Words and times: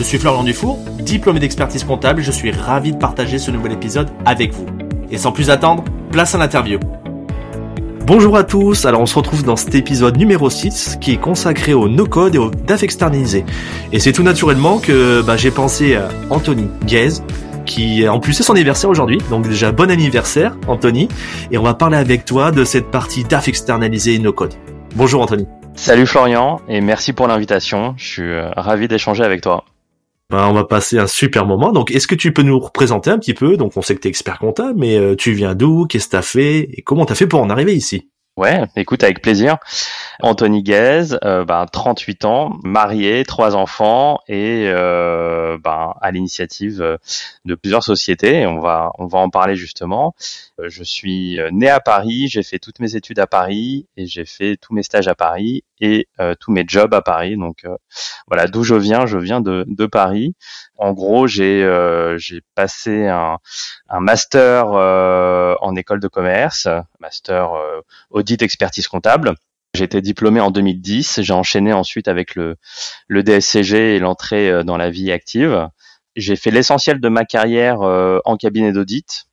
Je 0.00 0.04
suis 0.06 0.16
Florian 0.16 0.44
Dufour, 0.44 0.78
diplômé 1.00 1.40
d'expertise 1.40 1.84
comptable 1.84 2.20
et 2.20 2.24
je 2.24 2.30
suis 2.30 2.50
ravi 2.50 2.92
de 2.92 2.96
partager 2.96 3.36
ce 3.36 3.50
nouvel 3.50 3.72
épisode 3.72 4.08
avec 4.24 4.50
vous. 4.54 4.64
Et 5.10 5.18
sans 5.18 5.30
plus 5.30 5.50
attendre, 5.50 5.84
place 6.10 6.34
à 6.34 6.38
l'interview. 6.38 6.80
Bonjour 8.06 8.38
à 8.38 8.44
tous, 8.44 8.86
alors 8.86 9.02
on 9.02 9.06
se 9.06 9.14
retrouve 9.14 9.44
dans 9.44 9.56
cet 9.56 9.74
épisode 9.74 10.16
numéro 10.16 10.48
6 10.48 10.96
qui 11.02 11.12
est 11.12 11.18
consacré 11.18 11.74
au 11.74 11.86
no-code 11.86 12.34
et 12.34 12.38
au 12.38 12.50
DAF 12.50 12.82
externalisé. 12.82 13.44
Et 13.92 13.98
c'est 14.00 14.12
tout 14.12 14.22
naturellement 14.22 14.78
que 14.78 15.20
bah, 15.20 15.36
j'ai 15.36 15.50
pensé 15.50 15.96
à 15.96 16.08
Anthony 16.30 16.68
Guez, 16.86 17.20
qui 17.66 18.08
en 18.08 18.20
plus 18.20 18.32
c'est 18.32 18.42
son 18.42 18.54
anniversaire 18.54 18.88
aujourd'hui, 18.88 19.18
donc 19.28 19.46
déjà 19.46 19.70
bon 19.70 19.90
anniversaire 19.90 20.56
Anthony, 20.66 21.08
et 21.50 21.58
on 21.58 21.62
va 21.62 21.74
parler 21.74 21.98
avec 21.98 22.24
toi 22.24 22.52
de 22.52 22.64
cette 22.64 22.90
partie 22.90 23.24
DAF 23.24 23.48
externalisé 23.48 24.14
et 24.14 24.18
no-code. 24.18 24.54
Bonjour 24.96 25.20
Anthony. 25.20 25.46
Salut 25.74 26.06
Florian, 26.06 26.62
et 26.70 26.80
merci 26.80 27.12
pour 27.12 27.28
l'invitation, 27.28 27.92
je 27.98 28.06
suis 28.06 28.22
euh, 28.22 28.48
ravi 28.56 28.88
d'échanger 28.88 29.24
avec 29.24 29.42
toi. 29.42 29.64
Ben, 30.30 30.46
on 30.46 30.52
va 30.52 30.64
passer 30.64 30.96
un 30.98 31.08
super 31.08 31.44
moment. 31.44 31.72
Donc, 31.72 31.90
est-ce 31.90 32.06
que 32.06 32.14
tu 32.14 32.32
peux 32.32 32.42
nous 32.42 32.58
représenter 32.58 33.10
un 33.10 33.18
petit 33.18 33.34
peu? 33.34 33.56
Donc, 33.56 33.76
on 33.76 33.82
sait 33.82 33.96
que 33.96 34.00
tu 34.00 34.06
es 34.06 34.10
expert 34.10 34.38
comptable, 34.38 34.78
mais 34.78 34.96
euh, 34.96 35.16
tu 35.16 35.32
viens 35.32 35.56
d'où? 35.56 35.86
Qu'est-ce 35.86 36.06
que 36.06 36.10
tu 36.12 36.16
as 36.16 36.22
fait? 36.22 36.68
Et 36.72 36.82
comment 36.82 37.04
tu 37.04 37.12
as 37.12 37.16
fait 37.16 37.26
pour 37.26 37.40
en 37.40 37.50
arriver 37.50 37.74
ici? 37.74 38.10
Ouais, 38.36 38.62
écoute, 38.76 39.02
avec 39.02 39.22
plaisir. 39.22 39.58
Anthony 40.22 40.62
Guez, 40.62 41.16
euh, 41.24 41.44
ben, 41.44 41.66
38 41.66 42.24
ans, 42.24 42.58
marié, 42.62 43.24
trois 43.24 43.56
enfants 43.56 44.20
et 44.28 44.64
euh, 44.66 45.58
ben, 45.62 45.94
à 46.00 46.10
l'initiative 46.10 46.82
euh, 46.82 46.96
de 47.44 47.54
plusieurs 47.54 47.82
sociétés. 47.82 48.46
On 48.46 48.60
va, 48.60 48.92
on 48.98 49.06
va 49.06 49.18
en 49.18 49.30
parler 49.30 49.56
justement. 49.56 50.14
Euh, 50.60 50.68
je 50.68 50.82
suis 50.82 51.38
né 51.52 51.68
à 51.68 51.80
Paris, 51.80 52.28
j'ai 52.28 52.42
fait 52.42 52.58
toutes 52.58 52.80
mes 52.80 52.96
études 52.96 53.18
à 53.18 53.26
Paris 53.26 53.86
et 53.96 54.06
j'ai 54.06 54.24
fait 54.24 54.56
tous 54.56 54.74
mes 54.74 54.82
stages 54.82 55.08
à 55.08 55.14
Paris 55.14 55.64
et 55.80 56.08
tous 56.40 56.52
mes 56.52 56.64
jobs 56.66 56.92
à 56.92 57.00
Paris. 57.00 57.36
Donc 57.38 57.64
voilà, 58.26 58.46
d'où 58.46 58.64
je 58.64 58.74
viens, 58.74 59.06
je 59.06 59.16
viens 59.16 59.40
de, 59.40 59.64
de 59.66 59.86
Paris. 59.86 60.34
En 60.76 60.92
gros, 60.92 61.26
j'ai 61.26 61.60
j'ai 62.18 62.42
passé 62.54 63.06
un, 63.06 63.38
un 63.88 64.00
master 64.00 64.66
en 64.68 65.76
école 65.76 66.00
de 66.00 66.08
commerce, 66.08 66.68
master 67.00 67.52
audit 68.10 68.42
expertise 68.42 68.88
comptable. 68.88 69.34
J'ai 69.74 69.84
été 69.84 70.00
diplômé 70.00 70.40
en 70.40 70.50
2010. 70.50 71.20
J'ai 71.22 71.32
enchaîné 71.32 71.72
ensuite 71.72 72.08
avec 72.08 72.34
le, 72.34 72.56
le 73.08 73.22
DSCG 73.22 73.96
et 73.96 73.98
l'entrée 73.98 74.50
euh, 74.50 74.64
dans 74.64 74.76
la 74.76 74.90
vie 74.90 75.12
active. 75.12 75.68
J'ai 76.16 76.36
fait 76.36 76.50
l'essentiel 76.50 77.00
de 77.00 77.08
ma 77.08 77.24
carrière 77.24 77.82
euh, 77.82 78.18
en 78.24 78.36
cabinet 78.36 78.72
d'audit. 78.72 79.26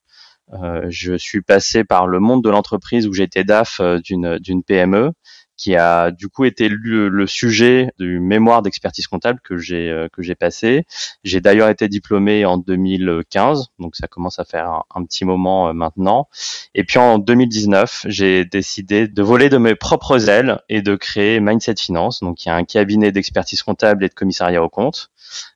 Euh, 0.54 0.86
je 0.90 1.18
suis 1.18 1.42
passé 1.42 1.84
par 1.84 2.08
le 2.08 2.20
monde 2.20 2.44
de 2.44 2.50
l'entreprise 2.50 3.08
où 3.08 3.14
j'étais 3.14 3.44
DAF 3.44 3.82
d'une 4.04 4.38
d'une 4.38 4.64
PME 4.64 5.12
qui 5.58 5.76
a 5.76 6.12
du 6.12 6.30
coup 6.30 6.46
été 6.46 6.70
le, 6.70 7.10
le 7.10 7.28
sujet 7.28 7.92
du 8.00 8.20
mémoire 8.20 8.62
d'expertise 8.62 9.08
comptable 9.08 9.40
que 9.44 9.58
j'ai 9.58 9.90
euh, 9.90 10.08
que 10.08 10.22
j'ai 10.22 10.36
passé. 10.36 10.86
J'ai 11.24 11.42
d'ailleurs 11.42 11.70
été 11.70 11.90
diplômé 11.90 12.46
en 12.46 12.58
2015, 12.58 13.68
donc 13.80 13.96
ça 13.96 14.08
commence 14.08 14.40
à 14.40 14.46
faire 14.46 14.84
un, 14.94 15.04
petit 15.04 15.26
moment 15.26 15.70
euh, 15.70 15.74
maintenant. 15.74 16.30
Et 16.76 16.84
puis 16.84 17.00
en 17.00 17.18
2019, 17.18 18.06
j'ai 18.08 18.46
décidé 18.46 19.08
de 19.08 19.24
voler 19.24 19.50
de 19.50 19.58
mes 19.58 19.76
propres 19.76 20.30
ailes 20.30 20.60
et 20.70 20.82
de 20.82 20.96
créer 20.96 21.40
Mindset 21.40 21.76
Finance, 21.78 22.20
donc 22.22 22.46
y 22.46 22.50
a 22.50 22.56
un 22.56 22.64
cabinet 22.64 23.12
d'expertise 23.12 23.64
comptable 23.64 24.06
et 24.06 24.10
de 24.10 24.14
commissariat 24.14 24.64
au 24.64 24.70
compte 24.70 25.10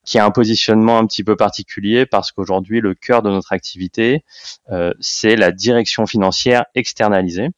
qui 0.04 0.20
a 0.20 0.26
un 0.26 0.32
positionnement 0.32 0.98
un 0.98 1.06
petit 1.06 1.24
peu 1.24 1.36
particulier 1.36 2.06
parce 2.06 2.32
qu'aujourd'hui 2.32 2.82
le 2.82 2.94
cœur 2.94 3.22
de 3.22 3.30
notre 3.30 3.54
activité 3.54 4.24
euh, 4.72 4.94
c'est 5.00 5.36
la 5.36 5.52
direction 5.52 6.06
financière 6.06 6.66
externalisée. 6.76 7.50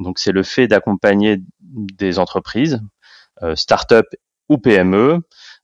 Donc 0.00 0.18
c'est 0.18 0.32
le 0.32 0.42
fait 0.42 0.66
d'accompagner 0.66 1.38
des 1.60 2.18
entreprises, 2.18 2.80
euh, 3.42 3.54
start-up 3.54 4.06
ou 4.48 4.58
PME, 4.58 5.20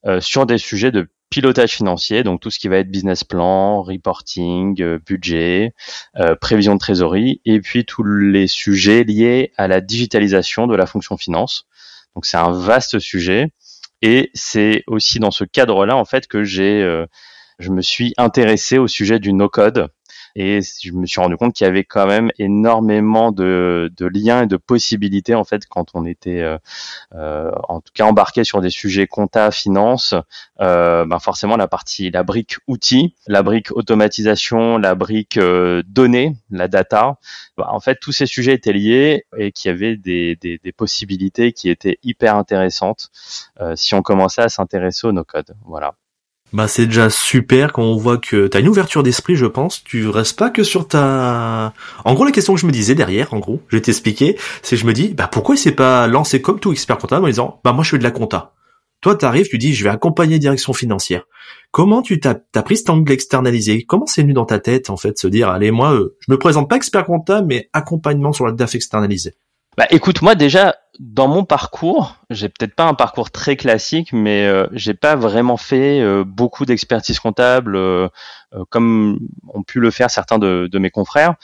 euh, 0.07 0.21
sur 0.21 0.47
des 0.47 0.59
sujets 0.59 0.93
de 0.93 1.09
pilotage 1.31 1.73
financier, 1.73 2.23
donc 2.23 2.41
tout 2.41 2.51
ce 2.51 2.61
qui 2.61 2.69
va 2.69 2.79
être 2.79 2.91
business 2.91 3.25
plan, 3.25 3.83
reporting, 3.83 4.81
euh, 4.81 5.01
budget, 5.05 5.73
euh, 6.17 6.37
prévision 6.37 6.75
de 6.75 6.79
trésorerie, 6.79 7.41
et 7.45 7.61
puis 7.61 7.85
tous 7.85 8.05
les 8.05 8.47
sujets 8.47 9.03
liés 9.03 9.53
à 9.57 9.67
la 9.67 9.81
digitalisation 9.81 10.69
de 10.69 10.77
la 10.77 10.87
fonction 10.87 11.17
finance. 11.17 11.67
Donc 12.15 12.27
c'est 12.27 12.37
un 12.37 12.53
vaste 12.53 13.01
sujet, 13.01 13.49
et 14.03 14.31
c'est 14.35 14.85
aussi 14.87 15.19
dans 15.19 15.33
ce 15.33 15.43
cadre-là 15.43 15.97
en 15.97 16.05
fait 16.05 16.29
que 16.29 16.45
j'ai, 16.45 17.05
je 17.59 17.71
me 17.71 17.83
suis 17.83 18.15
intéressé 18.17 18.79
au 18.79 18.87
sujet 18.87 19.19
du 19.19 19.33
no-code, 19.33 19.89
et 20.39 20.61
je 20.63 20.93
me 20.93 21.07
suis 21.07 21.19
rendu 21.19 21.39
compte 21.39 21.55
qu'il 21.55 21.67
y 21.67 21.69
avait 21.69 21.85
quand 21.85 22.07
même 22.07 22.31
énormément 22.39 23.33
de, 23.33 23.91
de, 23.97 24.07
liens 24.07 24.43
et 24.43 24.47
de 24.47 24.59
possibilités 24.59 25.35
en 25.35 25.45
fait 25.45 25.67
quand 25.67 25.93
on 25.95 26.05
était 26.05 26.43
euh, 26.43 26.59
euh, 27.15 27.51
en 27.71 27.81
tout 27.81 27.93
cas 27.95 28.05
embarqué 28.05 28.45
sur 28.45 28.61
des 28.61 28.69
sujets 28.69 29.07
compta, 29.07 29.51
finance, 29.51 30.15
euh, 30.61 31.07
ben 31.07 31.19
forcément 31.21 31.57
la 31.57 31.69
partie 31.69 32.11
la 32.11 32.23
brique 32.23 32.57
outils, 32.67 33.15
la 33.27 33.43
brique 33.43 33.73
automatisation, 33.73 34.77
la 34.77 34.95
brique 34.95 35.39
euh, 35.39 35.83
données, 35.87 36.37
la 36.51 36.69
data, 36.69 37.19
ben, 37.57 37.67
en 37.71 37.81
fait 37.81 37.99
tous 37.99 38.13
ces 38.13 38.27
sujets 38.27 38.53
étaient 38.53 38.75
liés 38.75 39.25
et 39.39 39.53
qu'il 39.53 39.71
y 39.71 39.75
avait 39.75 39.97
des, 39.97 40.37
des, 40.37 40.59
des, 40.63 40.73
possibilités 40.73 41.53
qui 41.53 41.71
étaient 41.71 41.99
hyper 42.03 42.37
intéressantes 42.37 43.11
euh, 43.63 43.75
si 43.75 43.95
on 43.95 44.03
commençait 44.03 44.43
à 44.43 44.51
s'intéresser 44.51 45.07
aux 45.07 45.13
no 45.13 45.25
code. 45.25 45.57
Voilà. 45.65 45.95
Bah 46.53 46.69
c'est 46.69 46.87
déjà 46.87 47.11
super 47.11 47.73
quand 47.73 47.83
on 47.83 47.97
voit 47.97 48.19
que 48.19 48.47
t'as 48.47 48.61
une 48.61 48.69
ouverture 48.69 49.03
d'esprit, 49.03 49.37
je 49.37 49.47
pense. 49.47 49.83
Tu 49.83 50.09
restes 50.09 50.39
pas 50.39 50.51
que 50.51 50.63
sur 50.63 50.87
ta. 50.87 51.75
En 52.05 52.15
gros, 52.15 52.25
la 52.25 52.31
question 52.31 52.55
que 52.55 52.61
je 52.61 52.67
me 52.67 52.73
disais 52.73 52.95
derrière, 52.95 53.35
en 53.35 53.41
gros, 53.41 53.61
je 53.69 53.77
vais 53.77 53.83
t'expliquer, 53.83 54.39
c'est 54.63 54.77
je 54.77 54.87
me 54.87 54.93
dis, 54.93 55.09
bah 55.09 55.29
pourquoi 55.31 55.57
il 55.57 55.59
s'est 55.59 55.73
pas 55.73 56.07
lancé 56.07 56.41
comme 56.41 56.61
tout 56.61 56.73
expert 56.73 56.99
comptable 56.99 57.25
en 57.25 57.29
disant, 57.29 57.61
bah 57.65 57.73
moi 57.73 57.83
je 57.83 57.91
fais 57.91 57.99
de 57.99 58.05
la 58.05 58.13
compta. 58.13 58.55
Toi, 59.03 59.15
t'arrives, 59.17 59.49
tu 59.49 59.59
dis, 59.59 59.75
je 59.75 59.85
vais 59.85 59.91
accompagner 59.91 60.39
direction 60.39 60.73
financière. 60.73 61.25
Comment 61.71 62.01
tu 62.01 62.19
t'as 62.19 62.37
as 62.55 62.63
pris 62.63 62.79
cet 62.79 62.91
angle 62.91 63.13
externalisé? 63.13 63.85
Comment 63.85 64.07
c'est 64.07 64.23
venu 64.23 64.33
dans 64.33 64.47
ta 64.47 64.59
tête 64.59 64.89
en 64.89 64.97
fait, 64.97 65.19
se 65.19 65.27
dire, 65.27 65.51
allez 65.51 65.71
moi, 65.71 65.93
euh, 65.95 66.17
je 66.21 66.33
me 66.33 66.39
présente 66.39 66.71
pas 66.71 66.77
expert 66.77 67.05
comptable, 67.05 67.47
mais 67.49 67.69
accompagnement 67.73 68.33
sur 68.33 68.47
la 68.47 68.53
DAF 68.53 68.75
externalisé. 68.75 69.35
Bah 69.77 69.87
écoute, 69.91 70.23
moi 70.23 70.35
déjà, 70.35 70.75
dans 71.01 71.29
mon 71.29 71.45
parcours, 71.45 72.17
j'ai 72.31 72.49
peut-être 72.49 72.75
pas 72.75 72.85
un 72.85 72.95
parcours 72.95 73.31
très 73.31 73.57
classique, 73.57 74.11
mais 74.15 74.47
euh, 74.47 74.67
j'ai 74.73 74.95
pas 74.95 75.17
vraiment 75.17 75.59
fait 75.59 76.01
euh, 76.01 76.25
beaucoup 76.25 76.65
d'expertise 76.65 77.21
comptable 77.21 77.77
euh, 77.77 78.09
euh, 78.55 78.65
comme 78.71 79.19
ont 79.53 79.63
pu 79.63 79.81
le 79.81 79.91
faire 79.91 80.11
certains 80.11 80.39
de, 80.39 80.67
de 80.73 80.79
mes 80.79 80.89
confrères. 80.89 81.35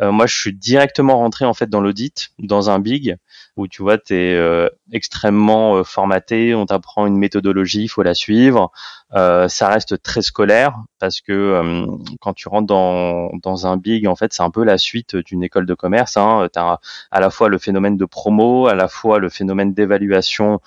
moi, 0.00 0.26
je 0.26 0.34
suis 0.34 0.54
directement 0.54 1.18
rentré 1.18 1.44
en 1.44 1.52
fait 1.52 1.68
dans 1.68 1.82
l'audit, 1.82 2.30
dans 2.38 2.70
un 2.70 2.78
big 2.78 3.18
où 3.56 3.68
tu 3.68 3.82
vois, 3.82 3.98
tu 3.98 4.14
es 4.14 4.70
extrêmement 4.90 5.84
formaté, 5.84 6.54
on 6.54 6.64
t'apprend 6.64 7.06
une 7.06 7.18
méthodologie, 7.18 7.82
il 7.82 7.88
faut 7.88 8.02
la 8.02 8.14
suivre. 8.14 8.70
ça 9.12 9.68
reste 9.68 10.02
très 10.02 10.22
scolaire 10.22 10.74
parce 11.02 11.20
que 11.20 11.84
quand 12.20 12.32
tu 12.32 12.48
rentres 12.48 12.68
dans, 12.68 13.66
un 13.66 13.76
big, 13.76 14.06
en 14.06 14.14
fait, 14.14 14.32
c'est 14.32 14.44
un 14.44 14.50
peu 14.50 14.62
la 14.62 14.78
suite 14.78 15.16
d'une 15.16 15.42
école 15.42 15.66
de 15.66 15.74
commerce. 15.74 16.16
Hein. 16.16 16.48
Tu 16.52 16.60
as 16.60 16.78
à 17.10 17.18
la 17.18 17.28
fois 17.28 17.48
le 17.48 17.58
phénomène 17.58 17.96
de 17.96 18.04
promo, 18.04 18.68
à 18.68 18.76
la 18.76 18.86
fois 18.86 19.18
le 19.18 19.28
phénomène 19.28 19.74
d'évaluation 19.74 20.60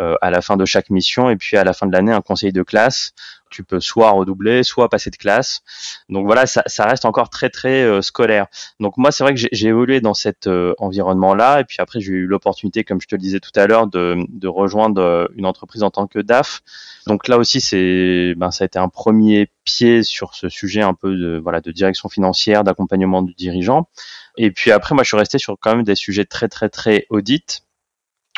euh, 0.00 0.16
à 0.22 0.30
la 0.30 0.40
fin 0.40 0.56
de 0.56 0.64
chaque 0.64 0.88
mission 0.88 1.28
et 1.28 1.36
puis 1.36 1.58
à 1.58 1.64
la 1.64 1.74
fin 1.74 1.86
de 1.86 1.92
l'année 1.92 2.12
un 2.12 2.22
conseil 2.22 2.54
de 2.54 2.62
classe. 2.62 3.12
Tu 3.50 3.64
peux 3.64 3.80
soit 3.80 4.10
redoubler, 4.12 4.62
soit 4.62 4.88
passer 4.88 5.10
de 5.10 5.16
classe. 5.16 5.60
Donc 6.08 6.24
voilà, 6.24 6.46
ça, 6.46 6.84
reste 6.86 7.04
encore 7.04 7.28
très 7.28 7.50
très 7.50 7.82
euh, 7.82 8.00
scolaire. 8.00 8.46
Donc 8.80 8.96
moi, 8.96 9.12
c'est 9.12 9.24
vrai 9.24 9.34
que 9.34 9.40
j'ai 9.52 9.68
évolué 9.68 10.00
dans 10.00 10.14
cet 10.14 10.46
euh, 10.46 10.72
environnement-là 10.78 11.60
et 11.60 11.64
puis 11.64 11.76
après 11.80 12.00
j'ai 12.00 12.12
eu 12.12 12.26
l'opportunité, 12.26 12.82
comme 12.82 13.02
je 13.02 13.08
te 13.08 13.14
le 13.14 13.20
disais 13.20 13.40
tout 13.40 13.50
à 13.56 13.66
l'heure, 13.66 13.88
de, 13.88 14.16
de 14.30 14.48
rejoindre 14.48 15.28
une 15.36 15.44
entreprise 15.44 15.82
en 15.82 15.90
tant 15.90 16.06
que 16.06 16.18
DAF. 16.18 16.62
Donc 17.06 17.28
là 17.28 17.36
aussi, 17.36 17.60
c'est, 17.60 18.32
ben, 18.38 18.50
ça 18.50 18.64
a 18.64 18.66
été 18.66 18.78
un 18.78 18.88
premier 18.88 19.50
pied 19.64 20.02
sur 20.02 20.34
ce 20.34 20.48
sujet 20.48 20.82
un 20.82 20.94
peu 20.94 21.16
de, 21.16 21.40
voilà, 21.42 21.60
de 21.60 21.70
direction 21.72 22.08
financière, 22.08 22.64
d'accompagnement 22.64 23.22
du 23.22 23.34
dirigeant. 23.34 23.88
Et 24.36 24.50
puis 24.50 24.70
après, 24.72 24.94
moi, 24.94 25.04
je 25.04 25.08
suis 25.08 25.16
resté 25.16 25.38
sur 25.38 25.56
quand 25.60 25.76
même 25.76 25.84
des 25.84 25.94
sujets 25.94 26.24
très, 26.24 26.48
très, 26.48 26.68
très 26.68 27.06
audit 27.10 27.64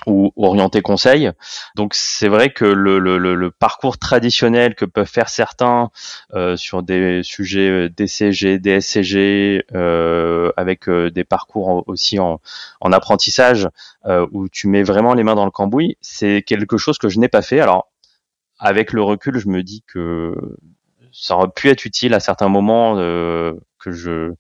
ou 0.06 0.32
orienté 0.36 0.82
conseil. 0.82 1.30
Donc 1.76 1.94
c'est 1.94 2.28
vrai 2.28 2.52
que 2.52 2.64
le, 2.64 2.98
le, 2.98 3.18
le, 3.18 3.50
parcours 3.50 3.98
traditionnel 3.98 4.74
que 4.74 4.84
peuvent 4.84 5.08
faire 5.08 5.28
certains 5.28 5.90
euh, 6.34 6.56
sur 6.56 6.82
des 6.82 7.22
sujets 7.22 7.70
euh, 7.70 7.88
DCG, 7.88 8.58
DSCG, 8.58 9.64
euh, 9.74 10.52
avec 10.56 10.88
euh, 10.88 11.10
des 11.10 11.24
parcours 11.24 11.84
aussi 11.86 12.18
en, 12.18 12.40
en 12.80 12.92
apprentissage, 12.92 13.68
où 14.32 14.48
tu 14.50 14.68
mets 14.68 14.82
vraiment 14.82 15.14
les 15.14 15.22
mains 15.22 15.34
dans 15.34 15.46
le 15.46 15.50
cambouis, 15.50 15.96
c'est 16.02 16.42
quelque 16.42 16.76
chose 16.76 16.98
que 16.98 17.08
je 17.08 17.18
n'ai 17.18 17.28
pas 17.28 17.40
fait. 17.40 17.60
Alors 17.60 17.90
avec 18.58 18.92
le 18.92 19.02
recul, 19.02 19.38
je 19.38 19.48
me 19.48 19.62
dis 19.62 19.82
que 19.86 20.34
ça 21.14 21.37
aurait 21.37 21.50
pu 21.55 21.69
être 21.70 21.84
utile 21.84 22.12
à 22.14 22.20
certains 22.20 22.49
moments 22.49 22.96
euh, 22.99 23.55
que 23.78 23.93
je 23.93 24.32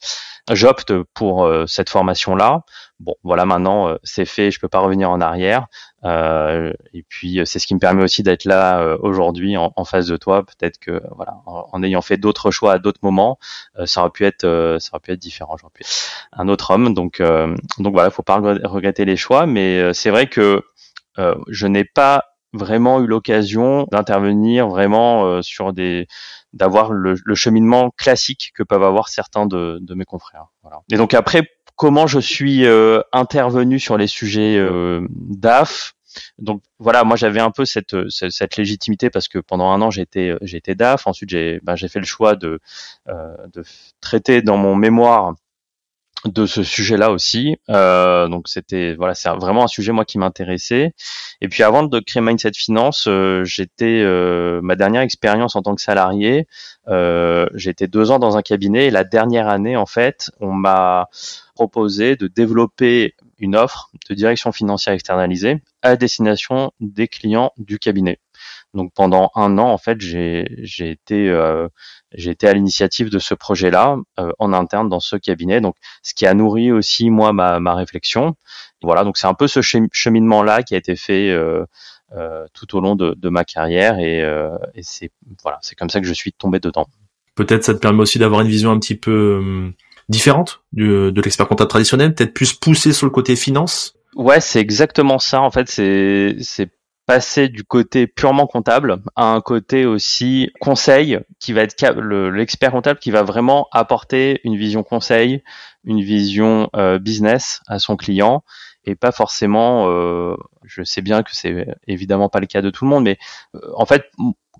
j'opte 0.50 0.92
pour 1.14 1.44
euh, 1.44 1.66
cette 1.66 1.88
formation 1.88 2.34
là. 2.34 2.62
Bon, 3.00 3.14
voilà, 3.22 3.44
maintenant 3.44 3.88
euh, 3.88 3.96
c'est 4.02 4.24
fait, 4.24 4.50
je 4.50 4.60
peux 4.60 4.68
pas 4.68 4.80
revenir 4.80 5.10
en 5.10 5.20
arrière. 5.20 5.66
et 6.04 7.04
puis 7.08 7.40
c'est 7.44 7.58
ce 7.58 7.66
qui 7.66 7.74
me 7.74 7.80
permet 7.80 8.02
aussi 8.02 8.22
d'être 8.22 8.44
là 8.44 8.96
aujourd'hui 9.00 9.56
en, 9.56 9.72
en, 9.76 9.84
face 9.84 10.06
de 10.06 10.16
toi. 10.16 10.44
Peut-être 10.44 10.78
que 10.78 11.00
voilà, 11.16 11.36
en, 11.46 11.82
ayant 11.82 12.02
fait 12.02 12.16
d'autres 12.16 12.50
choix 12.50 12.72
à 12.72 12.78
d'autres 12.78 13.00
moments, 13.02 13.38
ça 13.84 14.00
aurait 14.00 14.10
pu 14.10 14.24
être 14.24 14.42
ça 14.80 14.90
aurait 14.92 15.00
pu 15.00 15.12
être 15.12 15.18
différent. 15.18 15.56
J'aurais 15.56 15.72
pu 15.72 15.82
être 15.82 16.28
un 16.32 16.48
autre 16.48 16.72
homme. 16.72 16.92
Donc 16.92 17.22
donc 17.78 17.92
voilà, 17.94 18.10
faut 18.10 18.22
pas 18.22 18.36
regretter 18.36 19.04
les 19.04 19.16
choix, 19.16 19.46
mais 19.46 19.94
c'est 19.94 20.10
vrai 20.10 20.26
que 20.26 20.62
je 21.48 21.66
n'ai 21.66 21.84
pas 21.84 22.33
vraiment 22.54 23.00
eu 23.00 23.06
l'occasion 23.06 23.86
d'intervenir 23.90 24.68
vraiment 24.68 25.42
sur 25.42 25.72
des 25.72 26.06
d'avoir 26.54 26.92
le, 26.92 27.16
le, 27.24 27.34
cheminement 27.34 27.90
classique 27.90 28.52
que 28.54 28.62
peuvent 28.62 28.84
avoir 28.84 29.08
certains 29.08 29.44
de, 29.46 29.78
de 29.80 29.94
mes 29.94 30.04
confrères. 30.04 30.46
Voilà. 30.62 30.80
Et 30.90 30.96
donc 30.96 31.12
après, 31.12 31.48
comment 31.76 32.06
je 32.06 32.20
suis 32.20 32.64
euh, 32.64 33.00
intervenu 33.12 33.78
sur 33.78 33.96
les 33.96 34.06
sujets 34.06 34.56
euh, 34.56 35.06
DAF 35.10 35.94
donc 36.38 36.62
voilà, 36.78 37.02
moi 37.02 37.16
j'avais 37.16 37.40
un 37.40 37.50
peu 37.50 37.64
cette, 37.64 37.96
cette, 38.08 38.56
légitimité 38.56 39.10
parce 39.10 39.26
que 39.26 39.40
pendant 39.40 39.72
un 39.72 39.82
an 39.82 39.90
j'étais 39.90 40.36
j'étais 40.42 40.76
DAF. 40.76 41.08
Ensuite 41.08 41.30
j'ai 41.30 41.58
ben, 41.64 41.74
j'ai 41.74 41.88
fait 41.88 41.98
le 41.98 42.06
choix 42.06 42.36
de 42.36 42.60
euh, 43.08 43.34
de 43.52 43.64
traiter 44.00 44.40
dans 44.40 44.56
mon 44.56 44.76
mémoire 44.76 45.34
de 46.24 46.46
ce 46.46 46.62
sujet-là 46.62 47.10
aussi. 47.10 47.56
Euh, 47.70 48.28
donc 48.28 48.48
c'était 48.48 48.94
voilà, 48.94 49.14
c'est 49.14 49.28
vraiment 49.30 49.64
un 49.64 49.68
sujet 49.68 49.92
moi 49.92 50.04
qui 50.04 50.18
m'intéressait. 50.18 50.92
Et 51.40 51.48
puis 51.48 51.62
avant 51.62 51.82
de 51.82 52.00
créer 52.00 52.22
Mindset 52.22 52.52
Finance, 52.54 53.06
euh, 53.08 53.44
j'étais 53.44 54.00
euh, 54.02 54.60
ma 54.62 54.76
dernière 54.76 55.02
expérience 55.02 55.56
en 55.56 55.62
tant 55.62 55.74
que 55.74 55.82
salarié. 55.82 56.46
Euh, 56.88 57.46
j'étais 57.54 57.86
deux 57.86 58.10
ans 58.10 58.18
dans 58.18 58.36
un 58.36 58.42
cabinet 58.42 58.86
et 58.86 58.90
la 58.90 59.04
dernière 59.04 59.48
année 59.48 59.76
en 59.76 59.86
fait, 59.86 60.30
on 60.40 60.52
m'a 60.52 61.08
proposé 61.54 62.16
de 62.16 62.26
développer 62.26 63.14
une 63.38 63.56
offre 63.56 63.90
de 64.08 64.14
direction 64.14 64.52
financière 64.52 64.94
externalisée 64.94 65.62
à 65.82 65.96
destination 65.96 66.72
des 66.80 67.08
clients 67.08 67.52
du 67.58 67.78
cabinet. 67.78 68.18
Donc 68.74 68.92
pendant 68.94 69.30
un 69.34 69.56
an, 69.58 69.70
en 69.70 69.78
fait, 69.78 70.00
j'ai 70.00 70.44
été 70.78 71.28
euh, 71.30 71.68
j'ai 72.12 72.30
été 72.30 72.46
à 72.48 72.52
l'initiative 72.52 73.08
de 73.08 73.18
ce 73.18 73.34
projet-là 73.34 73.96
euh, 74.18 74.32
en 74.38 74.52
interne 74.52 74.88
dans 74.88 75.00
ce 75.00 75.16
cabinet. 75.16 75.60
Donc 75.60 75.76
ce 76.02 76.12
qui 76.14 76.26
a 76.26 76.34
nourri 76.34 76.72
aussi 76.72 77.08
moi 77.10 77.32
ma, 77.32 77.60
ma 77.60 77.74
réflexion. 77.74 78.34
Voilà, 78.82 79.04
donc 79.04 79.16
c'est 79.16 79.26
un 79.28 79.34
peu 79.34 79.48
ce 79.48 79.60
cheminement-là 79.62 80.62
qui 80.62 80.74
a 80.74 80.78
été 80.78 80.96
fait 80.96 81.30
euh, 81.30 81.64
tout 82.52 82.76
au 82.76 82.80
long 82.80 82.96
de, 82.96 83.14
de 83.16 83.28
ma 83.28 83.44
carrière 83.44 83.98
et, 83.98 84.18
et 84.74 84.82
c'est 84.82 85.10
voilà, 85.42 85.58
c'est 85.62 85.74
comme 85.74 85.90
ça 85.90 86.00
que 86.00 86.06
je 86.06 86.12
suis 86.12 86.32
tombé 86.32 86.60
dedans. 86.60 86.86
Peut-être 87.34 87.64
ça 87.64 87.74
te 87.74 87.78
permet 87.78 88.02
aussi 88.02 88.18
d'avoir 88.18 88.42
une 88.42 88.48
vision 88.48 88.70
un 88.70 88.78
petit 88.78 88.94
peu 88.94 89.38
hum, 89.38 89.72
différente 90.08 90.62
de, 90.72 91.10
de 91.10 91.22
l'expert 91.22 91.48
comptable 91.48 91.70
traditionnel, 91.70 92.14
peut-être 92.14 92.34
plus 92.34 92.52
poussé 92.52 92.92
sur 92.92 93.06
le 93.06 93.10
côté 93.10 93.36
finance? 93.36 93.94
Ouais, 94.14 94.40
c'est 94.40 94.60
exactement 94.60 95.18
ça. 95.18 95.40
En 95.40 95.50
fait, 95.50 95.68
c'est 95.68 96.70
passer 97.06 97.48
du 97.48 97.64
côté 97.64 98.06
purement 98.06 98.46
comptable 98.46 99.02
à 99.16 99.26
un 99.26 99.40
côté 99.40 99.84
aussi 99.84 100.50
conseil 100.60 101.18
qui 101.38 101.52
va 101.52 101.62
être 101.62 101.82
l'expert 102.30 102.72
comptable 102.72 102.98
qui 102.98 103.10
va 103.10 103.22
vraiment 103.22 103.68
apporter 103.72 104.40
une 104.44 104.56
vision 104.56 104.82
conseil, 104.82 105.42
une 105.84 106.00
vision 106.00 106.70
euh, 106.76 106.98
business 106.98 107.60
à 107.66 107.78
son 107.78 107.96
client 107.96 108.42
et 108.84 108.94
pas 108.94 109.12
forcément 109.12 109.86
euh, 109.88 110.36
je 110.64 110.82
sais 110.82 111.02
bien 111.02 111.22
que 111.22 111.34
c'est 111.34 111.66
évidemment 111.86 112.28
pas 112.28 112.40
le 112.40 112.46
cas 112.46 112.62
de 112.62 112.70
tout 112.70 112.84
le 112.84 112.90
monde 112.90 113.04
mais 113.04 113.18
euh, 113.54 113.60
en 113.74 113.84
fait 113.84 114.06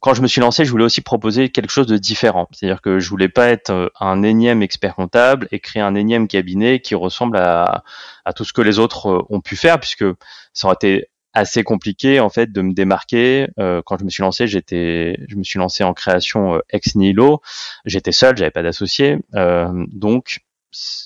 quand 0.01 0.13
je 0.13 0.21
me 0.21 0.27
suis 0.27 0.43
lancé, 0.43 0.67
je 0.67 0.71
voulais 0.71 0.85
aussi 0.85 1.01
proposer 1.01 1.49
quelque 1.49 1.71
chose 1.71 1.87
de 1.87 1.97
différent. 1.97 2.47
C'est-à-dire 2.51 2.83
que 2.83 2.99
je 2.99 3.09
voulais 3.09 3.31
pas 3.31 3.49
être 3.49 3.91
un 3.99 4.23
énième 4.23 4.63
expert 4.63 4.97
comptable 4.97 5.49
et 5.51 5.61
créer 5.61 5.83
un 5.83 5.95
énième 5.95 6.29
cabinet 6.29 6.81
qui 6.81 6.95
ressemble 6.95 7.39
à, 7.39 7.85
à 8.27 8.35
tout 8.35 8.45
ce 8.45 8.53
que 8.53 8.61
les 8.61 8.79
autres 8.79 9.25
ont 9.31 9.41
pu 9.41 9.57
faire, 9.57 9.81
puisque 9.81 10.05
ça 10.53 10.67
aurait 10.67 10.75
été 10.75 11.09
assez 11.35 11.65
compliqué 11.65 12.21
en 12.21 12.31
fait 12.31 12.53
de 12.53 12.61
me 12.63 12.73
démarquer. 12.73 13.49
Euh, 13.59 13.83
quand 13.85 13.99
je 13.99 14.05
me 14.05 14.11
suis 14.11 14.23
lancé, 14.23 14.47
j'étais, 14.47 15.19
je 15.29 15.37
me 15.37 15.43
suis 15.43 15.59
lancé 15.59 15.85
en 15.85 15.93
création 15.93 16.55
euh, 16.55 16.61
ex 16.71 16.95
nihilo. 16.95 17.43
J'étais 17.85 18.13
seul, 18.13 18.37
j'avais 18.37 18.53
pas 18.53 18.63
d'associé, 18.63 19.19
euh, 19.35 19.85
donc 19.89 20.41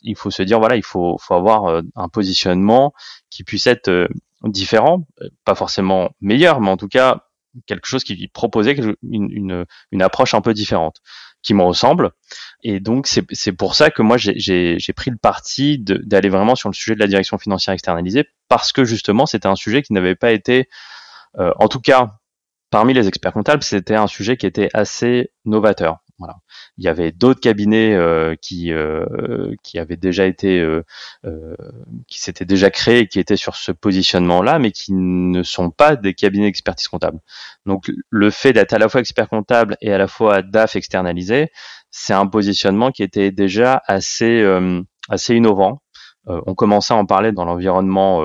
il 0.03 0.17
faut 0.17 0.31
se 0.31 0.43
dire 0.43 0.61
voilà, 0.61 0.77
il 0.77 0.85
faut, 0.85 1.19
faut 1.19 1.35
avoir 1.35 1.83
un 1.95 2.09
positionnement 2.09 2.95
qui 3.29 3.45
puisse 3.45 3.67
être 3.67 4.09
différent, 4.45 5.07
pas 5.45 5.55
forcément 5.55 6.11
meilleur, 6.23 6.63
mais 6.63 6.71
en 6.71 6.79
tout 6.79 6.89
cas 6.89 7.27
quelque 7.67 7.87
chose 7.87 8.03
qui 8.03 8.29
proposait 8.29 8.73
une, 8.73 9.31
une, 9.31 9.67
une 9.93 10.03
approche 10.03 10.33
un 10.33 10.41
peu 10.41 10.55
différente, 10.55 11.01
qui 11.43 11.55
me 11.55 11.63
ressemble. 11.63 12.11
Et 12.63 12.81
donc 12.81 13.07
c'est 13.07 13.53
pour 13.53 13.75
ça 13.75 13.91
que 13.91 14.03
moi 14.03 14.17
j'ai 14.19 14.93
pris 14.95 15.11
le 15.11 15.17
parti 15.17 15.79
d'aller 15.79 16.29
vraiment 16.29 16.55
sur 16.55 16.69
le 16.69 16.75
sujet 16.75 16.95
de 16.95 17.01
la 17.01 17.07
direction 17.07 17.39
financière 17.39 17.75
externalisée 17.75 18.25
parce 18.49 18.73
que 18.73 18.85
justement 18.85 19.27
c'était 19.27 19.49
un 19.49 19.57
sujet 19.57 19.83
qui 19.83 19.93
n'avait 19.93 20.17
pas 20.17 20.33
été, 20.33 20.69
euh, 21.39 21.53
en 21.59 21.69
tout 21.69 21.81
cas 21.81 22.19
parmi 22.71 22.93
les 22.93 23.09
experts 23.09 23.33
comptables, 23.33 23.63
c'était 23.63 23.95
un 23.95 24.07
sujet 24.09 24.37
qui 24.37 24.47
était 24.47 24.69
assez 24.75 25.31
novateur. 25.45 25.99
Voilà. 26.19 26.39
Il 26.79 26.85
y 26.85 26.89
avait 26.89 27.13
d'autres 27.13 27.41
cabinets 27.41 27.95
euh, 27.95 28.35
qui 28.41 28.73
euh, 28.73 29.55
qui 29.63 29.79
avaient 29.79 29.97
déjà 29.97 30.27
été 30.27 30.59
euh, 30.61 30.85
euh 31.25 31.55
qui 32.09 32.21
s'étaient 32.21 32.45
déjà 32.45 32.71
créés, 32.71 33.07
qui 33.07 33.21
étaient 33.21 33.37
sur 33.37 33.55
ce 33.55 33.71
positionnement-là, 33.71 34.59
mais 34.59 34.73
qui 34.73 34.93
ne 34.93 35.43
sont 35.45 35.71
pas 35.71 35.95
des 35.95 36.15
cabinets 36.15 36.47
d'expertise 36.47 36.89
comptable. 36.89 37.21
Donc 37.67 37.91
le 38.11 38.31
fait 38.31 38.53
d'être 38.53 38.73
à 38.73 38.79
la 38.79 38.89
fois 38.89 39.01
expert 39.01 39.29
comptable 39.29 39.77
et 39.81 39.93
à 39.93 39.99
la 39.99 40.09
fois 40.09 40.43
DAF 40.43 40.75
externalisé, 40.75 41.53
c'est 41.91 42.15
un 42.15 42.27
positionnement 42.27 42.91
qui 42.91 43.03
était 43.05 43.31
déjà 43.31 43.83
assez 43.87 44.43
euh, 44.43 44.83
assez 45.09 45.35
innovant. 45.37 45.83
on 46.27 46.55
commençait 46.55 46.95
à 46.95 46.97
en 46.97 47.07
parler 47.07 47.33
dans 47.33 47.45
l'environnement 47.45 48.23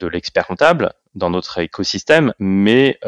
de 0.00 0.06
l'expert 0.08 0.46
comptable, 0.46 0.92
dans 1.14 1.30
notre 1.30 1.58
écosystème, 1.58 2.32
mais 2.38 2.98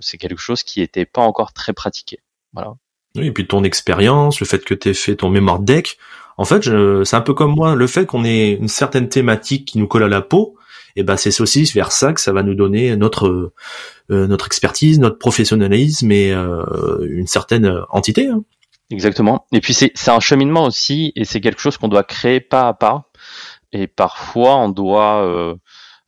c'est 0.00 0.18
quelque 0.18 0.40
chose 0.40 0.62
qui 0.62 0.80
n'était 0.80 1.06
pas 1.06 1.22
encore 1.22 1.52
très 1.52 1.72
pratiqué. 1.72 2.20
Voilà. 2.52 2.74
Oui, 3.16 3.26
et 3.26 3.32
puis 3.32 3.46
ton 3.46 3.64
expérience, 3.64 4.40
le 4.40 4.46
fait 4.46 4.64
que 4.64 4.74
tu 4.74 4.88
aies 4.88 4.94
fait 4.94 5.16
ton 5.16 5.30
mémoire 5.30 5.58
deck, 5.58 5.98
en 6.38 6.44
fait, 6.44 6.64
c'est 7.04 7.16
un 7.16 7.20
peu 7.20 7.34
comme 7.34 7.54
moi, 7.54 7.74
le 7.74 7.86
fait 7.86 8.06
qu'on 8.06 8.24
ait 8.24 8.52
une 8.52 8.68
certaine 8.68 9.08
thématique 9.08 9.66
qui 9.66 9.78
nous 9.78 9.86
colle 9.86 10.04
à 10.04 10.08
la 10.08 10.20
peau, 10.20 10.56
et 10.96 11.00
eh 11.00 11.02
ben 11.02 11.18
c'est 11.18 11.40
aussi 11.42 11.64
vers 11.64 11.92
ça 11.92 12.14
que 12.14 12.22
ça 12.22 12.32
va 12.32 12.42
nous 12.42 12.54
donner 12.54 12.96
notre 12.96 13.52
euh, 14.10 14.26
notre 14.26 14.46
expertise, 14.46 14.98
notre 14.98 15.18
professionnalisme 15.18 16.10
et 16.10 16.32
euh, 16.32 16.64
une 17.02 17.26
certaine 17.26 17.82
entité. 17.90 18.28
Hein. 18.28 18.42
Exactement. 18.90 19.46
Et 19.52 19.60
puis 19.60 19.74
c'est 19.74 19.92
un 20.08 20.20
cheminement 20.20 20.64
aussi, 20.64 21.12
et 21.14 21.24
c'est 21.24 21.40
quelque 21.40 21.60
chose 21.60 21.76
qu'on 21.76 21.88
doit 21.88 22.04
créer 22.04 22.40
pas 22.40 22.68
à 22.68 22.72
pas. 22.72 23.10
Et 23.72 23.88
parfois, 23.88 24.56
on 24.56 24.68
doit 24.70 25.22
euh, 25.22 25.54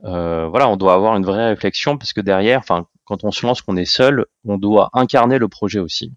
euh 0.05 0.47
voilà, 0.49 0.69
on 0.69 0.77
doit 0.77 0.95
avoir 0.95 1.17
une 1.17 1.25
vraie 1.25 1.49
réflexion 1.49 1.99
parce 1.99 2.12
que 2.12 2.21
derrière, 2.21 2.61
enfin, 2.61 2.87
quand 3.05 3.25
on 3.25 3.31
se 3.31 3.45
lance, 3.45 3.62
qu'on 3.62 3.77
est 3.77 3.85
seul, 3.85 4.27
on 4.45 4.59
doit 4.59 4.91
incarner 4.93 5.38
le 5.38 5.49
projet 5.49 5.81
aussi. 5.81 6.12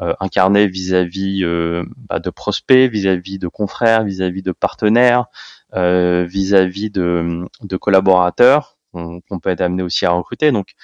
Euh, 0.00 0.14
incarné 0.20 0.68
vis-à-vis 0.68 1.42
euh, 1.42 1.82
bah, 2.08 2.20
de 2.20 2.30
prospects, 2.30 2.88
vis-à-vis 2.88 3.40
de 3.40 3.48
confrères, 3.48 4.04
vis-à-vis 4.04 4.42
de 4.42 4.52
partenaires, 4.52 5.26
euh, 5.74 6.24
vis-à-vis 6.24 6.90
de, 6.90 7.44
de 7.62 7.76
collaborateurs 7.76 8.76
qu'on 8.92 9.40
peut 9.42 9.50
être 9.50 9.60
amené 9.60 9.82
aussi 9.82 10.06
à 10.06 10.10
recruter. 10.10 10.52
Donc, 10.52 10.74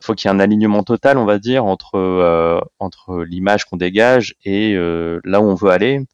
faut 0.00 0.14
qu'il 0.14 0.30
y 0.30 0.32
ait 0.32 0.34
un 0.34 0.40
alignement 0.40 0.82
total, 0.82 1.18
on 1.18 1.26
va 1.26 1.38
dire, 1.38 1.66
entre 1.66 2.62
entre 2.78 3.22
l'image 3.22 3.64
qu'on 3.64 3.76
dégage 3.76 4.34
et 4.44 4.74
là 4.74 5.40
où 5.40 5.44
on 5.44 5.54
veut 5.54 5.70
aller 5.70 6.04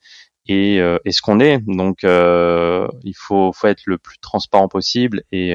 et, 0.46 0.76
et 0.76 1.12
ce 1.12 1.22
qu'on 1.22 1.40
est. 1.40 1.58
Donc, 1.66 2.02
il 2.02 3.14
faut 3.16 3.52
faut 3.52 3.66
être 3.66 3.82
le 3.86 3.98
plus 3.98 4.18
transparent 4.18 4.68
possible 4.68 5.22
et 5.32 5.52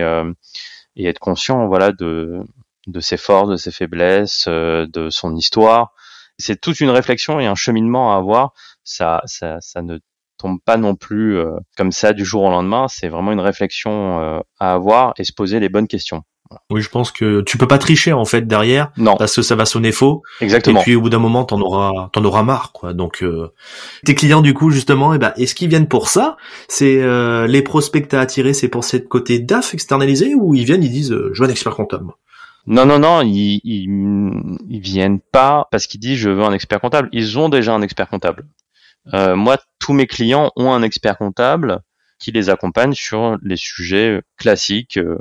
et 0.95 1.05
être 1.05 1.19
conscient, 1.19 1.67
voilà, 1.67 1.91
de 1.91 2.39
de 2.87 2.99
ses 2.99 3.17
forces, 3.17 3.49
de 3.49 3.57
ses 3.57 3.71
faiblesses, 3.71 4.47
de 4.47 5.09
son 5.11 5.35
histoire, 5.35 5.93
c'est 6.39 6.59
toute 6.59 6.79
une 6.79 6.89
réflexion 6.89 7.39
et 7.39 7.45
un 7.45 7.55
cheminement 7.55 8.13
à 8.13 8.17
avoir. 8.17 8.53
Ça, 8.83 9.21
ça, 9.25 9.57
ça 9.59 9.81
ne 9.81 9.99
tombe 10.39 10.57
pas 10.65 10.77
non 10.77 10.95
plus 10.95 11.37
euh, 11.37 11.51
comme 11.77 11.91
ça 11.91 12.13
du 12.13 12.25
jour 12.25 12.43
au 12.43 12.49
lendemain. 12.49 12.87
C'est 12.89 13.09
vraiment 13.09 13.31
une 13.31 13.41
réflexion 13.41 14.19
euh, 14.19 14.39
à 14.59 14.73
avoir 14.73 15.13
et 15.17 15.23
se 15.23 15.33
poser 15.33 15.59
les 15.59 15.69
bonnes 15.69 15.87
questions. 15.87 16.23
Oui, 16.71 16.81
je 16.81 16.89
pense 16.89 17.11
que 17.11 17.41
tu 17.41 17.59
peux 17.59 17.67
pas 17.67 17.77
tricher 17.77 18.11
en 18.11 18.25
fait 18.25 18.47
derrière, 18.47 18.91
non. 18.97 19.17
parce 19.17 19.35
que 19.35 19.43
ça 19.43 19.53
va 19.53 19.65
sonner 19.65 19.91
faux. 19.91 20.23
Exactement. 20.41 20.79
Et 20.79 20.83
puis 20.83 20.95
au 20.95 21.01
bout 21.01 21.11
d'un 21.11 21.19
moment, 21.19 21.45
t'en 21.45 21.61
auras, 21.61 22.09
t'en 22.11 22.25
auras 22.25 22.41
marre, 22.41 22.71
quoi. 22.71 22.93
Donc 22.93 23.21
euh, 23.21 23.53
tes 24.03 24.15
clients 24.15 24.41
du 24.41 24.55
coup 24.55 24.71
justement, 24.71 25.13
eh 25.13 25.19
ben, 25.19 25.31
est-ce 25.37 25.53
qu'ils 25.53 25.69
viennent 25.69 25.87
pour 25.87 26.09
ça? 26.09 26.37
C'est 26.67 27.03
les 27.47 27.61
prospects 27.61 28.01
que 28.01 28.07
t'as 28.07 28.21
attirés, 28.21 28.55
c'est 28.55 28.67
pour 28.67 28.83
cette 28.83 29.07
côté 29.07 29.37
DAF 29.37 29.75
externalisé 29.75 30.33
ou 30.33 30.55
ils 30.55 30.65
viennent, 30.65 30.83
ils 30.83 30.89
disent, 30.89 31.15
je 31.33 31.39
veux 31.39 31.47
un 31.47 31.51
expert 31.51 31.75
comptable. 31.75 32.13
Non, 32.69 32.85
non, 32.85 32.99
non, 32.99 33.21
ils, 33.23 33.59
ils, 33.63 34.79
viennent 34.79 35.19
pas 35.19 35.67
parce 35.71 35.87
qu'ils 35.87 35.99
disent 35.99 36.19
je 36.19 36.29
veux 36.29 36.43
un 36.43 36.53
expert 36.53 36.79
comptable. 36.79 37.09
Ils 37.11 37.39
ont 37.39 37.49
déjà 37.49 37.73
un 37.73 37.81
expert 37.81 38.07
comptable. 38.07 38.45
Euh, 39.13 39.35
moi, 39.35 39.57
tous 39.79 39.93
mes 39.93 40.05
clients 40.05 40.51
ont 40.55 40.71
un 40.71 40.83
expert 40.83 41.17
comptable 41.17 41.81
qui 42.19 42.31
les 42.31 42.49
accompagne 42.51 42.93
sur 42.93 43.37
les 43.41 43.55
sujets 43.57 44.21
classiques 44.37 44.97
euh, 44.97 45.17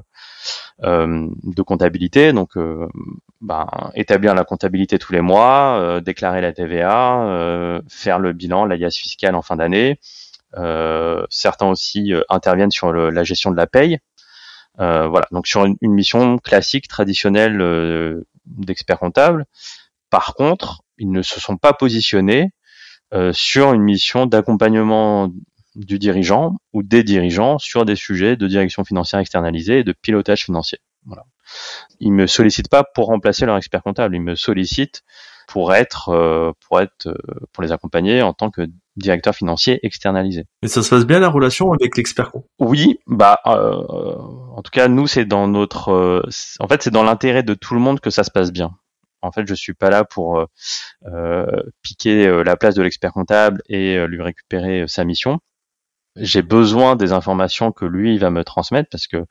euh 0.85 1.27
de 1.43 1.63
comptabilité. 1.63 2.35
Donc, 2.35 2.51
ben, 3.41 3.67
établir 3.95 4.35
la 4.35 4.45
comptabilité 4.45 4.99
tous 4.99 5.15
les 5.15 5.23
mois, 5.23 6.01
déclarer 6.05 6.43
la 6.43 6.53
TVA, 6.53 7.81
faire 7.89 8.19
le 8.19 8.33
bilan, 8.35 8.67
l'alias 8.67 8.91
fiscal 8.91 9.35
en 9.35 9.43
fin 9.43 9.57
d'année. 9.57 9.99
certains 11.31 11.67
aussi 11.67 12.13
interviennent 12.29 12.71
sur 12.71 12.93
la 12.93 13.25
gestion 13.25 13.51
de 13.51 13.57
la 13.57 13.67
paye. 13.67 14.01
Voilà, 14.79 15.27
donc 15.33 15.47
sur 15.47 15.65
une, 15.65 15.77
une 15.81 15.93
mission 15.93 16.39
classique, 16.39 16.89
traditionnelle 16.89 18.25
d'expert 18.47 18.99
comptable. 18.99 19.45
Par 20.11 20.35
contre, 20.35 20.83
ils 20.99 21.11
ne 21.11 21.23
se 21.23 21.41
sont 21.41 21.57
pas 21.57 21.73
positionnés 21.73 22.51
euh, 23.15 23.33
sur 23.33 23.73
une 23.73 23.83
mission 23.83 24.27
d'accompagnement 24.27 25.31
du 25.75 25.99
dirigeant 25.99 26.57
ou 26.73 26.83
des 26.83 27.03
dirigeants 27.03 27.59
sur 27.59 27.85
des 27.85 27.97
sujets 27.97 28.37
de 28.37 28.47
direction 28.47 28.85
financière 28.85 29.21
externalisée 29.21 29.79
et 29.79 29.85
de 29.85 29.93
pilotage 29.93 30.45
financier. 30.45 30.79
Voilà. 31.07 31.25
Ils 32.01 32.13
me 32.13 32.27
sollicitent 32.27 32.69
pas 32.69 32.85
pour 32.85 33.07
remplacer 33.07 33.47
leur 33.47 33.57
expert 33.57 33.83
comptable, 33.83 34.15
ils 34.15 34.21
me 34.21 34.35
sollicitent 34.35 35.05
pour 35.47 35.75
être 35.75 36.11
euh, 36.11 36.53
pour 36.61 36.81
être 36.81 37.07
euh, 37.07 37.17
pour 37.53 37.63
les 37.63 37.73
accompagner 37.73 38.21
en 38.21 38.35
tant 38.35 38.51
que 38.51 38.67
directeur 38.99 39.35
financier 39.35 39.81
externalisé. 39.83 40.45
Et 40.63 40.69
ça 40.69 40.83
se 40.83 40.91
passe 40.91 41.07
bien 41.07 41.21
la 41.21 41.29
relation 41.29 41.73
avec 41.73 41.97
l'expert 41.97 42.33
Oui, 42.59 42.99
bah 43.07 43.39
euh, 43.47 43.73
en 44.57 44.63
tout 44.63 44.71
cas 44.71 44.89
nous 44.89 45.07
c'est 45.07 45.25
dans 45.25 45.49
notre 45.49 46.23
en 46.61 46.69
fait 46.69 46.83
c'est 46.83 46.91
dans 46.91 47.05
l'intérêt 47.05 47.43
de 47.43 47.55
tout 47.55 47.75
le 47.75 47.81
monde 47.81 48.01
que 48.01 48.11
ça 48.11 48.25
se 48.25 48.31
passe 48.31 48.53
bien. 48.53 48.73
En 49.23 49.33
fait, 49.33 49.47
je 49.47 49.55
suis 49.55 49.75
pas 49.75 49.91
là 49.91 50.05
pour 50.05 50.39
euh, 50.39 50.47
euh 51.07 51.63
piquer 51.83 52.27
euh, 52.27 52.43
la 52.45 52.57
place 52.57 52.75
de 52.75 52.83
l'expert 52.83 53.13
comptable 53.13 53.63
et 53.69 53.97
euh, 53.97 54.07
lui 54.07 54.23
récupérer 54.23 54.85
sa 54.89 55.05
mission. 55.05 55.41
J'ai 56.17 56.43
besoin 56.43 56.97
des 56.97 57.13
informations 57.13 57.73
que 57.73 57.85
lui 57.85 58.15
il 58.15 58.21
va 58.21 58.31
me 58.31 58.45
transmettre 58.45 58.89
parce 58.91 59.07
que 59.07 59.25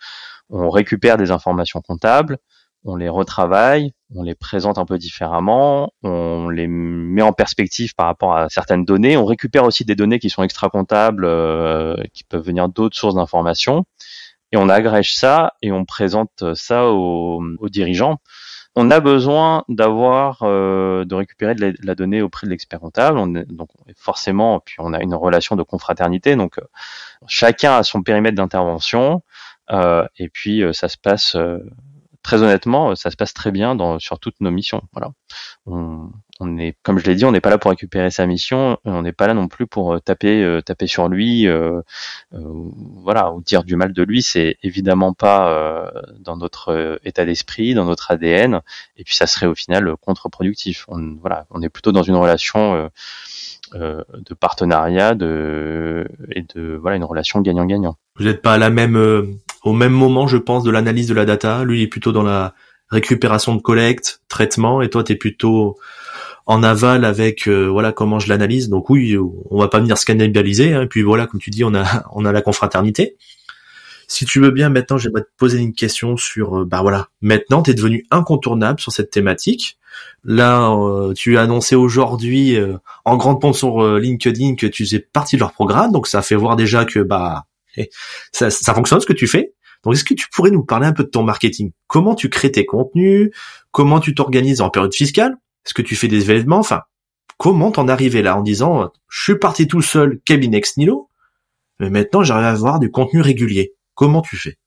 on 0.49 0.69
récupère 0.69 1.17
des 1.17 1.31
informations 1.31 1.81
comptables, 1.81 2.37
on 2.85 2.95
les 2.95 3.09
retravaille, 3.09 3.91
on 4.15 4.23
les 4.23 4.35
présente 4.35 4.77
un 4.77 4.85
peu 4.85 4.97
différemment, 4.97 5.91
on 6.03 6.49
les 6.49 6.67
met 6.67 7.21
en 7.21 7.33
perspective 7.33 7.93
par 7.95 8.05
rapport 8.05 8.35
à 8.35 8.49
certaines 8.49 8.85
données, 8.85 9.17
on 9.17 9.25
récupère 9.25 9.65
aussi 9.65 9.83
des 9.85 9.95
données 9.95 10.19
qui 10.19 10.29
sont 10.29 10.43
extra-comptables, 10.43 11.27
qui 12.13 12.23
peuvent 12.23 12.45
venir 12.45 12.69
d'autres 12.69 12.95
sources 12.95 13.15
d'informations, 13.15 13.85
et 14.51 14.57
on 14.57 14.69
agrège 14.69 15.13
ça 15.13 15.53
et 15.61 15.71
on 15.71 15.85
présente 15.85 16.53
ça 16.53 16.87
aux, 16.87 17.41
dirigeants 17.69 18.19
on 18.79 18.91
a 18.91 18.99
besoin 18.99 19.63
d'avoir 19.69 20.43
euh, 20.43 21.03
de 21.03 21.15
récupérer 21.15 21.55
de 21.55 21.73
la, 21.81 21.95
donnée 21.95 22.21
auprès 22.21 22.45
de 22.45 22.51
l'expert 22.51 22.79
comptable. 22.79 23.17
On 23.17 23.33
est, 23.33 23.45
donc 23.45 23.69
forcément, 23.95 24.59
puis 24.59 24.75
on 24.77 24.93
a 24.93 25.01
une 25.01 25.15
relation 25.15 25.55
de 25.55 25.63
confraternité. 25.63 26.35
Donc 26.35 26.59
euh, 26.59 26.65
chacun 27.27 27.77
a 27.77 27.81
son 27.81 28.03
périmètre 28.03 28.35
d'intervention. 28.35 29.23
Euh, 29.71 30.05
et 30.19 30.29
puis 30.29 30.61
ça 30.73 30.89
se 30.89 30.97
passe 30.97 31.35
très 32.27 32.43
honnêtement, 32.43 32.93
ça 32.93 33.09
se 33.09 33.15
passe 33.15 33.33
très 33.33 33.51
bien 33.51 33.77
sur 33.99 34.19
toutes 34.19 34.41
nos 34.41 34.51
missions. 34.51 34.81
Voilà. 34.91 35.11
Comme 35.65 36.99
je 36.99 37.05
l'ai 37.05 37.15
dit, 37.15 37.23
on 37.23 37.31
n'est 37.31 37.39
pas 37.39 37.49
là 37.49 37.57
pour 37.57 37.71
récupérer 37.71 38.11
sa 38.11 38.25
mission, 38.25 38.77
on 38.83 39.01
n'est 39.01 39.13
pas 39.13 39.27
là 39.27 39.33
non 39.33 39.47
plus 39.47 39.65
pour 39.65 39.93
euh, 39.93 39.99
taper, 39.99 40.43
euh, 40.43 40.61
sur 40.87 41.07
lui, 41.07 41.47
euh, 41.47 41.81
voilà, 42.33 43.31
ou 43.31 43.41
dire 43.41 43.63
du 43.63 43.77
mal 43.77 43.93
de 43.93 44.03
lui. 44.03 44.21
C'est 44.21 44.57
évidemment 44.61 45.13
pas 45.13 45.89
dans 46.19 46.35
notre 46.35 46.99
état 47.05 47.23
d'esprit, 47.23 47.73
dans 47.73 47.85
notre 47.85 48.11
ADN, 48.11 48.59
et 48.97 49.05
puis 49.05 49.15
ça 49.15 49.25
serait 49.25 49.45
au 49.45 49.55
final 49.55 49.95
contre-productif. 49.95 50.85
On, 50.89 51.61
est 51.61 51.69
plutôt 51.69 51.93
dans 51.93 52.03
une 52.03 52.15
relation 52.15 52.89
de 53.73 54.33
partenariat, 54.37 55.11
et 55.11 55.15
de 55.15 56.77
voilà 56.81 56.97
une 56.97 57.05
relation 57.05 57.39
gagnant-gagnant. 57.39 57.95
Vous 58.17 58.25
n'êtes 58.25 58.41
pas 58.41 58.55
à 58.55 58.57
la 58.57 58.69
même 58.69 59.39
au 59.67 59.73
même 59.73 59.91
moment, 59.91 60.27
je 60.27 60.37
pense, 60.37 60.63
de 60.63 60.71
l'analyse 60.71 61.07
de 61.07 61.13
la 61.13 61.25
data. 61.25 61.63
Lui, 61.63 61.79
il 61.79 61.83
est 61.83 61.87
plutôt 61.87 62.11
dans 62.11 62.23
la 62.23 62.53
récupération 62.89 63.55
de 63.55 63.61
collecte, 63.61 64.21
traitement, 64.29 64.81
et 64.81 64.89
toi, 64.89 65.03
tu 65.03 65.11
es 65.11 65.15
plutôt 65.15 65.77
en 66.45 66.63
aval 66.63 67.03
avec 67.03 67.47
euh, 67.47 67.67
voilà 67.67 67.91
comment 67.91 68.19
je 68.19 68.29
l'analyse. 68.29 68.69
Donc 68.69 68.89
oui, 68.89 69.17
on 69.17 69.59
va 69.59 69.67
pas 69.67 69.79
venir 69.79 69.97
se 69.97 70.05
cannibaliser. 70.05 70.73
Hein, 70.73 70.83
et 70.83 70.87
puis 70.87 71.01
voilà, 71.01 71.27
comme 71.27 71.41
tu 71.41 71.49
dis, 71.49 71.63
on 71.65 71.75
a 71.75 72.05
on 72.13 72.23
a 72.23 72.31
la 72.31 72.41
confraternité. 72.41 73.17
Si 74.07 74.25
tu 74.25 74.39
veux 74.39 74.51
bien, 74.51 74.69
maintenant, 74.69 74.97
j'aimerais 74.97 75.23
te 75.23 75.29
poser 75.37 75.59
une 75.59 75.73
question 75.73 76.15
sur, 76.15 76.59
euh, 76.59 76.65
bah 76.65 76.81
voilà, 76.81 77.09
maintenant, 77.19 77.61
tu 77.61 77.71
es 77.71 77.73
devenu 77.73 78.05
incontournable 78.09 78.79
sur 78.79 78.93
cette 78.93 79.11
thématique. 79.11 79.77
Là, 80.23 80.71
euh, 80.71 81.13
tu 81.13 81.37
as 81.37 81.41
annoncé 81.41 81.75
aujourd'hui 81.75 82.57
en 83.03 83.17
grande 83.17 83.41
pompe 83.41 83.55
sur 83.55 83.97
LinkedIn 83.97 84.55
que 84.55 84.67
tu 84.67 84.85
faisais 84.85 84.99
partie 84.99 85.35
de 85.35 85.41
leur 85.41 85.51
programme, 85.51 85.91
donc 85.91 86.07
ça 86.07 86.21
fait 86.21 86.35
voir 86.35 86.55
déjà 86.55 86.85
que 86.85 86.99
bah 86.99 87.47
ça, 88.31 88.49
ça 88.49 88.73
fonctionne 88.73 89.01
ce 89.01 89.05
que 89.05 89.13
tu 89.13 89.27
fais. 89.27 89.53
Donc, 89.87 89.95
est-ce 89.95 90.03
que 90.03 90.13
tu 90.13 90.27
pourrais 90.33 90.51
nous 90.51 90.65
parler 90.65 90.85
un 90.85 90.91
peu 90.91 91.05
de 91.05 91.09
ton 91.09 91.23
marketing? 91.23 91.71
Comment 91.87 92.13
tu 92.13 92.27
crées 92.27 92.51
tes 92.51 92.65
contenus? 92.65 93.29
Comment 93.71 94.01
tu 94.01 94.13
t'organises 94.13 94.59
en 94.59 94.69
période 94.69 94.93
fiscale? 94.93 95.37
Est-ce 95.65 95.73
que 95.73 95.81
tu 95.81 95.95
fais 95.95 96.09
des 96.09 96.29
événements? 96.29 96.59
Enfin, 96.59 96.81
comment 97.37 97.71
t'en 97.71 97.87
arriver 97.87 98.21
là 98.21 98.37
en 98.37 98.41
disant 98.41 98.91
je 99.07 99.23
suis 99.23 99.39
parti 99.39 99.65
tout 99.65 99.81
seul 99.81 100.19
cabinet 100.25 100.57
ex 100.57 100.75
nilo, 100.75 101.09
mais 101.79 101.89
maintenant 101.89 102.21
j'arrive 102.21 102.47
à 102.47 102.49
avoir 102.49 102.79
du 102.79 102.91
contenu 102.91 103.21
régulier? 103.21 103.75
Comment 103.93 104.21
tu 104.21 104.35
fais? 104.35 104.57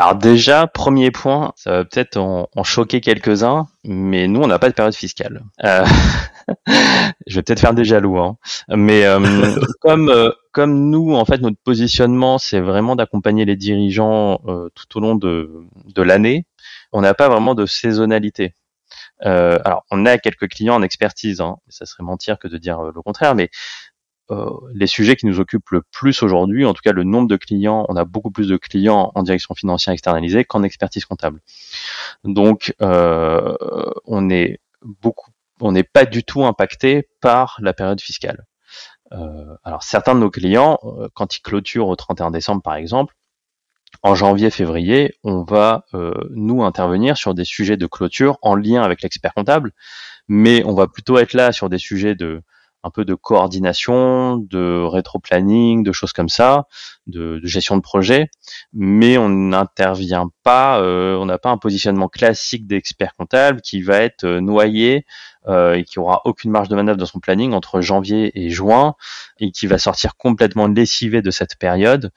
Alors 0.00 0.14
déjà, 0.14 0.66
premier 0.66 1.10
point, 1.10 1.52
ça 1.56 1.72
va 1.72 1.84
peut-être 1.84 2.16
en, 2.16 2.48
choquer 2.64 3.02
quelques-uns, 3.02 3.66
mais 3.84 4.28
nous, 4.28 4.40
on 4.40 4.46
n'a 4.46 4.58
pas 4.58 4.70
de 4.70 4.74
période 4.74 4.94
fiscale. 4.94 5.42
Euh, 5.62 5.84
je 7.26 7.34
vais 7.34 7.42
peut-être 7.42 7.60
faire 7.60 7.74
des 7.74 7.84
jaloux, 7.84 8.18
hein. 8.18 8.38
mais 8.70 9.04
euh, 9.04 9.20
comme 9.82 10.08
euh, 10.08 10.30
comme 10.52 10.88
nous, 10.88 11.14
en 11.14 11.26
fait, 11.26 11.42
notre 11.42 11.58
positionnement, 11.62 12.38
c'est 12.38 12.60
vraiment 12.60 12.96
d'accompagner 12.96 13.44
les 13.44 13.56
dirigeants 13.56 14.40
tout 14.74 14.96
au 14.96 15.00
long 15.00 15.16
de, 15.16 15.66
de 15.94 16.02
l'année. 16.02 16.46
On 16.92 17.02
n'a 17.02 17.12
pas 17.12 17.28
vraiment 17.28 17.54
de 17.54 17.66
saisonnalité. 17.66 18.54
alors, 19.20 19.84
on 19.90 20.06
a 20.06 20.16
quelques 20.16 20.48
clients 20.48 20.76
en 20.76 20.82
expertise, 20.82 21.42
hein, 21.42 21.58
ça 21.68 21.84
serait 21.84 22.04
mentir 22.04 22.38
que 22.38 22.48
de 22.48 22.56
dire 22.56 22.80
le 22.80 23.02
contraire, 23.02 23.34
mais 23.34 23.50
les 24.74 24.86
sujets 24.86 25.16
qui 25.16 25.26
nous 25.26 25.40
occupent 25.40 25.70
le 25.70 25.82
plus 25.92 26.22
aujourd'hui, 26.22 26.64
en 26.64 26.74
tout 26.74 26.82
cas 26.84 26.92
le 26.92 27.04
nombre 27.04 27.28
de 27.28 27.36
clients, 27.36 27.86
on 27.88 27.96
a 27.96 28.04
beaucoup 28.04 28.30
plus 28.30 28.48
de 28.48 28.56
clients 28.56 29.12
en 29.14 29.22
direction 29.22 29.54
financière 29.54 29.92
externalisée 29.92 30.44
qu'en 30.44 30.62
expertise 30.62 31.04
comptable. 31.04 31.40
Donc 32.24 32.74
euh, 32.80 33.54
on 34.06 34.30
est 34.30 34.60
on 35.60 35.72
n'est 35.72 35.84
pas 35.84 36.04
du 36.06 36.24
tout 36.24 36.44
impacté 36.44 37.08
par 37.20 37.56
la 37.60 37.72
période 37.72 38.00
fiscale. 38.00 38.46
Euh, 39.12 39.56
alors 39.64 39.82
certains 39.82 40.14
de 40.14 40.20
nos 40.20 40.30
clients, 40.30 40.78
quand 41.14 41.36
ils 41.36 41.42
clôturent 41.42 41.88
au 41.88 41.96
31 41.96 42.30
décembre 42.30 42.62
par 42.62 42.74
exemple, 42.74 43.14
en 44.02 44.14
janvier-février, 44.14 45.14
on 45.24 45.42
va 45.42 45.84
nous 46.30 46.62
intervenir 46.62 47.16
sur 47.16 47.34
des 47.34 47.44
sujets 47.44 47.76
de 47.76 47.86
clôture 47.86 48.38
en 48.40 48.54
lien 48.54 48.82
avec 48.82 49.02
l'expert 49.02 49.34
comptable, 49.34 49.72
mais 50.28 50.62
on 50.64 50.74
va 50.74 50.86
plutôt 50.86 51.18
être 51.18 51.34
là 51.34 51.52
sur 51.52 51.68
des 51.68 51.78
sujets 51.78 52.14
de 52.14 52.42
un 52.82 52.90
peu 52.90 53.04
de 53.04 53.14
coordination, 53.14 54.36
de 54.38 54.82
rétro-planning, 54.84 55.82
de 55.82 55.92
choses 55.92 56.12
comme 56.12 56.28
ça, 56.28 56.66
de, 57.06 57.40
gestion 57.44 57.76
de 57.76 57.82
projet, 57.82 58.30
mais 58.72 59.18
on 59.18 59.28
n'intervient 59.28 60.30
pas, 60.42 60.80
euh, 60.80 61.16
on 61.16 61.26
n'a 61.26 61.38
pas 61.38 61.50
un 61.50 61.58
positionnement 61.58 62.08
classique 62.08 62.66
d'expert 62.66 63.14
comptable 63.14 63.60
qui 63.60 63.82
va 63.82 63.98
être 63.98 64.24
euh, 64.24 64.40
noyé 64.40 65.04
euh, 65.48 65.74
et 65.74 65.84
qui 65.84 65.98
aura 65.98 66.22
aucune 66.24 66.50
marge 66.50 66.68
de 66.68 66.76
manœuvre 66.76 66.98
dans 66.98 67.06
son 67.06 67.20
planning 67.20 67.52
entre 67.52 67.80
janvier 67.80 68.30
et 68.34 68.50
juin 68.50 68.94
et 69.38 69.50
qui 69.52 69.66
va 69.66 69.78
sortir 69.78 70.16
complètement 70.16 70.66
lessivé 70.66 71.22
de 71.22 71.30
cette 71.30 71.56
période. 71.56 72.12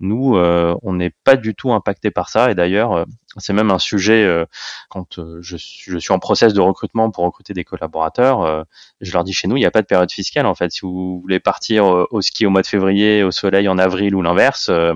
Nous, 0.00 0.36
on 0.36 0.92
n'est 0.92 1.12
pas 1.24 1.36
du 1.36 1.54
tout 1.54 1.72
impacté 1.72 2.10
par 2.10 2.28
ça 2.28 2.50
et 2.50 2.54
d'ailleurs, 2.54 3.06
c'est 3.38 3.52
même 3.52 3.70
un 3.70 3.78
sujet 3.78 4.44
quand 4.88 5.20
je, 5.40 5.56
je, 5.56 5.98
suis 5.98 6.12
en 6.12 6.18
process 6.18 6.52
de 6.52 6.60
recrutement 6.60 7.10
pour 7.10 7.24
recruter 7.24 7.52
des 7.54 7.64
collaborateurs. 7.64 8.64
je 9.00 9.12
leur 9.12 9.24
dis 9.24 9.32
chez 9.32 9.48
nous, 9.48 9.56
il 9.56 9.60
n'y 9.60 9.66
a 9.66 9.70
pas 9.70 9.82
de 9.82 9.86
période 9.86 10.10
fiscale 10.10 10.46
en 10.46 10.54
fait. 10.54 10.70
Si 10.70 10.80
vous 10.82 11.20
voulez 11.20 11.40
partir 11.40 11.84
au 11.84 12.20
ski 12.20 12.46
au 12.46 12.50
mois 12.50 12.62
de 12.62 12.66
février, 12.66 13.22
au 13.22 13.30
soleil 13.30 13.68
en 13.68 13.78
avril 13.78 14.14
ou 14.14 14.22
l'inverse. 14.22 14.68
Euh, 14.68 14.94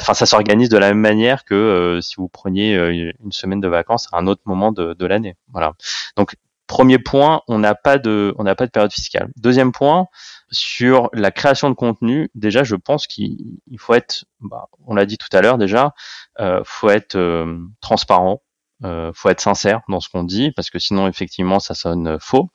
enfin, 0.00 0.14
ça 0.14 0.26
s'organise 0.26 0.68
de 0.68 0.78
la 0.78 0.88
même 0.88 1.00
manière 1.00 1.44
que 1.44 1.54
euh, 1.54 2.00
si 2.00 2.16
vous 2.16 2.28
preniez 2.28 2.76
euh, 2.76 3.12
une 3.22 3.32
semaine 3.32 3.60
de 3.60 3.68
vacances 3.68 4.08
à 4.12 4.18
un 4.18 4.26
autre 4.26 4.42
moment 4.46 4.72
de, 4.72 4.94
de 4.94 5.06
l'année. 5.06 5.36
Voilà. 5.52 5.74
Donc 6.16 6.36
premier 6.68 6.98
point, 7.00 7.42
on 7.48 7.58
n'a 7.58 7.74
pas 7.74 7.98
de, 7.98 8.32
on 8.38 8.44
n'a 8.44 8.54
pas 8.54 8.66
de 8.66 8.70
période 8.70 8.92
fiscale. 8.92 9.30
Deuxième 9.36 9.72
point, 9.72 10.06
sur 10.52 11.10
la 11.12 11.32
création 11.32 11.68
de 11.68 11.74
contenu, 11.74 12.30
déjà, 12.36 12.62
je 12.62 12.76
pense 12.76 13.08
qu'il 13.08 13.58
faut 13.78 13.94
être, 13.94 14.24
bah, 14.40 14.66
on 14.86 14.94
l'a 14.94 15.06
dit 15.06 15.18
tout 15.18 15.34
à 15.36 15.40
l'heure 15.40 15.58
déjà, 15.58 15.94
euh, 16.38 16.62
faut 16.64 16.90
être 16.90 17.16
euh, 17.16 17.58
transparent, 17.80 18.42
euh, 18.84 19.10
faut 19.14 19.30
être 19.30 19.40
sincère 19.40 19.80
dans 19.88 19.98
ce 20.00 20.08
qu'on 20.08 20.22
dit, 20.22 20.52
parce 20.52 20.70
que 20.70 20.78
sinon, 20.78 21.08
effectivement, 21.08 21.58
ça 21.58 21.74
sonne 21.74 22.18
faux. 22.20 22.50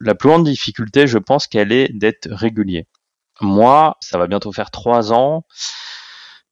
La 0.00 0.14
plus 0.14 0.30
grande 0.30 0.44
difficulté, 0.44 1.06
je 1.06 1.18
pense 1.18 1.46
qu'elle 1.46 1.72
est 1.72 1.92
d'être 1.92 2.28
régulier. 2.30 2.88
Moi, 3.42 3.96
ça 4.00 4.16
va 4.16 4.26
bientôt 4.26 4.52
faire 4.52 4.70
trois 4.70 5.12
ans 5.12 5.44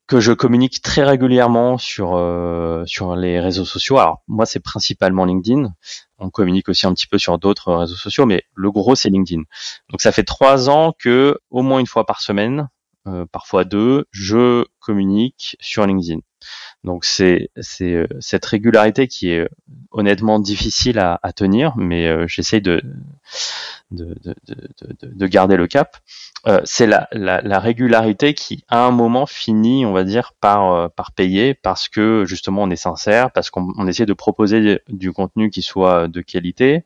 que 0.08 0.20
je 0.20 0.32
communique 0.32 0.80
très 0.82 1.04
régulièrement 1.04 1.76
sur 1.78 2.16
euh, 2.16 2.82
sur 2.86 3.14
les 3.14 3.38
réseaux 3.38 3.66
sociaux. 3.66 3.98
Alors 3.98 4.22
moi, 4.26 4.46
c'est 4.46 4.58
principalement 4.60 5.26
LinkedIn. 5.26 5.74
On 6.18 6.30
communique 6.30 6.68
aussi 6.68 6.86
un 6.86 6.94
petit 6.94 7.06
peu 7.06 7.18
sur 7.18 7.38
d'autres 7.38 7.72
réseaux 7.72 7.96
sociaux, 7.96 8.26
mais 8.26 8.42
le 8.54 8.70
gros 8.70 8.94
c'est 8.94 9.08
LinkedIn. 9.08 9.42
Donc 9.90 10.00
ça 10.00 10.12
fait 10.12 10.24
trois 10.24 10.68
ans 10.68 10.92
que 10.98 11.38
au 11.50 11.62
moins 11.62 11.78
une 11.78 11.86
fois 11.86 12.06
par 12.06 12.20
semaine, 12.20 12.68
euh, 13.06 13.24
parfois 13.30 13.64
deux, 13.64 14.06
je 14.10 14.64
communique 14.80 15.56
sur 15.60 15.86
LinkedIn. 15.86 16.20
Donc 16.84 17.04
c'est 17.04 17.50
c'est 17.60 18.06
cette 18.20 18.44
régularité 18.44 19.08
qui 19.08 19.30
est 19.30 19.48
honnêtement 19.90 20.38
difficile 20.38 20.98
à, 20.98 21.18
à 21.22 21.32
tenir, 21.32 21.76
mais 21.76 22.26
j'essaye 22.28 22.62
de 22.62 22.82
de, 23.90 24.14
de, 24.22 24.34
de, 24.46 25.14
de, 25.14 25.26
garder 25.26 25.56
le 25.56 25.66
cap. 25.66 25.96
Euh, 26.46 26.60
c'est 26.64 26.86
la, 26.86 27.08
la, 27.12 27.40
la, 27.40 27.58
régularité 27.58 28.34
qui, 28.34 28.64
à 28.68 28.84
un 28.84 28.90
moment, 28.90 29.26
finit, 29.26 29.86
on 29.86 29.92
va 29.92 30.04
dire, 30.04 30.32
par, 30.40 30.72
euh, 30.72 30.88
par 30.88 31.12
payer 31.12 31.54
parce 31.54 31.88
que 31.88 32.24
justement 32.26 32.62
on 32.62 32.70
est 32.70 32.76
sincère, 32.76 33.30
parce 33.32 33.50
qu'on 33.50 33.86
essaie 33.86 34.06
de 34.06 34.12
proposer 34.12 34.80
du 34.88 35.12
contenu 35.12 35.50
qui 35.50 35.62
soit 35.62 36.08
de 36.08 36.20
qualité. 36.20 36.84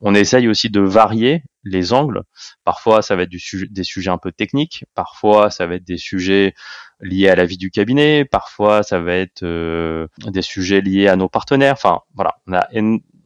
On 0.00 0.14
essaye 0.14 0.48
aussi 0.48 0.68
de 0.70 0.80
varier 0.80 1.42
les 1.64 1.92
angles. 1.92 2.22
Parfois, 2.64 3.02
ça 3.02 3.16
va 3.16 3.22
être 3.22 3.30
du 3.30 3.40
des 3.70 3.84
sujets 3.84 4.10
un 4.10 4.18
peu 4.18 4.32
techniques. 4.32 4.84
Parfois, 4.94 5.50
ça 5.50 5.66
va 5.66 5.76
être 5.76 5.84
des 5.84 5.96
sujets 5.96 6.54
liés 7.00 7.28
à 7.28 7.34
la 7.34 7.44
vie 7.46 7.56
du 7.56 7.70
cabinet. 7.70 8.24
Parfois, 8.24 8.82
ça 8.82 9.00
va 9.00 9.14
être 9.14 9.42
euh, 9.42 10.06
des 10.26 10.42
sujets 10.42 10.80
liés 10.80 11.08
à 11.08 11.16
nos 11.16 11.28
partenaires. 11.28 11.74
Enfin, 11.74 12.00
voilà, 12.14 12.36
on 12.46 12.52
a 12.52 12.68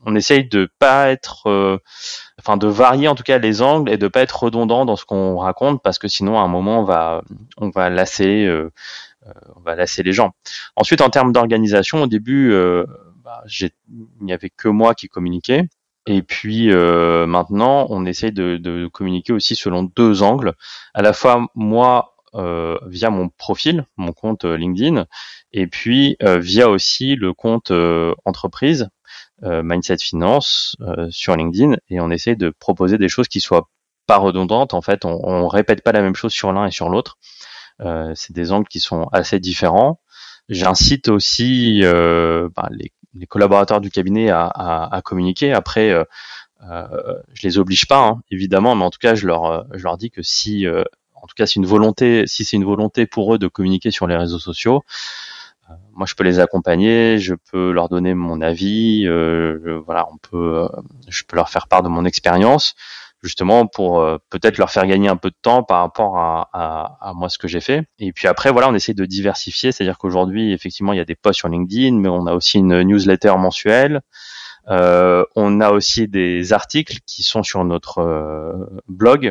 on 0.07 0.15
essaye 0.15 0.49
de 0.49 0.71
pas 0.79 1.11
être, 1.11 1.49
euh, 1.49 1.79
enfin 2.39 2.57
de 2.57 2.69
varier 2.69 3.09
en 3.09 3.17
tout 3.17 3.25
cas 3.25 3.39
les 3.39 3.61
angles 3.61 3.91
et 3.91 3.99
de 3.99 4.09
pas 4.09 4.21
être 4.21 4.45
redondant 4.45 4.87
dans 4.87 4.97
ce 4.97 5.05
qu'on 5.05 5.37
raconte 5.37 5.83
parce 5.83 5.99
que 5.99 6.09
sinon 6.09 6.39
à 6.39 6.43
un 6.43 6.49
moment 6.49 6.81
on 6.81 6.85
va 6.85 7.23
on 7.59 7.71
va 7.71 7.91
lasser 7.91 8.47
euh, 8.47 8.71
euh, 9.27 9.33
on 9.57 9.61
va 9.61 9.75
lasser 9.75 10.05
les 10.05 10.13
gens. 10.13 10.31
Ensuite 10.77 11.01
en 11.01 11.11
termes 11.11 11.33
d'organisation 11.33 12.03
au 12.03 12.07
début 12.07 12.55
bah, 13.25 13.43
il 13.49 13.71
n'y 14.21 14.33
avait 14.33 14.51
que 14.51 14.69
moi 14.69 14.95
qui 14.95 15.09
communiquais. 15.09 15.65
Et 16.09 16.23
puis 16.23 16.69
maintenant, 16.69 17.89
on 17.91 18.07
essaye 18.07 18.31
de, 18.31 18.87
communiquer 18.93 19.33
aussi 19.33 19.57
selon 19.57 19.83
deux 19.83 20.23
angles. 20.23 20.55
À 20.95 21.03
la 21.03 21.13
fois 21.13 21.49
moi 21.57 22.15
via 22.33 23.11
mon 23.11 23.29
profil, 23.29 23.87
mon 23.97 24.13
compte 24.13 24.45
LinkedIn, 24.45 25.07
et 25.53 25.67
puis 25.67 26.17
via 26.21 26.71
aussi 26.71 27.17
le 27.17 27.33
compte 27.33 27.73
entreprise 28.25 28.83
euh, 28.83 28.96
Mindset 29.43 29.99
Finance 29.99 30.77
euh, 30.81 31.09
sur 31.11 31.37
LinkedIn 31.37 31.77
et 31.91 32.01
on 32.01 32.11
essaie 32.11 32.37
de 32.37 32.51
proposer 32.51 32.99
des 32.99 33.09
choses 33.09 33.29
qui 33.29 33.41
soient 33.41 33.69
pas 34.07 34.17
redondantes. 34.17 34.75
En 34.75 34.83
fait, 34.83 35.05
on, 35.05 35.21
on 35.23 35.49
répète 35.49 35.83
pas 35.83 35.93
la 35.93 36.03
même 36.03 36.15
chose 36.15 36.33
sur 36.33 36.53
l'un 36.53 36.67
et 36.67 36.71
sur 36.71 36.89
l'autre. 36.89 37.19
Euh, 37.83 38.13
c'est 38.15 38.35
des 38.35 38.53
angles 38.53 38.69
qui 38.69 38.81
sont 38.81 39.09
assez 39.13 39.39
différents. 39.39 40.01
J'incite 40.49 41.09
aussi 41.09 41.81
euh, 41.83 42.49
bah, 42.55 42.69
les, 42.71 42.93
les, 43.15 43.27
collaborateurs 43.27 43.81
du 43.81 43.91
cabinet 43.91 44.31
à, 44.31 44.47
à, 44.47 44.95
à 44.95 45.03
communiquer. 45.03 45.53
Après, 45.53 45.91
euh, 45.91 46.05
je 47.35 47.43
les 47.43 47.59
oblige 47.59 47.87
pas, 47.87 48.07
hein, 48.07 48.23
évidemment, 48.31 48.75
mais 48.75 48.85
en 48.85 48.91
tout 48.91 49.01
cas, 49.01 49.15
je 49.15 49.27
leur, 49.27 49.67
je 49.77 49.83
leur 49.83 49.99
dis 49.99 50.11
que 50.11 50.23
si, 50.23 50.67
en 50.69 51.27
tout 51.27 51.35
cas, 51.37 51.47
c'est 51.47 51.57
une 51.57 51.67
volonté, 51.67 52.27
si 52.27 52.45
c'est 52.45 52.57
une 52.57 52.65
volonté 52.65 53.07
pour 53.07 53.35
eux 53.35 53.39
de 53.39 53.49
communiquer 53.49 53.91
sur 53.91 54.07
les 54.07 54.17
réseaux 54.17 54.39
sociaux, 54.39 54.85
moi 55.93 56.07
je 56.07 56.15
peux 56.15 56.25
les 56.25 56.39
accompagner, 56.39 57.19
je 57.19 57.35
peux 57.51 57.71
leur 57.73 57.89
donner 57.89 58.15
mon 58.15 58.41
avis, 58.41 59.07
euh, 59.07 59.81
voilà, 59.85 60.07
on 60.13 60.19
peut, 60.19 60.65
euh, 60.65 60.69
je 61.09 61.23
peux 61.25 61.37
leur 61.37 61.49
faire 61.49 61.69
part 61.69 61.83
de 61.83 61.89
mon 61.89 62.05
expérience, 62.05 62.75
justement 63.23 63.67
pour 63.67 64.01
euh, 64.01 64.19
peut-être 64.31 64.59
leur 64.59 64.71
faire 64.71 64.87
gagner 64.87 65.09
un 65.09 65.17
peu 65.17 65.31
de 65.31 65.37
temps 65.41 65.63
par 65.63 65.81
rapport 65.81 66.19
à, 66.19 66.49
à, 66.53 66.99
à 67.01 67.13
moi 67.15 67.29
ce 67.29 67.39
que 67.39 67.49
j'ai 67.49 67.61
fait. 67.61 67.87
Et 67.99 68.13
puis 68.13 68.29
après 68.29 68.53
voilà, 68.53 68.69
on 68.69 68.75
essaie 68.75 68.95
de 68.95 69.05
diversifier, 69.07 69.73
c'est-à-dire 69.73 69.99
qu'aujourd'hui 69.99 70.53
effectivement 70.53 70.93
il 70.93 70.97
y 70.99 71.01
a 71.01 71.05
des 71.05 71.17
posts 71.17 71.39
sur 71.39 71.49
LinkedIn, 71.49 71.97
mais 71.97 72.09
on 72.09 72.27
a 72.27 72.35
aussi 72.35 72.59
une 72.59 72.83
newsletter 72.83 73.35
mensuelle. 73.39 74.01
Euh, 74.69 75.25
on 75.37 75.61
a 75.61 75.71
aussi 75.71 76.09
des 76.09 76.53
articles 76.53 76.99
qui 77.07 77.23
sont 77.23 77.43
sur 77.45 77.65
notre 77.65 78.69
blog 78.89 79.31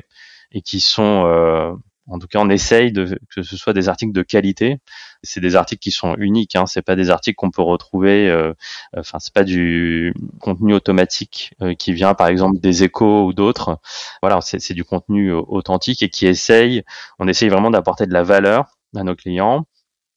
et 0.51 0.61
qui 0.61 0.79
sont 0.79 1.77
en 2.07 2.19
tout 2.19 2.27
cas, 2.27 2.39
on 2.39 2.49
essaye 2.49 2.91
de, 2.91 3.17
que 3.33 3.41
ce 3.41 3.57
soit 3.57 3.73
des 3.73 3.89
articles 3.89 4.13
de 4.13 4.21
qualité. 4.21 4.77
C'est 5.23 5.39
des 5.39 5.55
articles 5.55 5.81
qui 5.81 5.91
sont 5.91 6.15
uniques. 6.17 6.55
Hein. 6.55 6.65
C'est 6.67 6.83
pas 6.83 6.95
des 6.95 7.09
articles 7.09 7.35
qu'on 7.35 7.51
peut 7.51 7.63
retrouver. 7.63 8.29
Euh, 8.29 8.53
enfin, 8.95 9.19
c'est 9.19 9.33
pas 9.33 9.43
du 9.43 10.13
contenu 10.39 10.73
automatique 10.73 11.53
euh, 11.61 11.73
qui 11.73 11.93
vient, 11.93 12.13
par 12.13 12.27
exemple, 12.27 12.59
des 12.59 12.83
échos 12.83 13.25
ou 13.25 13.33
d'autres. 13.33 13.79
Voilà, 14.21 14.39
c'est 14.41 14.73
du 14.73 14.83
contenu 14.83 15.29
euh, 15.31 15.41
authentique 15.47 16.03
et 16.03 16.09
qui 16.09 16.27
essaye. 16.27 16.83
On 17.19 17.27
essaye 17.27 17.49
vraiment 17.49 17.71
d'apporter 17.71 18.05
de 18.05 18.13
la 18.13 18.23
valeur 18.23 18.65
à 18.95 19.03
nos 19.03 19.15
clients 19.15 19.65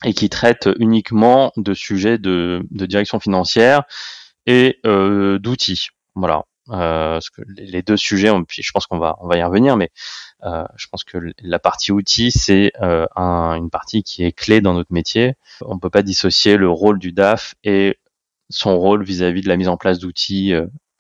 et 0.05 0.13
qui 0.15 0.29
traite 0.29 0.69
uniquement 0.79 1.53
de 1.57 1.75
sujets 1.75 2.19
de, 2.19 2.63
de 2.71 2.87
direction 2.87 3.19
financière 3.19 3.85
et 4.47 4.79
euh, 4.87 5.39
d'outils. 5.39 5.89
Voilà. 6.15 6.45
Euh, 6.71 7.19
que 7.35 7.43
les 7.47 7.83
deux 7.83 7.97
sujets, 7.97 8.31
puis 8.47 8.63
je 8.63 8.73
pense 8.73 8.87
qu'on 8.87 8.99
va 8.99 9.17
on 9.21 9.27
va 9.27 9.39
y 9.39 9.43
revenir, 9.43 9.77
mais 9.77 9.91
euh, 10.45 10.65
je 10.77 10.87
pense 10.89 11.03
que 11.03 11.19
la 11.41 11.59
partie 11.59 11.93
outils, 11.93 12.31
c'est 12.31 12.73
euh, 12.83 13.07
un, 13.17 13.55
une 13.55 13.71
partie 13.71 14.03
qui 14.03 14.25
est 14.25 14.33
clé 14.33 14.61
dans 14.61 14.75
notre 14.75 14.93
métier. 14.93 15.35
On 15.63 15.79
peut 15.79 15.91
pas 15.91 16.03
dissocier 16.03 16.57
le 16.59 16.69
rôle 16.69 16.99
du 16.99 17.13
DAF 17.13 17.55
et 17.65 17.99
son 18.51 18.79
rôle 18.79 19.03
vis-à-vis 19.03 19.41
de 19.41 19.49
la 19.49 19.57
mise 19.57 19.69
en 19.69 19.79
place 19.79 19.99
d'outils 19.99 20.53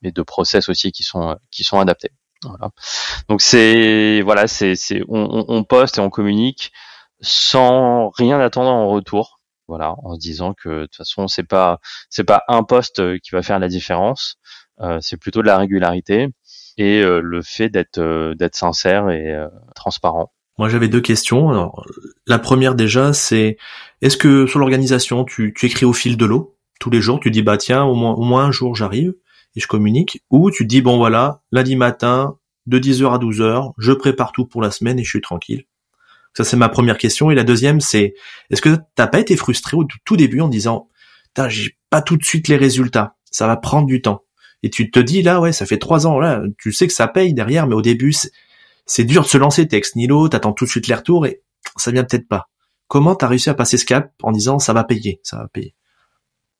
et 0.02 0.12
de 0.12 0.22
process 0.22 0.68
aussi 0.68 0.92
qui 0.92 1.02
sont 1.02 1.36
qui 1.50 1.64
sont 1.64 1.78
adaptés. 1.78 2.12
Voilà. 2.44 2.70
Donc 3.28 3.42
c'est 3.42 4.22
voilà, 4.22 4.46
c'est 4.48 4.74
on, 5.08 5.44
on, 5.48 5.64
poste 5.64 5.98
et 5.98 6.00
on 6.00 6.10
communique 6.10 6.72
sans 7.20 8.10
rien 8.10 8.40
attendre 8.40 8.70
en 8.70 8.88
retour. 8.88 9.40
Voilà, 9.66 9.94
en 10.02 10.14
se 10.14 10.20
disant 10.20 10.54
que 10.54 10.68
de 10.68 10.86
toute 10.86 10.96
façon 10.96 11.28
c'est 11.28 11.44
pas 11.44 11.78
c'est 12.08 12.24
pas 12.24 12.42
un 12.48 12.62
poste 12.62 13.20
qui 13.20 13.32
va 13.32 13.42
faire 13.42 13.58
la 13.58 13.68
différence, 13.68 14.38
c'est 15.00 15.16
plutôt 15.16 15.42
de 15.42 15.46
la 15.46 15.58
régularité 15.58 16.28
et 16.78 17.02
euh, 17.02 17.20
le 17.20 17.42
fait 17.42 17.68
d'être 17.68 17.98
euh, 17.98 18.34
d'être 18.34 18.54
sincère 18.54 19.10
et 19.10 19.34
euh, 19.34 19.48
transparent. 19.74 20.32
Moi, 20.58 20.68
j'avais 20.68 20.88
deux 20.88 21.00
questions. 21.00 21.50
Alors, 21.50 21.84
la 22.26 22.38
première 22.38 22.74
déjà, 22.74 23.12
c'est 23.12 23.58
est-ce 24.00 24.16
que 24.16 24.46
sur 24.46 24.58
l'organisation, 24.58 25.24
tu, 25.24 25.52
tu 25.54 25.66
écris 25.66 25.84
au 25.84 25.92
fil 25.92 26.16
de 26.16 26.24
l'eau 26.24 26.56
tous 26.80 26.90
les 26.90 27.00
jours? 27.00 27.20
Tu 27.20 27.30
dis 27.30 27.42
bah 27.42 27.58
tiens, 27.58 27.84
au 27.84 27.94
moins 27.94 28.12
au 28.12 28.22
moins 28.22 28.46
un 28.46 28.52
jour 28.52 28.74
j'arrive 28.74 29.14
et 29.56 29.60
je 29.60 29.66
communique, 29.66 30.22
ou 30.30 30.50
tu 30.50 30.64
dis 30.64 30.80
bon 30.82 30.96
voilà, 30.98 31.42
lundi 31.52 31.76
matin 31.76 32.36
de 32.66 32.78
10h 32.78 33.14
à 33.14 33.18
12h, 33.18 33.72
je 33.78 33.92
prépare 33.92 34.32
tout 34.32 34.46
pour 34.46 34.62
la 34.62 34.70
semaine 34.70 34.98
et 34.98 35.04
je 35.04 35.08
suis 35.08 35.20
tranquille. 35.20 35.64
Ça 36.36 36.44
c'est 36.44 36.56
ma 36.56 36.68
première 36.68 36.98
question. 36.98 37.30
Et 37.30 37.34
la 37.34 37.44
deuxième, 37.44 37.80
c'est 37.80 38.14
est-ce 38.50 38.62
que 38.62 38.76
t'as 38.94 39.06
pas 39.08 39.18
été 39.20 39.36
frustré 39.36 39.76
au 39.76 39.86
tout 40.04 40.16
début 40.16 40.40
en 40.40 40.48
disant 40.48 40.88
j'ai 41.48 41.78
pas 41.88 42.02
tout 42.02 42.16
de 42.16 42.24
suite 42.24 42.48
les 42.48 42.56
résultats, 42.56 43.16
ça 43.30 43.46
va 43.46 43.56
prendre 43.56 43.86
du 43.86 44.02
temps 44.02 44.24
et 44.62 44.70
tu 44.70 44.90
te 44.90 44.98
dis 44.98 45.22
là 45.22 45.40
ouais 45.40 45.52
ça 45.52 45.66
fait 45.66 45.78
trois 45.78 46.06
ans 46.06 46.18
là 46.18 46.42
tu 46.58 46.72
sais 46.72 46.86
que 46.86 46.92
ça 46.92 47.08
paye 47.08 47.34
derrière 47.34 47.66
mais 47.66 47.74
au 47.74 47.82
début 47.82 48.14
c'est 48.86 49.04
dur 49.04 49.22
de 49.22 49.28
se 49.28 49.38
lancer 49.38 49.68
texte 49.68 49.96
Nilo 49.96 50.28
t'attends 50.28 50.52
tout 50.52 50.64
de 50.64 50.70
suite 50.70 50.88
les 50.88 50.94
retours 50.94 51.26
et 51.26 51.42
ça 51.76 51.90
vient 51.90 52.04
peut-être 52.04 52.28
pas 52.28 52.48
comment 52.88 53.14
t'as 53.14 53.28
réussi 53.28 53.50
à 53.50 53.54
passer 53.54 53.76
ce 53.76 53.84
cap 53.84 54.12
en 54.22 54.32
disant 54.32 54.58
ça 54.58 54.72
va 54.72 54.84
payer 54.84 55.20
ça 55.22 55.38
va 55.38 55.48
payer? 55.48 55.74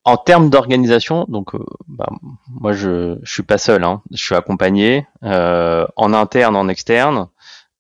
En 0.09 0.17
termes 0.17 0.49
d'organisation, 0.49 1.27
donc 1.29 1.55
euh, 1.55 1.59
bah, 1.87 2.09
moi 2.49 2.73
je 2.73 3.19
je 3.23 3.31
suis 3.31 3.43
pas 3.43 3.59
seul, 3.59 3.85
hein. 3.85 4.03
je 4.11 4.25
suis 4.25 4.35
accompagné 4.35 5.07
euh, 5.23 5.87
en 5.97 6.15
interne, 6.15 6.57
en 6.57 6.67
externe, 6.69 7.29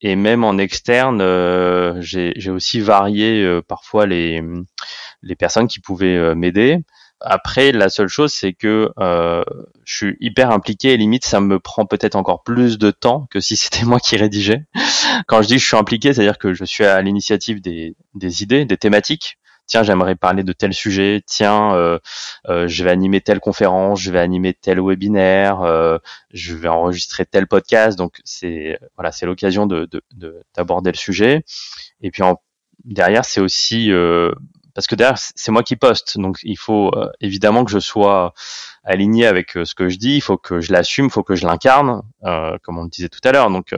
et 0.02 0.14
même 0.14 0.44
en 0.44 0.58
externe, 0.58 1.22
euh, 1.22 1.96
j'ai 2.02 2.50
aussi 2.50 2.80
varié 2.80 3.60
parfois 3.66 4.04
les 4.04 4.42
les 5.22 5.36
personnes 5.36 5.68
qui 5.68 5.80
pouvaient 5.80 6.34
m'aider. 6.34 6.80
Après, 7.20 7.72
la 7.72 7.88
seule 7.88 8.08
chose, 8.08 8.32
c'est 8.32 8.52
que 8.52 8.92
euh, 8.98 9.42
je 9.84 9.96
suis 9.96 10.16
hyper 10.20 10.50
impliqué 10.50 10.92
et 10.92 10.96
limite, 10.96 11.24
ça 11.24 11.40
me 11.40 11.58
prend 11.58 11.84
peut-être 11.84 12.14
encore 12.14 12.42
plus 12.42 12.78
de 12.78 12.90
temps 12.90 13.26
que 13.30 13.40
si 13.40 13.56
c'était 13.56 13.84
moi 13.84 14.00
qui 14.00 14.16
rédigeais. 14.16 14.64
Quand 15.26 15.42
je 15.42 15.48
dis 15.48 15.54
que 15.54 15.60
je 15.60 15.66
suis 15.66 15.76
impliqué, 15.76 16.12
c'est-à-dire 16.12 16.38
que 16.38 16.54
je 16.54 16.64
suis 16.64 16.84
à 16.84 17.00
l'initiative 17.02 17.60
des, 17.60 17.96
des 18.14 18.42
idées, 18.42 18.64
des 18.64 18.76
thématiques. 18.76 19.38
Tiens, 19.66 19.82
j'aimerais 19.82 20.16
parler 20.16 20.44
de 20.44 20.52
tel 20.54 20.72
sujet. 20.72 21.22
Tiens, 21.26 21.74
euh, 21.74 21.98
euh, 22.48 22.66
je 22.68 22.84
vais 22.84 22.90
animer 22.90 23.20
telle 23.20 23.38
conférence, 23.38 24.00
je 24.00 24.10
vais 24.10 24.18
animer 24.18 24.54
tel 24.54 24.80
webinaire, 24.80 25.60
euh, 25.60 25.98
je 26.32 26.54
vais 26.54 26.68
enregistrer 26.68 27.26
tel 27.26 27.46
podcast. 27.46 27.98
Donc 27.98 28.20
c'est 28.24 28.78
voilà, 28.96 29.12
c'est 29.12 29.26
l'occasion 29.26 29.66
de 29.66 29.86
d'aborder 30.56 30.90
le 30.90 30.96
sujet. 30.96 31.44
Et 32.00 32.10
puis 32.10 32.22
en, 32.22 32.40
derrière, 32.84 33.24
c'est 33.24 33.40
aussi 33.40 33.92
euh, 33.92 34.32
parce 34.78 34.86
que 34.86 34.94
derrière 34.94 35.18
c'est 35.18 35.50
moi 35.50 35.64
qui 35.64 35.74
poste, 35.74 36.20
donc 36.20 36.38
il 36.44 36.56
faut 36.56 36.92
euh, 36.94 37.10
évidemment 37.20 37.64
que 37.64 37.70
je 37.72 37.80
sois 37.80 38.32
aligné 38.84 39.26
avec 39.26 39.56
euh, 39.56 39.64
ce 39.64 39.74
que 39.74 39.88
je 39.88 39.98
dis, 39.98 40.14
il 40.14 40.20
faut 40.20 40.36
que 40.36 40.60
je 40.60 40.72
l'assume, 40.72 41.06
il 41.06 41.10
faut 41.10 41.24
que 41.24 41.34
je 41.34 41.48
l'incarne, 41.48 42.02
euh, 42.22 42.56
comme 42.62 42.78
on 42.78 42.84
le 42.84 42.88
disait 42.88 43.08
tout 43.08 43.18
à 43.24 43.32
l'heure. 43.32 43.50
Donc 43.50 43.74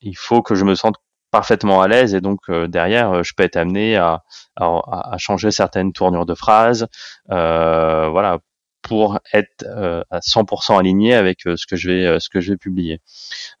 il 0.00 0.16
faut 0.16 0.42
que 0.42 0.56
je 0.56 0.64
me 0.64 0.74
sente 0.74 0.96
parfaitement 1.30 1.82
à 1.82 1.86
l'aise 1.86 2.16
et 2.16 2.20
donc 2.20 2.50
derrière 2.50 3.22
je 3.22 3.32
peux 3.36 3.44
être 3.44 3.54
amené 3.54 3.94
à, 3.94 4.24
à, 4.56 5.12
à, 5.12 5.18
changer 5.18 5.52
certaines 5.52 5.92
tournures 5.92 6.26
de 6.26 6.34
phrases, 6.34 6.88
voilà, 7.28 8.40
pour 8.82 9.20
être 9.32 9.64
à 10.10 10.18
100% 10.18 10.80
aligné 10.80 11.14
avec 11.14 11.42
ce 11.42 11.64
que 11.64 11.76
je 11.76 11.92
vais 11.92 12.18
ce 12.18 12.28
que 12.28 12.40
je 12.40 12.54
vais 12.54 12.58
publier. 12.58 13.00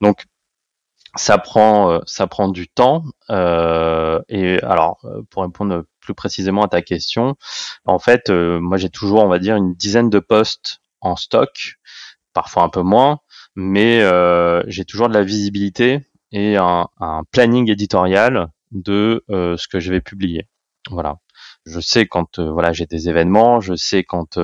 Donc 0.00 0.24
ça 1.16 1.38
prend 1.38 1.90
euh, 1.90 1.98
ça 2.06 2.26
prend 2.26 2.48
du 2.48 2.68
temps 2.68 3.04
euh, 3.30 4.20
et 4.28 4.60
alors 4.62 4.98
euh, 5.04 5.22
pour 5.30 5.42
répondre 5.42 5.84
plus 6.00 6.14
précisément 6.14 6.62
à 6.62 6.68
ta 6.68 6.82
question 6.82 7.36
en 7.84 7.98
fait 7.98 8.30
moi 8.30 8.76
j'ai 8.76 8.90
toujours 8.90 9.24
on 9.24 9.28
va 9.28 9.38
dire 9.38 9.56
une 9.56 9.74
dizaine 9.74 10.10
de 10.10 10.18
postes 10.18 10.80
en 11.00 11.16
stock 11.16 11.74
parfois 12.32 12.64
un 12.64 12.68
peu 12.68 12.82
moins 12.82 13.18
mais 13.54 14.00
j'ai 14.66 14.84
toujours 14.84 15.08
de 15.08 15.14
la 15.14 15.22
visibilité 15.22 16.00
et 16.32 16.56
un, 16.56 16.88
un 16.98 17.22
planning 17.30 17.70
éditorial 17.70 18.48
de 18.72 19.22
ce 19.28 19.68
que 19.68 19.78
je 19.78 19.92
vais 19.92 20.00
publier 20.00 20.48
voilà 20.90 21.18
Je 21.64 21.80
sais 21.80 22.06
quand 22.06 22.40
voilà 22.40 22.72
j'ai 22.72 22.86
des 22.86 23.08
événements, 23.08 23.60
je 23.60 23.74
sais 23.74 24.04
quand 24.04 24.38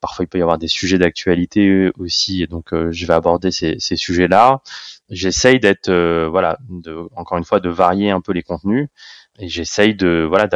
parfois 0.00 0.24
il 0.24 0.28
peut 0.28 0.38
y 0.38 0.42
avoir 0.42 0.58
des 0.58 0.68
sujets 0.68 0.98
d'actualité 0.98 1.90
aussi, 1.98 2.42
et 2.42 2.46
donc 2.46 2.70
je 2.72 3.06
vais 3.06 3.14
aborder 3.14 3.50
ces, 3.50 3.78
sujets-là. 3.78 4.60
J'essaye 5.10 5.60
d'être 5.60 5.90
voilà, 6.26 6.58
de, 6.68 7.08
encore 7.16 7.38
une 7.38 7.44
fois, 7.44 7.60
de 7.60 7.68
varier 7.68 8.10
un 8.10 8.20
peu 8.20 8.32
les 8.32 8.42
contenus, 8.42 8.88
et 9.38 9.48
j'essaye 9.48 9.94
de 9.94 10.26
voilà 10.28 10.48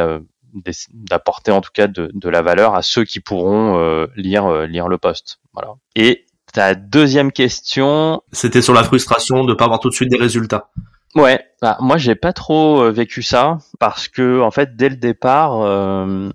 d'apporter 0.93 1.51
en 1.51 1.61
tout 1.61 1.71
cas 1.73 1.87
de, 1.87 2.29
la 2.29 2.41
valeur 2.41 2.73
à 2.73 2.81
ceux 2.81 3.03
qui 3.03 3.19
pourront 3.19 4.07
lire 4.15 4.65
lire 4.65 4.87
le 4.87 4.97
poste. 4.97 5.39
Voilà. 5.53 5.75
Et 5.95 6.25
ta 6.53 6.75
deuxième 6.75 7.31
question. 7.31 8.21
C'était 8.31 8.61
sur 8.61 8.73
la 8.73 8.83
frustration 8.83 9.43
de 9.43 9.53
pas 9.53 9.65
avoir 9.65 9.79
tout 9.79 9.89
de 9.89 9.93
suite 9.93 10.09
des 10.09 10.17
résultats. 10.17 10.69
Ouais, 11.15 11.43
bah, 11.61 11.77
moi 11.79 11.97
j'ai 11.97 12.15
pas 12.15 12.33
trop 12.33 12.81
euh, 12.83 12.91
vécu 12.91 13.23
ça 13.23 13.57
parce 13.79 14.07
que 14.07 14.41
en 14.41 14.51
fait 14.51 14.75
dès 14.75 14.89
le 14.89 14.95
départ, 14.95 15.59
euh, 15.61 16.29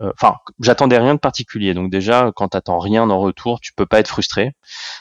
euh, 0.00 0.10
enfin 0.14 0.36
j'attendais 0.58 0.98
rien 0.98 1.14
de 1.14 1.20
particulier. 1.20 1.74
Donc 1.74 1.90
déjà 1.90 2.32
quand 2.34 2.48
t'attends 2.48 2.78
rien 2.78 3.08
en 3.10 3.20
retour, 3.20 3.60
tu 3.60 3.74
peux 3.74 3.84
pas 3.86 4.00
être 4.00 4.08
frustré. 4.08 4.54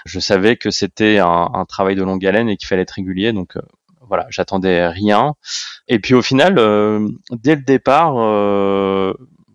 Je 0.05 0.19
savais 0.19 0.57
que 0.57 0.69
c'était 0.69 1.19
un, 1.19 1.65
travail 1.67 1.95
de 1.95 2.03
longue 2.03 2.25
haleine 2.25 2.49
et 2.49 2.57
qu'il 2.57 2.67
fallait 2.67 2.81
être 2.81 2.91
régulier. 2.91 3.31
Donc 3.31 3.57
voilà, 4.01 4.25
j'attendais 4.29 4.87
rien. 4.87 5.35
Et 5.87 5.99
puis 5.99 6.13
au 6.13 6.21
final, 6.21 6.55
dès 7.31 7.55
le 7.55 7.61
départ, 7.61 8.15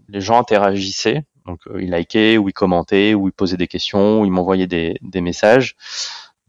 les 0.09 0.21
gens 0.21 0.39
interagissaient. 0.39 1.25
Donc 1.47 1.61
ils 1.79 1.91
likaient 1.91 2.39
ou 2.39 2.49
ils 2.49 2.55
commentaient 2.55 3.13
ou 3.13 3.29
ils 3.29 3.33
posaient 3.33 3.59
des 3.59 3.69
questions 3.69 4.23
ou 4.23 4.25
ils 4.25 4.31
m'envoyaient 4.31 4.67
des, 4.67 4.97
des 5.03 5.21
messages. 5.21 5.77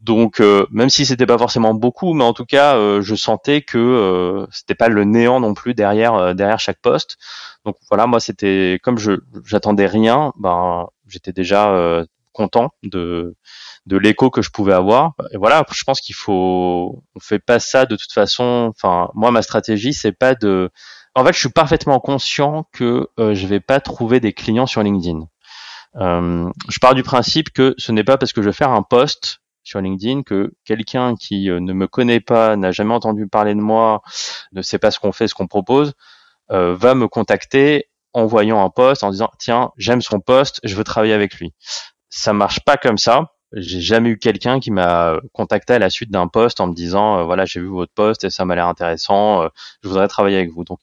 Donc 0.06 0.38
euh, 0.40 0.66
même 0.70 0.88
si 0.88 1.04
c'était 1.04 1.26
pas 1.26 1.36
forcément 1.36 1.74
beaucoup, 1.74 2.14
mais 2.14 2.22
en 2.22 2.32
tout 2.32 2.44
cas, 2.44 2.76
euh, 2.76 3.02
je 3.02 3.16
sentais 3.16 3.62
que 3.62 3.76
euh, 3.76 4.46
c'était 4.52 4.76
pas 4.76 4.88
le 4.88 5.02
néant 5.02 5.40
non 5.40 5.52
plus 5.52 5.74
derrière 5.74 6.14
euh, 6.14 6.32
derrière 6.32 6.60
chaque 6.60 6.80
poste. 6.80 7.18
Donc 7.64 7.76
voilà, 7.88 8.06
moi 8.06 8.20
c'était 8.20 8.78
comme 8.84 8.98
je 8.98 9.14
j'attendais 9.44 9.86
rien, 9.86 10.32
ben 10.38 10.86
j'étais 11.08 11.32
déjà 11.32 12.04
content 12.32 12.70
de 12.84 13.34
de 13.86 13.96
l'écho 13.96 14.30
que 14.30 14.42
je 14.42 14.50
pouvais 14.50 14.74
avoir. 14.74 15.14
Et 15.32 15.38
voilà, 15.38 15.64
je 15.72 15.82
pense 15.82 16.00
qu'il 16.00 16.14
faut 16.14 17.02
on 17.16 17.20
fait 17.20 17.40
pas 17.40 17.58
ça 17.58 17.84
de 17.84 17.96
toute 17.96 18.12
façon. 18.12 18.72
Enfin, 18.76 19.10
moi 19.14 19.32
ma 19.32 19.42
stratégie 19.42 19.92
c'est 19.92 20.12
pas 20.12 20.36
de 20.36 20.70
en 21.16 21.24
fait, 21.24 21.32
je 21.32 21.38
suis 21.40 21.48
parfaitement 21.48 21.98
conscient 21.98 22.68
que 22.72 23.08
je 23.18 23.46
vais 23.48 23.60
pas 23.60 23.80
trouver 23.80 24.20
des 24.20 24.32
clients 24.34 24.66
sur 24.66 24.82
LinkedIn. 24.84 25.26
je 25.96 26.78
pars 26.80 26.94
du 26.94 27.02
principe 27.02 27.50
que 27.50 27.74
ce 27.78 27.90
n'est 27.90 28.04
pas 28.04 28.18
parce 28.18 28.32
que 28.32 28.42
je 28.42 28.48
vais 28.50 28.52
faire 28.52 28.70
un 28.70 28.82
post 28.82 29.40
sur 29.66 29.80
LinkedIn 29.80 30.22
que 30.22 30.54
quelqu'un 30.64 31.16
qui 31.16 31.50
euh, 31.50 31.58
ne 31.58 31.72
me 31.72 31.88
connaît 31.88 32.20
pas, 32.20 32.56
n'a 32.56 32.70
jamais 32.70 32.94
entendu 32.94 33.26
parler 33.26 33.54
de 33.54 33.60
moi, 33.60 34.00
ne 34.52 34.62
sait 34.62 34.78
pas 34.78 34.92
ce 34.92 35.00
qu'on 35.00 35.12
fait, 35.12 35.26
ce 35.26 35.34
qu'on 35.34 35.48
propose, 35.48 35.94
euh, 36.52 36.74
va 36.76 36.94
me 36.94 37.08
contacter 37.08 37.88
en 38.12 38.26
voyant 38.26 38.64
un 38.64 38.70
poste, 38.70 39.02
en 39.02 39.10
disant 39.10 39.30
tiens 39.38 39.72
j'aime 39.76 40.00
son 40.00 40.20
poste, 40.20 40.60
je 40.62 40.76
veux 40.76 40.84
travailler 40.84 41.14
avec 41.14 41.34
lui. 41.34 41.52
Ça 42.08 42.32
marche 42.32 42.60
pas 42.60 42.76
comme 42.76 42.96
ça. 42.96 43.32
J'ai 43.52 43.80
jamais 43.80 44.10
eu 44.10 44.18
quelqu'un 44.18 44.60
qui 44.60 44.70
m'a 44.70 45.16
contacté 45.32 45.74
à 45.74 45.78
la 45.78 45.90
suite 45.90 46.10
d'un 46.10 46.28
poste 46.28 46.60
en 46.60 46.68
me 46.68 46.74
disant 46.74 47.18
euh, 47.18 47.24
voilà 47.24 47.44
j'ai 47.44 47.60
vu 47.60 47.66
votre 47.66 47.92
poste 47.92 48.22
et 48.24 48.30
ça 48.30 48.44
m'a 48.44 48.54
l'air 48.54 48.68
intéressant, 48.68 49.48
je 49.82 49.88
voudrais 49.88 50.08
travailler 50.08 50.36
avec 50.36 50.50
vous. 50.50 50.64
Donc 50.64 50.78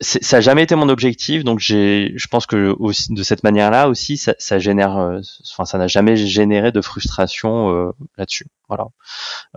ça 0.00 0.36
n'a 0.36 0.40
jamais 0.40 0.62
été 0.62 0.74
mon 0.74 0.88
objectif, 0.88 1.44
donc 1.44 1.58
j'ai, 1.58 2.12
je 2.16 2.26
pense 2.28 2.46
que 2.46 2.74
aussi, 2.78 3.12
de 3.12 3.22
cette 3.22 3.44
manière-là 3.44 3.88
aussi, 3.88 4.16
ça, 4.16 4.34
ça 4.38 4.58
génère, 4.58 4.96
euh, 4.96 5.20
enfin, 5.52 5.66
ça 5.66 5.76
n'a 5.76 5.88
jamais 5.88 6.16
généré 6.16 6.72
de 6.72 6.80
frustration 6.80 7.70
euh, 7.70 7.92
là-dessus. 8.16 8.46
Voilà. 8.68 8.88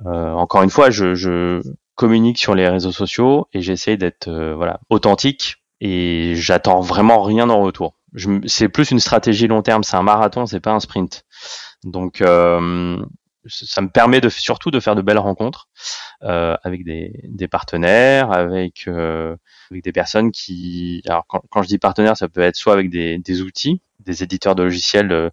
Euh, 0.05 0.33
encore 0.33 0.63
une 0.63 0.69
fois, 0.69 0.89
je, 0.89 1.15
je, 1.15 1.61
communique 1.95 2.39
sur 2.39 2.55
les 2.55 2.67
réseaux 2.67 2.91
sociaux 2.91 3.47
et 3.53 3.61
j'essaie 3.61 3.97
d'être, 3.97 4.27
voilà, 4.55 4.79
authentique 4.89 5.57
et 5.79 6.33
j'attends 6.35 6.81
vraiment 6.81 7.21
rien 7.21 7.49
en 7.51 7.61
retour. 7.61 7.93
C'est 8.47 8.67
plus 8.67 8.89
une 8.89 8.99
stratégie 8.99 9.47
long 9.47 9.61
terme, 9.61 9.83
c'est 9.83 9.95
un 9.95 10.01
marathon, 10.01 10.47
c'est 10.47 10.59
pas 10.59 10.71
un 10.71 10.79
sprint. 10.79 11.23
Donc, 11.83 12.23
ça 13.47 13.81
me 13.81 13.89
permet 13.89 14.21
de 14.21 14.29
surtout 14.29 14.71
de 14.71 14.79
faire 14.79 14.95
de 14.95 15.01
belles 15.01 15.17
rencontres 15.17 15.67
euh, 16.23 16.55
avec 16.63 16.83
des, 16.83 17.47
partenaires, 17.47 18.31
avec, 18.31 18.85
euh, 18.87 19.35
avec 19.71 19.83
des 19.83 19.91
personnes 19.91 20.31
qui. 20.31 21.01
Alors 21.07 21.25
quand, 21.27 21.41
quand, 21.49 21.61
je 21.63 21.67
dis 21.67 21.77
partenaires, 21.77 22.17
ça 22.17 22.29
peut 22.29 22.41
être 22.41 22.55
soit 22.55 22.73
avec 22.73 22.89
des 22.89 23.41
outils, 23.41 23.81
des 24.03 24.23
éditeurs 24.23 24.55
de 24.55 24.63
logiciels 24.63 25.11
euh, 25.11 25.29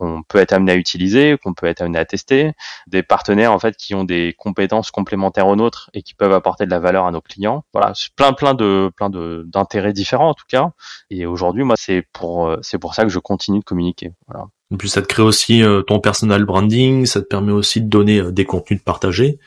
qu'on 0.00 0.22
peut 0.22 0.38
être 0.38 0.52
amené 0.52 0.72
à 0.72 0.76
utiliser, 0.76 1.36
qu'on 1.42 1.52
peut 1.52 1.66
être 1.66 1.82
amené 1.82 1.98
à 1.98 2.04
tester, 2.06 2.52
des 2.86 3.02
partenaires 3.02 3.52
en 3.52 3.58
fait 3.58 3.76
qui 3.76 3.94
ont 3.94 4.04
des 4.04 4.34
compétences 4.38 4.90
complémentaires 4.90 5.46
aux 5.46 5.56
nôtres 5.56 5.90
et 5.92 6.02
qui 6.02 6.14
peuvent 6.14 6.32
apporter 6.32 6.64
de 6.64 6.70
la 6.70 6.78
valeur 6.78 7.06
à 7.06 7.10
nos 7.10 7.20
clients. 7.20 7.64
Voilà, 7.74 7.92
plein 8.16 8.32
plein 8.32 8.54
de 8.54 8.90
plein 8.96 9.10
de 9.10 9.44
d'intérêts 9.46 9.92
différents 9.92 10.30
en 10.30 10.34
tout 10.34 10.46
cas. 10.48 10.70
Et 11.10 11.26
aujourd'hui, 11.26 11.64
moi, 11.64 11.76
c'est 11.78 12.06
pour 12.12 12.48
euh, 12.48 12.58
c'est 12.62 12.78
pour 12.78 12.94
ça 12.94 13.02
que 13.02 13.10
je 13.10 13.18
continue 13.18 13.60
de 13.60 13.64
communiquer. 13.64 14.12
Voilà. 14.26 14.46
Et 14.72 14.76
puis 14.76 14.88
ça 14.88 15.02
te 15.02 15.06
crée 15.06 15.22
aussi 15.22 15.62
euh, 15.62 15.82
ton 15.82 16.00
personal 16.00 16.44
branding, 16.44 17.04
ça 17.04 17.20
te 17.20 17.26
permet 17.26 17.52
aussi 17.52 17.82
de 17.82 17.88
donner 17.88 18.32
des 18.32 18.46
contenus 18.46 18.80
de 18.80 18.84
partager 18.84 19.38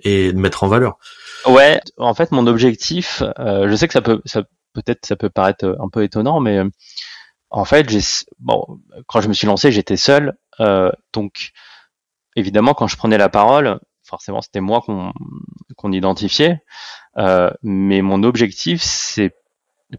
et 0.00 0.32
de 0.32 0.38
mettre 0.38 0.62
en 0.62 0.68
valeur. 0.68 0.98
Ouais, 1.46 1.80
en 1.96 2.14
fait 2.14 2.30
mon 2.30 2.46
objectif, 2.46 3.22
euh, 3.38 3.68
je 3.68 3.74
sais 3.74 3.88
que 3.88 3.94
ça 3.94 4.02
peut, 4.02 4.20
ça 4.26 4.42
peut-être 4.74 5.06
ça 5.06 5.16
peut 5.16 5.30
paraître 5.30 5.76
un 5.80 5.88
peu 5.88 6.04
étonnant, 6.04 6.38
mais 6.38 6.60
en 7.50 7.64
fait 7.64 7.86
quand 9.06 9.20
je 9.20 9.28
me 9.28 9.32
suis 9.32 9.46
lancé 9.46 9.72
j'étais 9.72 9.96
seul, 9.96 10.36
donc 11.12 11.52
évidemment 12.36 12.74
quand 12.74 12.86
je 12.86 12.96
prenais 12.96 13.18
la 13.18 13.28
parole, 13.28 13.80
forcément 14.02 14.40
c'était 14.40 14.60
moi 14.60 14.82
qu'on 15.76 15.92
identifiait, 15.92 16.62
mais 17.62 18.02
mon 18.02 18.22
objectif 18.22 18.82
c'est 18.82 19.34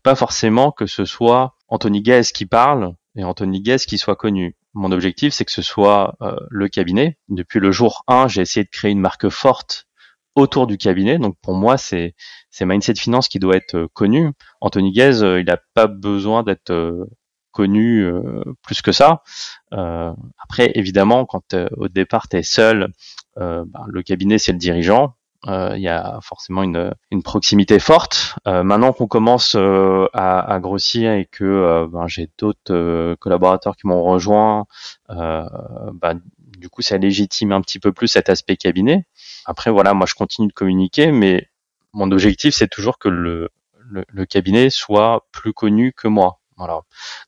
pas 0.04 0.16
forcément 0.16 0.72
que 0.72 0.86
ce 0.86 1.06
soit 1.06 1.56
Anthony 1.68 2.02
Guez 2.02 2.22
qui 2.34 2.46
parle 2.46 2.96
et 3.16 3.24
Anthony 3.24 3.62
Guez 3.62 3.78
qui 3.88 3.98
soit 3.98 4.16
connu 4.16 4.56
mon 4.74 4.92
objectif, 4.92 5.34
c'est 5.34 5.46
que 5.46 5.52
ce 5.52 5.62
soit 5.62 6.16
euh, 6.22 6.36
le 6.50 6.68
cabinet. 6.68 7.18
Depuis 7.28 7.60
le 7.60 7.72
jour 7.72 8.04
1, 8.08 8.28
j'ai 8.28 8.42
essayé 8.42 8.64
de 8.64 8.70
créer 8.70 8.92
une 8.92 9.00
marque 9.00 9.30
forte 9.30 9.88
autour 10.36 10.68
du 10.68 10.78
cabinet. 10.78 11.18
Donc 11.18 11.36
pour 11.42 11.56
moi, 11.56 11.78
c'est 11.78 12.16
c'est 12.50 12.66
Mindset 12.66 12.96
Finance 12.96 13.28
qui 13.28 13.40
doit 13.40 13.56
être 13.56 13.76
euh, 13.76 13.88
connu. 13.94 14.32
Anthony 14.62 14.92
Guez, 14.92 15.24
euh, 15.24 15.40
il 15.40 15.46
n'a 15.46 15.58
pas 15.74 15.88
besoin 15.88 16.44
d'être 16.44 16.72
connu 17.60 18.06
plus 18.64 18.82
que 18.82 18.92
ça. 18.92 19.24
après, 19.72 20.72
évidemment, 20.76 21.26
quand 21.26 21.56
au 21.78 21.88
départ 21.88 22.28
tu 22.28 22.38
es 22.38 22.44
seul, 22.44 22.94
ben, 23.36 23.66
le 23.88 24.02
cabinet 24.04 24.38
c'est 24.38 24.52
le 24.52 24.58
dirigeant. 24.58 25.16
Euh, 25.48 25.74
il 25.78 25.82
y 25.82 25.88
a 25.88 26.20
forcément 26.22 26.64
une, 26.64 26.94
proximité 27.24 27.80
forte. 27.80 28.36
Euh, 28.48 28.64
maintenant 28.64 28.92
qu'on 28.92 29.08
commence 29.08 29.56
euh, 29.56 30.08
à, 30.14 30.60
grossir 30.60 31.14
et 31.14 31.26
que 31.26 31.88
ben, 31.92 32.08
j'ai 32.08 32.30
d'autres 32.38 33.16
collaborateurs 33.20 33.78
qui 33.78 33.88
m'ont 33.88 34.04
rejoint, 34.04 34.66
ben, 35.08 36.20
du 36.58 36.70
coup 36.70 36.82
ça 36.82 36.98
légitime 36.98 37.54
un 37.54 37.62
petit 37.62 37.80
peu 37.80 37.94
plus 37.94 38.08
cet 38.08 38.30
aspect 38.30 38.58
cabinet. 38.58 39.06
Après 39.46 39.72
voilà, 39.72 39.94
moi 39.94 40.06
je 40.08 40.14
continue 40.14 40.50
de 40.50 40.54
communiquer, 40.54 41.12
mais 41.12 41.48
mon 41.94 42.12
objectif 42.12 42.54
c'est 42.54 42.68
toujours 42.68 43.00
que 43.00 43.10
le, 43.10 43.50
cabinet 44.30 44.70
soit 44.70 45.26
plus 45.32 45.54
connu 45.54 45.94
que 45.94 46.08
moi. 46.08 46.39
Voilà. 46.60 46.82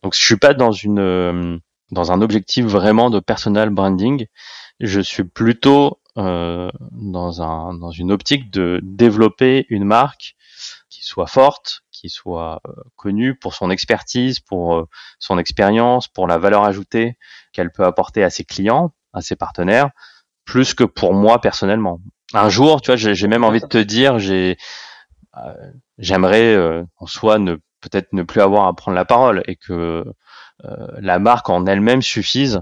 Donc 0.04 0.13
je 0.13 0.24
suis 0.24 0.38
pas 0.38 0.54
dans 0.54 0.72
une 0.72 1.60
dans 1.91 2.12
un 2.12 2.22
objectif 2.22 2.65
vraiment 2.65 3.10
de 3.10 3.20
personal 3.20 3.70
branding. 3.70 4.28
Je 4.80 5.00
suis 5.00 5.24
plutôt 5.24 6.00
euh, 6.17 6.70
dans, 6.91 7.41
un, 7.41 7.74
dans 7.74 7.91
une 7.91 8.12
optique 8.12 8.52
de 8.52 8.80
développer 8.84 9.65
une 9.70 9.86
marque 9.86 10.36
qui 10.89 11.06
soit 11.06 11.28
forte, 11.28 11.84
qui 11.91 12.10
soit 12.10 12.62
euh, 12.67 12.72
connue 12.96 13.36
pour 13.36 13.54
son 13.54 13.70
expertise, 13.70 14.39
pour 14.39 14.76
euh, 14.76 14.88
son 15.20 15.38
expérience, 15.38 16.08
pour 16.08 16.28
la 16.28 16.38
valeur 16.38 16.63
ajoutée 16.63 17.17
qu'elle 17.54 17.72
peut 17.72 17.86
apporter 17.86 18.24
à 18.24 18.30
ses 18.30 18.44
clients, 18.44 18.94
à 19.13 19.22
ses 19.22 19.36
partenaires, 19.36 19.91
plus 20.44 20.74
que 20.74 20.84
pour 20.84 21.13
moi 21.13 21.39
personnellement. 21.39 22.02
Un 22.34 22.50
jour, 22.50 22.82
tu 22.82 22.88
vois, 22.88 22.96
j'ai 22.96 23.28
même 23.28 23.44
envie 23.44 23.60
de 23.60 23.67
te 23.67 23.78
dire, 23.78 24.17
j'ai, 24.17 24.58
j'aimerais 25.98 26.86
en 26.98 27.06
soi 27.06 27.39
ne 27.39 27.58
peut-être 27.82 28.13
ne 28.13 28.24
plus 28.24 28.41
avoir 28.41 28.67
à 28.67 28.76
prendre 28.76 28.96
la 28.96 29.06
parole 29.06 29.44
et 29.48 29.56
que 29.56 30.06
la 31.00 31.17
marque 31.20 31.50
en 31.50 31.65
elle-même 31.65 32.02
suffise 32.02 32.62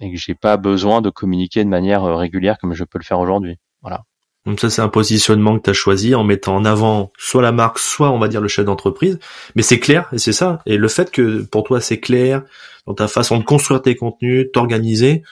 et 0.00 0.12
que 0.12 0.18
j'ai 0.18 0.34
pas 0.34 0.56
besoin 0.56 1.00
de 1.00 1.10
communiquer 1.10 1.64
de 1.64 1.68
manière 1.68 2.04
euh, 2.04 2.16
régulière 2.16 2.58
comme 2.58 2.74
je 2.74 2.84
peux 2.84 2.98
le 2.98 3.04
faire 3.04 3.18
aujourd'hui. 3.18 3.58
Voilà. 3.82 4.02
Donc 4.44 4.60
ça 4.60 4.70
c'est 4.70 4.82
un 4.82 4.88
positionnement 4.88 5.58
que 5.58 5.64
tu 5.64 5.70
as 5.70 5.74
choisi 5.74 6.14
en 6.14 6.22
mettant 6.22 6.54
en 6.54 6.64
avant 6.64 7.12
soit 7.18 7.42
la 7.42 7.52
marque, 7.52 7.78
soit 7.78 8.10
on 8.10 8.18
va 8.18 8.28
dire 8.28 8.40
le 8.40 8.48
chef 8.48 8.64
d'entreprise, 8.64 9.18
mais 9.56 9.62
c'est 9.62 9.80
clair 9.80 10.08
et 10.12 10.18
c'est 10.18 10.32
ça. 10.32 10.60
Et 10.66 10.76
le 10.76 10.88
fait 10.88 11.10
que 11.10 11.42
pour 11.42 11.64
toi 11.64 11.80
c'est 11.80 11.98
clair 11.98 12.42
dans 12.86 12.94
ta 12.94 13.08
façon 13.08 13.38
de 13.38 13.44
construire 13.44 13.82
tes 13.82 13.96
contenus, 13.96 14.46
t'organiser, 14.52 15.22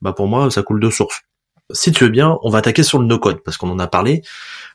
bah 0.00 0.14
pour 0.14 0.26
moi 0.26 0.50
ça 0.50 0.62
coule 0.62 0.80
de 0.80 0.88
source. 0.88 1.22
Si 1.72 1.92
tu 1.92 2.04
veux 2.04 2.10
bien, 2.10 2.38
on 2.42 2.50
va 2.50 2.58
attaquer 2.58 2.82
sur 2.82 2.98
le 2.98 3.06
no-code 3.06 3.42
parce 3.44 3.56
qu'on 3.56 3.70
en 3.70 3.78
a 3.78 3.86
parlé. 3.86 4.22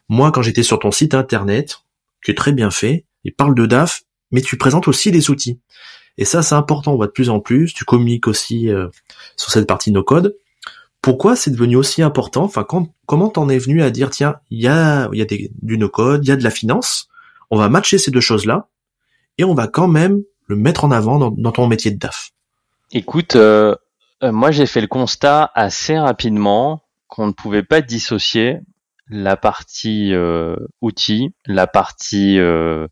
Moi 0.10 0.32
quand 0.32 0.44
j'étais 0.44 0.64
sur 0.64 0.78
ton 0.78 0.92
site 0.92 1.16
internet, 1.16 1.80
qui 2.24 2.32
est 2.32 2.36
très 2.36 2.52
bien 2.52 2.70
fait, 2.70 3.06
il 3.26 3.34
parle 3.34 3.56
de 3.56 3.66
DAF, 3.66 4.04
mais 4.32 4.42
tu 4.42 4.58
présentes 4.58 4.88
aussi 4.88 5.12
des 5.12 5.30
outils. 5.30 5.60
Et 6.18 6.24
ça, 6.24 6.42
c'est 6.42 6.56
important, 6.56 6.94
on 6.94 6.96
voit 6.96 7.08
de 7.08 7.12
plus 7.12 7.30
en 7.30 7.42
plus. 7.42 7.74
Tu 7.74 7.84
communiques 7.84 8.28
aussi 8.28 8.70
euh, 8.70 8.88
sur 9.36 9.52
cette 9.52 9.68
partie 9.68 9.92
no 9.92 10.04
code. 10.04 10.38
Pourquoi 11.02 11.36
c'est 11.36 11.52
devenu 11.52 11.76
aussi 11.76 12.02
important? 12.02 12.44
Enfin, 12.44 12.66
comment 13.06 13.30
t'en 13.30 13.50
es 13.50 13.58
venu 13.58 13.84
à 13.84 13.92
dire 13.92 14.10
tiens, 14.10 14.38
il 14.50 14.62
y 14.62 14.68
a, 14.68 15.10
y 15.12 15.22
a 15.22 15.26
du 15.62 15.78
no 15.78 15.90
code, 15.90 16.26
il 16.26 16.30
y 16.30 16.32
a 16.32 16.36
de 16.36 16.44
la 16.44 16.50
finance. 16.50 17.10
On 17.52 17.58
va 17.58 17.70
matcher 17.70 17.98
ces 17.98 18.12
deux 18.12 18.22
choses-là. 18.22 18.70
et 19.38 19.44
on 19.44 19.54
va 19.54 19.68
quand 19.68 19.88
même 19.88 20.24
le 20.48 20.56
mettre 20.56 20.86
en 20.86 20.92
avant 20.92 21.32
dans, 21.32 21.52
ton 21.52 21.68
métier 21.68 21.92
de 21.92 21.98
DAF? 21.98 22.32
Écoute, 22.92 23.36
euh, 23.36 23.76
euh, 24.24 24.32
moi 24.32 24.52
j'ai 24.52 24.66
fait 24.66 24.82
le 24.82 24.88
constat 24.88 25.52
assez 25.54 25.98
rapidement 25.98 26.84
qu'on 27.08 27.28
ne 27.28 27.32
pouvait 27.32 27.64
pas 27.64 27.82
dissocier 27.82 28.60
la 29.10 29.38
partie 29.38 30.14
euh, 30.14 30.56
outils, 30.82 31.34
la 31.46 31.68
partie 31.68 32.40
euh, 32.40 32.88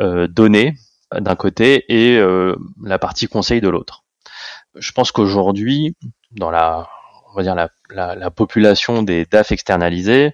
euh, 0.00 0.26
données 0.26 0.74
d'un 1.12 1.36
côté 1.36 1.84
et 1.88 2.18
la 2.82 2.98
partie 2.98 3.28
conseil 3.28 3.60
de 3.60 3.68
l'autre. 3.68 4.04
Je 4.74 4.90
pense 4.90 5.12
qu'aujourd'hui, 5.12 5.94
dans 6.32 6.50
la, 6.50 6.88
on 7.30 7.36
va 7.36 7.42
dire 7.44 7.54
la, 7.54 7.68
la, 7.90 8.16
la 8.16 8.30
population 8.32 9.04
des 9.04 9.24
DAF 9.24 9.52
externalisés, 9.52 10.32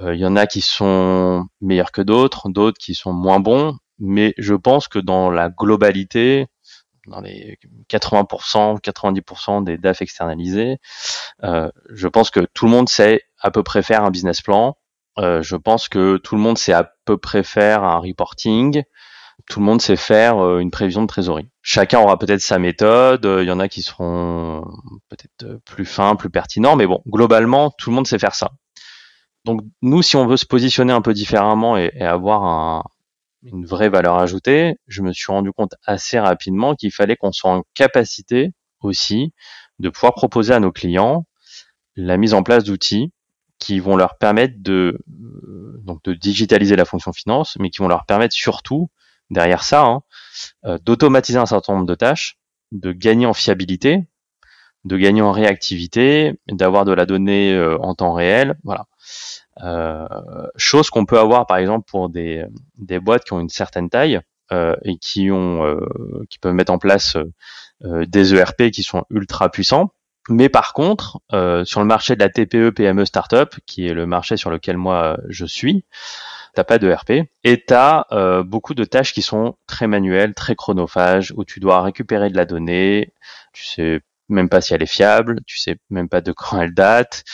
il 0.00 0.14
y 0.14 0.24
en 0.24 0.36
a 0.36 0.46
qui 0.46 0.60
sont 0.60 1.44
meilleurs 1.60 1.90
que 1.90 2.02
d'autres, 2.02 2.48
d'autres 2.50 2.78
qui 2.78 2.94
sont 2.94 3.12
moins 3.12 3.40
bons, 3.40 3.76
mais 3.98 4.32
je 4.38 4.54
pense 4.54 4.86
que 4.86 5.00
dans 5.00 5.28
la 5.28 5.48
globalité, 5.48 6.46
dans 7.10 7.20
les 7.20 7.58
80%, 7.90 8.80
90% 8.80 9.64
des 9.64 9.76
DAF 9.76 10.00
externalisés, 10.00 10.78
euh, 11.44 11.70
je 11.90 12.08
pense 12.08 12.30
que 12.30 12.40
tout 12.54 12.64
le 12.64 12.70
monde 12.70 12.88
sait 12.88 13.22
à 13.40 13.50
peu 13.50 13.62
près 13.62 13.82
faire 13.82 14.04
un 14.04 14.10
business 14.10 14.40
plan. 14.40 14.76
Euh, 15.18 15.42
je 15.42 15.56
pense 15.56 15.88
que 15.88 16.16
tout 16.16 16.36
le 16.36 16.40
monde 16.40 16.56
sait 16.56 16.72
à 16.72 16.92
peu 17.04 17.18
près 17.18 17.42
faire 17.42 17.84
un 17.84 17.98
reporting. 17.98 18.82
Tout 19.48 19.58
le 19.58 19.66
monde 19.66 19.82
sait 19.82 19.96
faire 19.96 20.38
euh, 20.38 20.60
une 20.60 20.70
prévision 20.70 21.02
de 21.02 21.06
trésorerie. 21.06 21.48
Chacun 21.62 22.00
aura 22.00 22.18
peut-être 22.18 22.40
sa 22.40 22.58
méthode. 22.58 23.24
Il 23.24 23.46
y 23.46 23.50
en 23.50 23.60
a 23.60 23.68
qui 23.68 23.82
seront 23.82 24.64
peut-être 25.08 25.60
plus 25.64 25.84
fins, 25.84 26.16
plus 26.16 26.30
pertinents, 26.30 26.76
mais 26.76 26.86
bon, 26.86 27.02
globalement, 27.06 27.70
tout 27.70 27.90
le 27.90 27.96
monde 27.96 28.06
sait 28.06 28.18
faire 28.18 28.34
ça. 28.34 28.52
Donc 29.44 29.62
nous, 29.82 30.02
si 30.02 30.16
on 30.16 30.26
veut 30.26 30.36
se 30.36 30.46
positionner 30.46 30.92
un 30.92 31.00
peu 31.00 31.14
différemment 31.14 31.76
et 31.76 31.90
avoir 32.00 32.44
un, 32.44 32.82
une 33.42 33.64
vraie 33.64 33.88
valeur 33.88 34.16
ajoutée, 34.16 34.76
je 34.86 35.02
me 35.02 35.12
suis 35.12 35.32
rendu 35.32 35.52
compte 35.52 35.74
assez 35.84 36.18
rapidement 36.18 36.74
qu'il 36.74 36.92
fallait 36.92 37.16
qu'on 37.16 37.32
soit 37.32 37.50
en 37.50 37.62
capacité 37.74 38.52
aussi 38.82 39.32
de 39.78 39.88
pouvoir 39.88 40.14
proposer 40.14 40.52
à 40.52 40.60
nos 40.60 40.72
clients 40.72 41.26
la 41.96 42.16
mise 42.16 42.34
en 42.34 42.42
place 42.42 42.64
d'outils 42.64 43.12
qui 43.58 43.78
vont 43.78 43.96
leur 43.96 44.16
permettre 44.16 44.54
de 44.58 44.98
euh, 45.08 45.80
donc 45.84 46.02
de 46.04 46.14
digitaliser 46.14 46.76
la 46.76 46.84
fonction 46.84 47.12
finance, 47.12 47.56
mais 47.60 47.70
qui 47.70 47.78
vont 47.78 47.88
leur 47.88 48.06
permettre 48.06 48.34
surtout 48.34 48.90
derrière 49.30 49.62
ça 49.62 49.84
hein, 49.84 50.02
euh, 50.64 50.78
d'automatiser 50.78 51.38
un 51.38 51.46
certain 51.46 51.74
nombre 51.74 51.86
de 51.86 51.94
tâches, 51.94 52.38
de 52.72 52.92
gagner 52.92 53.26
en 53.26 53.34
fiabilité, 53.34 54.04
de 54.84 54.96
gagner 54.96 55.22
en 55.22 55.32
réactivité, 55.32 56.40
d'avoir 56.48 56.84
de 56.84 56.92
la 56.92 57.06
donnée 57.06 57.52
euh, 57.52 57.78
en 57.78 57.94
temps 57.94 58.14
réel, 58.14 58.56
voilà. 58.64 58.86
Euh, 59.62 60.06
chose 60.56 60.90
qu'on 60.90 61.04
peut 61.04 61.18
avoir 61.18 61.46
par 61.46 61.58
exemple 61.58 61.84
pour 61.90 62.08
des, 62.08 62.44
des 62.78 63.00
boîtes 63.00 63.24
qui 63.24 63.32
ont 63.32 63.40
une 63.40 63.48
certaine 63.48 63.90
taille 63.90 64.20
euh, 64.52 64.76
et 64.84 64.96
qui 64.96 65.30
ont 65.30 65.64
euh, 65.64 66.24
qui 66.30 66.38
peuvent 66.38 66.54
mettre 66.54 66.72
en 66.72 66.78
place 66.78 67.16
des 67.82 68.34
ERP 68.34 68.70
qui 68.70 68.82
sont 68.82 69.04
ultra 69.08 69.48
puissants. 69.48 69.92
Mais 70.28 70.50
par 70.50 70.74
contre, 70.74 71.18
sur 71.64 71.80
le 71.80 71.86
marché 71.86 72.14
de 72.14 72.20
la 72.20 72.28
TPE 72.28 72.70
PME 72.70 73.06
startup, 73.06 73.56
qui 73.64 73.86
est 73.86 73.94
le 73.94 74.04
marché 74.04 74.36
sur 74.36 74.50
lequel 74.50 74.76
moi 74.76 75.16
je 75.28 75.46
suis, 75.46 75.86
t'as 76.54 76.64
pas 76.64 76.78
de 76.78 76.88
e 76.88 76.94
RP 76.94 77.10
et 77.44 77.64
t'as 77.64 78.04
euh, 78.12 78.42
beaucoup 78.42 78.74
de 78.74 78.84
tâches 78.84 79.12
qui 79.12 79.22
sont 79.22 79.56
très 79.66 79.86
manuelles, 79.86 80.34
très 80.34 80.54
chronophages, 80.54 81.32
où 81.36 81.44
tu 81.44 81.60
dois 81.60 81.82
récupérer 81.82 82.30
de 82.30 82.36
la 82.36 82.44
donnée, 82.44 83.12
tu 83.52 83.64
sais 83.64 84.00
même 84.30 84.48
pas 84.48 84.60
si 84.60 84.74
elle 84.74 84.82
est 84.82 84.86
fiable, 84.86 85.40
tu 85.46 85.58
sais 85.58 85.76
même 85.90 86.08
pas 86.08 86.20
de 86.20 86.32
quand 86.32 86.60
elle 86.60 86.74
date, 86.74 87.24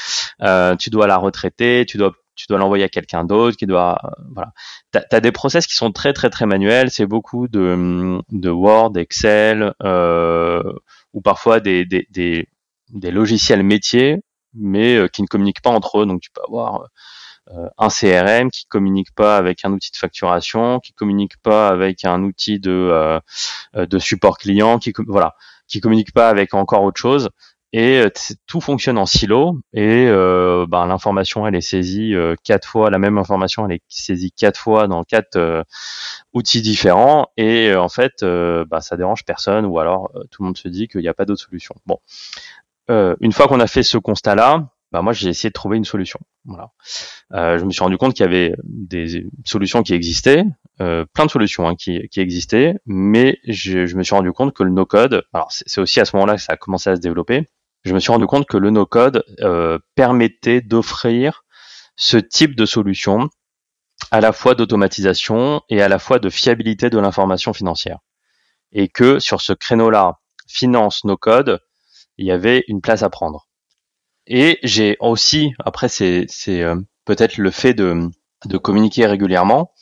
euh, 0.43 0.77
tu 0.77 0.91
dois 0.91 1.07
la 1.07 1.17
retraiter, 1.17 1.85
tu 1.87 1.99
dois 1.99 2.13
tu 2.35 2.47
dois 2.51 2.59
l'envoyer 2.59 2.85
à 2.85 2.89
quelqu'un 2.91 3.25
d'autre 3.25 3.57
qui 3.57 3.67
doit 3.67 3.99
euh, 4.05 4.11
voilà. 4.35 4.53
T'as 4.93 5.03
as 5.11 5.21
des 5.21 5.33
process 5.33 5.67
qui 5.67 5.75
sont 5.75 5.93
très 5.93 6.13
très 6.13 6.31
très 6.31 6.47
manuels. 6.47 6.91
C'est 6.91 7.07
beaucoup 7.07 7.49
de, 7.49 8.21
de 8.31 8.51
Word 8.51 8.93
Excel 8.97 9.73
euh, 9.83 10.63
ou 11.15 11.23
parfois 11.23 11.61
des, 11.61 11.87
des, 11.87 12.07
des, 12.11 13.11
logiciels 13.11 13.63
métiers 13.63 14.23
mais 14.55 15.09
qui 15.13 15.23
ne 15.23 15.27
communiquent 15.27 15.63
pas 15.63 15.71
entre 15.71 16.01
eux. 16.01 16.07
Donc 16.07 16.21
tu 16.21 16.31
peux 16.31 16.43
avoir 16.47 16.89
un 17.79 17.89
CRM 17.89 18.51
qui 18.51 18.67
communique 18.67 19.15
pas 19.15 19.37
avec 19.37 19.65
un 19.65 19.73
outil 19.73 19.93
de 19.93 19.97
facturation 19.97 20.81
qui 20.81 20.93
communique 20.93 21.37
pas 21.43 21.69
avec 21.69 22.05
un 22.05 22.23
outil 22.23 22.59
de 22.59 23.21
de 23.75 23.99
support 23.99 24.37
client 24.39 24.79
qui 24.79 24.93
voilà 25.07 25.37
qui 25.69 25.81
communique 25.81 26.13
pas 26.13 26.29
avec 26.29 26.55
encore 26.55 26.83
autre 26.83 27.01
chose. 27.01 27.31
Et 27.73 28.01
euh, 28.01 28.09
tout 28.47 28.61
fonctionne 28.61 28.97
en 28.97 29.07
silo. 29.07 29.59
Et 29.73 30.07
euh, 30.09 30.67
ben, 30.69 30.87
l'information 30.87 31.47
elle 31.47 31.55
est 31.55 31.61
saisie 31.61 32.15
euh, 32.15 32.35
quatre 32.43 32.67
fois. 32.67 32.91
La 32.91 32.99
même 32.99 33.19
information 33.19 33.67
elle 33.67 33.77
est 33.77 33.83
saisie 33.89 34.33
quatre 34.33 34.59
fois 34.59 34.87
dans 34.87 35.05
quatre 35.05 35.37
euh, 35.37 35.63
outils 36.33 36.63
différents. 36.63 37.29
Et 37.37 37.75
en 37.75 37.89
fait 37.89 38.23
ben, 38.23 38.81
ça 38.81 38.97
dérange 38.97 39.25
personne. 39.25 39.67
Ou 39.67 39.79
alors 39.79 40.11
tout 40.31 40.43
le 40.43 40.47
monde 40.47 40.59
se 40.59 40.69
dit 40.69 40.89
qu'il 40.89 41.03
n'y 41.03 41.09
a 41.09 41.15
pas 41.15 41.25
d'autre 41.25 41.43
solution. 41.43 41.75
Bon. 41.87 41.99
Une 42.89 43.33
fois 43.33 43.49
qu'on 43.49 43.61
a 43.61 43.67
fait 43.67 43.83
ce 43.83 43.99
constat 43.99 44.37
là 44.37 44.69
bah 44.93 45.03
moi 45.03 45.13
j'ai 45.13 45.29
essayé 45.29 45.51
de 45.51 45.55
trouver 45.55 45.77
une 45.77 45.85
solution. 45.85 46.21
Voilà. 46.45 46.71
Euh, 47.33 47.59
je 47.59 47.65
me 47.65 47.71
suis 47.71 47.83
rendu 47.83 47.99
compte 47.99 48.15
qu'il 48.15 48.25
y 48.25 48.29
avait 48.29 48.55
des 48.63 49.27
solutions 49.45 49.83
qui 49.83 49.95
existaient, 49.95 50.45
euh, 50.81 51.05
plein 51.13 51.27
de 51.27 51.31
solutions 51.31 51.69
hein, 51.69 51.75
qui, 51.75 52.09
qui, 52.09 52.21
existaient, 52.21 52.77
mais 52.87 53.39
je, 53.47 53.87
je, 53.87 53.97
me 53.97 54.03
suis 54.03 54.15
rendu 54.15 54.33
compte 54.33 54.55
que 54.55 54.63
le 54.63 54.71
no-code, 54.71 55.25
alors 55.33 55.49
c'est 55.51 55.81
aussi 55.81 56.01
à 56.01 56.05
ce 56.05 56.15
moment-là 56.17 56.37
que 56.37 56.43
ça 56.43 56.53
a 56.53 56.57
commencé 56.57 56.89
à 56.91 56.97
se 56.97 57.01
développer, 57.01 57.47
je 57.87 57.95
me 57.95 58.01
suis 58.01 58.11
rendu 58.11 58.27
compte 58.27 58.47
que 58.47 58.57
le 58.57 58.71
no-code 58.71 59.25
euh, 59.41 59.79
permettait 59.95 60.61
d'offrir 60.61 61.45
ce 61.95 62.17
type 62.17 62.57
de 62.57 62.67
solution 62.67 63.31
à 64.11 64.21
la 64.21 64.33
fois 64.33 64.55
d'automatisation 64.55 65.63
et 65.69 65.81
à 65.81 65.89
la 65.89 65.99
fois 65.99 66.19
de 66.19 66.29
fiabilité 66.29 66.91
de 66.91 66.99
l'information 66.99 67.53
financière. 67.53 67.99
Et 68.73 68.89
que 68.89 69.21
sur 69.21 69.41
ce 69.41 69.53
créneau-là, 69.53 70.19
finance, 70.49 71.05
no-code, 71.05 71.61
il 72.19 72.27
y 72.27 72.33
avait 72.33 72.65
une 72.67 72.81
place 72.81 73.03
à 73.03 73.09
prendre. 73.09 73.49
Et 74.27 74.59
j'ai 74.63 74.97
aussi, 75.01 75.55
après 75.65 75.89
c'est 75.89 76.27
euh, 76.49 76.77
peut-être 77.05 77.39
le 77.39 77.51
fait 77.51 77.75
de, 77.75 78.11
de 78.45 78.59
communiquer 78.59 79.07
régulièrement, 79.07 79.73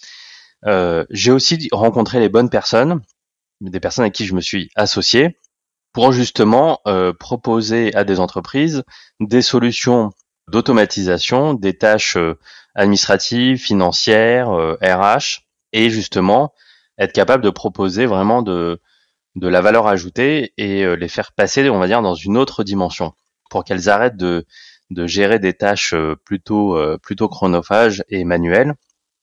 euh, 0.66 1.04
j'ai 1.10 1.30
aussi 1.30 1.68
rencontré 1.72 2.20
les 2.20 2.28
bonnes 2.28 2.50
personnes, 2.50 3.02
des 3.60 3.80
personnes 3.80 4.04
avec 4.04 4.14
qui 4.14 4.26
je 4.26 4.34
me 4.34 4.40
suis 4.40 4.70
associé, 4.74 5.38
pour 5.92 6.12
justement 6.12 6.80
euh, 6.86 7.12
proposer 7.12 7.94
à 7.94 8.04
des 8.04 8.20
entreprises 8.20 8.82
des 9.20 9.42
solutions 9.42 10.10
d'automatisation 10.50 11.54
des 11.54 11.76
tâches 11.78 12.16
euh, 12.16 12.38
administratives, 12.74 13.58
financières, 13.58 14.50
RH, 14.50 15.42
et 15.72 15.90
justement 15.90 16.52
être 16.98 17.12
capable 17.12 17.44
de 17.44 17.50
proposer 17.50 18.06
vraiment 18.06 18.42
de, 18.42 18.80
de 19.36 19.48
la 19.48 19.60
valeur 19.60 19.86
ajoutée 19.86 20.52
et 20.58 20.84
les 20.96 21.08
faire 21.08 21.32
passer, 21.32 21.68
on 21.70 21.78
va 21.78 21.86
dire, 21.86 22.02
dans 22.02 22.14
une 22.14 22.36
autre 22.36 22.64
dimension 22.64 23.14
pour 23.50 23.64
qu'elles 23.64 23.88
arrêtent 23.88 24.16
de, 24.16 24.46
de 24.90 25.06
gérer 25.06 25.38
des 25.38 25.54
tâches 25.54 25.92
euh, 25.94 26.16
plutôt, 26.24 26.76
euh, 26.76 26.98
plutôt 26.98 27.28
chronophages 27.28 28.02
et 28.08 28.24
manuelles 28.24 28.74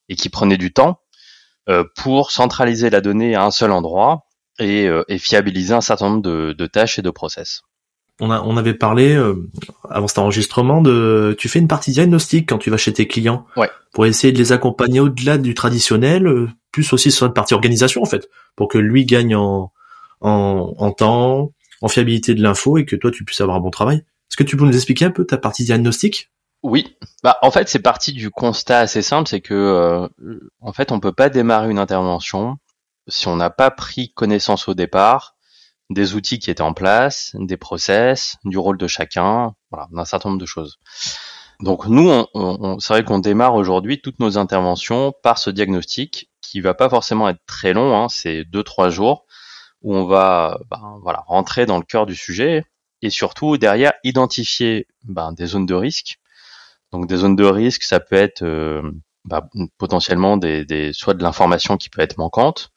et 0.09 0.15
qui 0.15 0.29
prenaient 0.29 0.57
du 0.57 0.73
temps 0.73 0.99
euh, 1.69 1.83
pour 1.95 2.31
centraliser 2.31 2.89
la 2.89 3.01
donnée 3.01 3.35
à 3.35 3.43
un 3.43 3.51
seul 3.51 3.71
endroit 3.71 4.25
et, 4.59 4.89
et 5.07 5.17
fiabiliser 5.17 5.73
un 5.73 5.81
certain 5.81 6.09
nombre 6.09 6.21
de, 6.21 6.53
de, 6.55 6.65
tâches 6.67 6.99
et 6.99 7.01
de 7.01 7.09
process. 7.09 7.61
On, 8.19 8.29
a, 8.29 8.41
on 8.41 8.57
avait 8.57 8.75
parlé 8.75 9.19
avant 9.89 10.07
cet 10.07 10.19
enregistrement 10.19 10.81
de 10.81 11.35
tu 11.39 11.49
fais 11.49 11.57
une 11.57 11.69
partie 11.69 11.91
diagnostic 11.91 12.47
quand 12.47 12.59
tu 12.59 12.69
vas 12.69 12.77
chez 12.77 12.93
tes 12.93 13.07
clients 13.07 13.47
ouais. 13.55 13.71
pour 13.91 14.05
essayer 14.05 14.31
de 14.31 14.37
les 14.37 14.51
accompagner 14.51 14.99
au-delà 14.99 15.39
du 15.39 15.55
traditionnel, 15.55 16.47
plus 16.71 16.93
aussi 16.93 17.09
sur 17.11 17.25
une 17.25 17.33
partie 17.33 17.55
organisation 17.55 18.03
en 18.03 18.05
fait, 18.05 18.29
pour 18.55 18.67
que 18.67 18.77
lui 18.77 19.05
gagne 19.05 19.35
en, 19.35 19.71
en, 20.19 20.75
en 20.77 20.91
temps, 20.91 21.53
en 21.81 21.87
fiabilité 21.87 22.35
de 22.35 22.43
l'info 22.43 22.77
et 22.77 22.85
que 22.85 22.95
toi 22.95 23.09
tu 23.09 23.23
puisses 23.23 23.41
avoir 23.41 23.57
un 23.57 23.61
bon 23.61 23.71
travail. 23.71 24.03
Est-ce 24.31 24.37
que 24.37 24.43
tu 24.43 24.55
peux 24.55 24.63
nous 24.63 24.75
expliquer 24.75 25.03
un 25.03 25.11
peu 25.11 25.25
ta 25.25 25.37
partie 25.37 25.65
diagnostic? 25.65 26.31
Oui, 26.63 26.95
bah 27.21 27.37
en 27.41 27.51
fait 27.51 27.67
c'est 27.67 27.81
parti 27.81 28.13
du 28.13 28.29
constat 28.29 28.79
assez 28.79 29.01
simple, 29.01 29.27
c'est 29.27 29.41
que 29.41 29.53
euh, 29.53 30.07
en 30.61 30.71
fait 30.71 30.93
on 30.93 31.01
peut 31.01 31.11
pas 31.11 31.27
démarrer 31.27 31.69
une 31.69 31.79
intervention 31.79 32.55
si 33.09 33.27
on 33.27 33.35
n'a 33.35 33.49
pas 33.49 33.71
pris 33.71 34.13
connaissance 34.13 34.69
au 34.69 34.73
départ 34.73 35.35
des 35.89 36.15
outils 36.15 36.39
qui 36.39 36.49
étaient 36.49 36.61
en 36.61 36.73
place, 36.73 37.35
des 37.37 37.57
process, 37.57 38.37
du 38.45 38.57
rôle 38.57 38.77
de 38.77 38.87
chacun, 38.87 39.53
voilà, 39.69 39.89
d'un 39.91 40.05
certain 40.05 40.29
nombre 40.29 40.39
de 40.39 40.45
choses. 40.45 40.79
Donc 41.59 41.87
nous, 41.87 42.09
on, 42.09 42.27
on, 42.33 42.79
c'est 42.79 42.93
vrai 42.93 43.03
qu'on 43.03 43.19
démarre 43.19 43.55
aujourd'hui 43.55 43.99
toutes 43.99 44.21
nos 44.21 44.37
interventions 44.37 45.13
par 45.23 45.39
ce 45.39 45.49
diagnostic 45.49 46.31
qui 46.39 46.61
va 46.61 46.73
pas 46.73 46.89
forcément 46.89 47.27
être 47.27 47.41
très 47.45 47.73
long, 47.73 47.97
hein, 47.97 48.07
c'est 48.07 48.45
deux 48.45 48.63
trois 48.63 48.89
jours 48.89 49.25
où 49.81 49.93
on 49.93 50.05
va 50.05 50.59
ben, 50.69 50.99
voilà 51.01 51.23
rentrer 51.27 51.65
dans 51.65 51.77
le 51.77 51.83
cœur 51.83 52.05
du 52.05 52.15
sujet, 52.15 52.63
et 53.01 53.09
surtout 53.09 53.57
derrière 53.57 53.93
identifier 54.03 54.87
ben, 55.03 55.33
des 55.33 55.45
zones 55.47 55.65
de 55.65 55.73
risque. 55.73 56.19
Donc 56.91 57.07
des 57.07 57.17
zones 57.17 57.35
de 57.35 57.45
risque, 57.45 57.83
ça 57.83 57.99
peut 57.99 58.15
être 58.15 58.43
ben, 59.25 59.41
potentiellement 59.77 60.37
des, 60.37 60.65
des, 60.65 60.93
soit 60.93 61.13
de 61.13 61.23
l'information 61.23 61.77
qui 61.77 61.89
peut 61.89 62.01
être 62.01 62.17
manquante, 62.17 62.71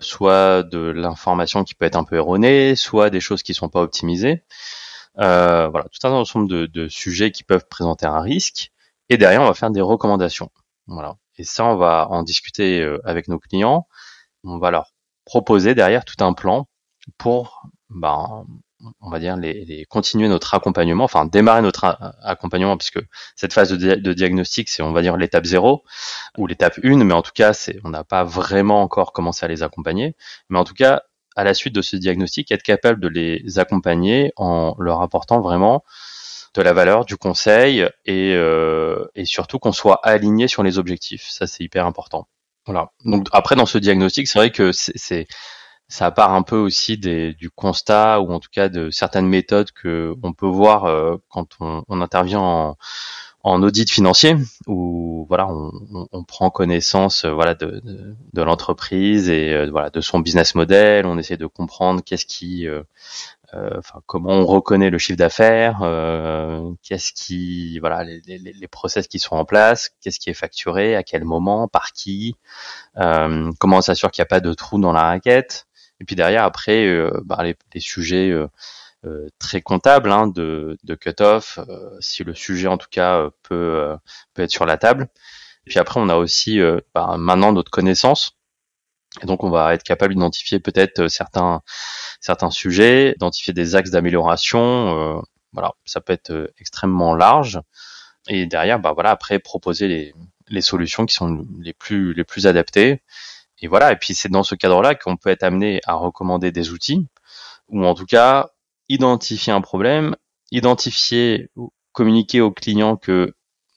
soit 0.00 0.62
de 0.62 0.78
l'information 0.78 1.64
qui 1.64 1.74
peut 1.74 1.86
être 1.86 1.96
un 1.96 2.04
peu 2.04 2.16
erronée, 2.16 2.76
soit 2.76 3.10
des 3.10 3.20
choses 3.20 3.42
qui 3.42 3.54
sont 3.54 3.68
pas 3.68 3.80
optimisées. 3.80 4.42
Euh, 5.18 5.68
voilà, 5.68 5.86
tout 5.92 6.06
un 6.06 6.10
ensemble 6.12 6.48
de, 6.48 6.66
de, 6.66 6.88
sujets 6.88 7.30
qui 7.30 7.44
peuvent 7.44 7.66
présenter 7.70 8.06
un 8.06 8.20
risque. 8.20 8.72
Et 9.08 9.16
derrière, 9.16 9.42
on 9.42 9.46
va 9.46 9.54
faire 9.54 9.70
des 9.70 9.80
recommandations. 9.80 10.50
Voilà. 10.86 11.16
Et 11.38 11.44
ça, 11.44 11.64
on 11.64 11.76
va 11.76 12.08
en 12.10 12.22
discuter 12.22 12.80
euh, 12.80 13.00
avec 13.04 13.28
nos 13.28 13.38
clients 13.38 13.86
on 14.44 14.58
va 14.58 14.70
leur 14.70 14.92
proposer 15.24 15.74
derrière 15.74 16.04
tout 16.04 16.22
un 16.22 16.32
plan 16.32 16.68
pour, 17.18 17.66
ben, 17.90 18.46
on 19.00 19.10
va 19.10 19.18
dire, 19.18 19.36
les, 19.36 19.86
continuer 19.88 20.28
notre 20.28 20.54
accompagnement, 20.54 21.04
enfin 21.04 21.24
démarrer 21.24 21.62
notre 21.62 21.98
accompagnement, 22.22 22.76
puisque 22.76 23.00
cette 23.36 23.52
phase 23.52 23.72
de, 23.72 24.12
diagnostic, 24.12 24.68
c'est, 24.68 24.82
on 24.82 24.92
va 24.92 25.02
dire, 25.02 25.16
l'étape 25.16 25.44
zéro 25.44 25.84
ou 26.38 26.46
l'étape 26.46 26.78
une, 26.82 27.04
mais 27.04 27.14
en 27.14 27.22
tout 27.22 27.32
cas, 27.34 27.52
c'est, 27.52 27.78
on 27.84 27.90
n'a 27.90 28.04
pas 28.04 28.24
vraiment 28.24 28.82
encore 28.82 29.12
commencé 29.12 29.44
à 29.44 29.48
les 29.48 29.62
accompagner. 29.62 30.14
Mais 30.48 30.58
en 30.58 30.64
tout 30.64 30.74
cas, 30.74 31.02
à 31.36 31.44
la 31.44 31.54
suite 31.54 31.74
de 31.74 31.82
ce 31.82 31.96
diagnostic, 31.96 32.52
être 32.52 32.62
capable 32.62 33.00
de 33.00 33.08
les 33.08 33.58
accompagner 33.58 34.32
en 34.36 34.74
leur 34.78 35.02
apportant 35.02 35.40
vraiment 35.40 35.84
de 36.54 36.62
la 36.62 36.72
valeur, 36.72 37.04
du 37.04 37.16
conseil 37.16 37.88
et, 38.04 38.34
euh, 38.34 39.04
et 39.16 39.24
surtout 39.24 39.58
qu'on 39.58 39.72
soit 39.72 39.98
aligné 40.04 40.46
sur 40.46 40.62
les 40.62 40.78
objectifs. 40.78 41.26
Ça, 41.28 41.46
c'est 41.46 41.64
hyper 41.64 41.84
important. 41.84 42.28
Voilà. 42.66 42.90
Donc 43.04 43.26
après, 43.32 43.56
dans 43.56 43.66
ce 43.66 43.78
diagnostic, 43.78 44.28
c'est 44.28 44.38
vrai 44.38 44.50
que 44.50 44.72
c'est 44.72 45.26
ça 45.94 46.10
part 46.10 46.32
un 46.34 46.42
peu 46.42 46.56
aussi 46.56 46.98
des, 46.98 47.34
du 47.34 47.50
constat 47.50 48.20
ou 48.20 48.32
en 48.32 48.40
tout 48.40 48.48
cas 48.52 48.68
de 48.68 48.90
certaines 48.90 49.28
méthodes 49.28 49.70
que 49.70 50.12
on 50.24 50.32
peut 50.32 50.48
voir 50.48 50.86
euh, 50.86 51.18
quand 51.28 51.46
on, 51.60 51.84
on 51.86 52.00
intervient 52.00 52.40
en, 52.40 52.76
en, 53.44 53.62
audit 53.62 53.88
financier 53.88 54.34
où 54.66 55.24
voilà 55.28 55.46
on, 55.46 55.70
on 56.10 56.24
prend 56.24 56.50
connaissance 56.50 57.24
euh, 57.24 57.30
voilà 57.30 57.54
de, 57.54 57.80
de, 58.32 58.42
l'entreprise 58.42 59.28
et 59.28 59.52
euh, 59.52 59.70
voilà 59.70 59.90
de 59.90 60.00
son 60.00 60.18
business 60.18 60.56
model. 60.56 61.06
On 61.06 61.16
essaie 61.16 61.36
de 61.36 61.46
comprendre 61.46 62.02
qu'est-ce 62.04 62.26
qui 62.26 62.66
enfin 63.52 64.00
comment 64.06 64.32
on 64.32 64.46
reconnaît 64.46 64.90
le 64.90 64.98
chiffre 64.98 65.16
d'affaires 65.16 65.78
qu'est-ce 66.82 67.12
qui 67.12 67.78
voilà 67.78 68.02
les, 68.02 68.20
les, 68.26 68.38
les, 68.38 68.66
process 68.68 69.06
qui 69.06 69.20
sont 69.20 69.36
en 69.36 69.44
place 69.44 69.90
qu'est-ce 70.00 70.18
qui 70.18 70.28
est 70.28 70.34
facturé 70.34 70.96
à 70.96 71.04
quel 71.04 71.22
moment 71.22 71.68
par 71.68 71.92
qui 71.92 72.34
comment 72.96 73.76
on 73.76 73.80
s'assure 73.80 74.10
qu'il 74.10 74.22
n'y 74.22 74.26
a 74.26 74.34
pas 74.34 74.40
de 74.40 74.52
trou 74.54 74.80
dans 74.80 74.92
la 74.92 75.04
raquette 75.04 75.68
et 76.00 76.04
puis 76.04 76.16
derrière, 76.16 76.44
après, 76.44 76.86
euh, 76.86 77.10
bah, 77.24 77.42
les, 77.42 77.56
les, 77.72 77.80
sujets 77.80 78.30
euh, 78.30 78.48
euh, 79.04 79.28
très 79.38 79.62
comptables 79.62 80.10
hein, 80.10 80.26
de, 80.26 80.76
de 80.82 80.94
cut-off, 80.94 81.58
si 82.00 82.24
le 82.24 82.34
sujet 82.34 82.68
en 82.68 82.78
tout 82.78 82.88
cas 82.90 83.28
peut, 83.42 83.96
peut 84.34 84.42
être 84.42 84.50
sur 84.50 84.66
la 84.66 84.78
table. 84.78 85.08
Et 85.66 85.70
puis 85.70 85.78
après, 85.78 86.00
on 86.00 86.08
a 86.08 86.16
aussi 86.16 86.60
bah, 86.94 87.16
maintenant 87.18 87.52
notre 87.52 87.70
connaissance. 87.70 88.36
Et 89.22 89.26
donc, 89.26 89.44
on 89.44 89.50
va 89.50 89.74
être 89.74 89.84
capable 89.84 90.14
d'identifier 90.14 90.58
peut-être 90.58 91.08
certains 91.08 91.62
certains 92.20 92.50
sujets, 92.50 93.12
identifier 93.16 93.52
des 93.52 93.76
axes 93.76 93.90
d'amélioration. 93.90 95.22
voilà, 95.52 95.72
ça 95.84 96.00
peut 96.00 96.12
être 96.12 96.52
extrêmement 96.58 97.14
large. 97.14 97.60
Et 98.28 98.46
derrière, 98.46 98.80
bah 98.80 98.92
voilà, 98.92 99.10
après 99.10 99.38
proposer 99.38 99.88
les, 99.88 100.14
les 100.48 100.60
solutions 100.62 101.06
qui 101.06 101.14
sont 101.14 101.46
les 101.60 101.74
plus 101.74 102.14
les 102.14 102.24
plus 102.24 102.46
adaptées 102.46 103.02
et 103.64 103.66
voilà. 103.66 103.92
Et 103.92 103.96
puis 103.96 104.14
c'est 104.14 104.28
dans 104.28 104.42
ce 104.42 104.54
cadre-là 104.54 104.94
qu'on 104.94 105.16
peut 105.16 105.30
être 105.30 105.42
amené 105.42 105.80
à 105.86 105.94
recommander 105.94 106.52
des 106.52 106.70
outils, 106.70 107.08
ou 107.68 107.84
en 107.84 107.94
tout 107.94 108.04
cas 108.04 108.50
identifier 108.90 109.54
un 109.54 109.62
problème, 109.62 110.16
identifier, 110.50 111.48
communiquer 111.92 112.42
au 112.42 112.50
client 112.52 112.96
que 112.96 113.34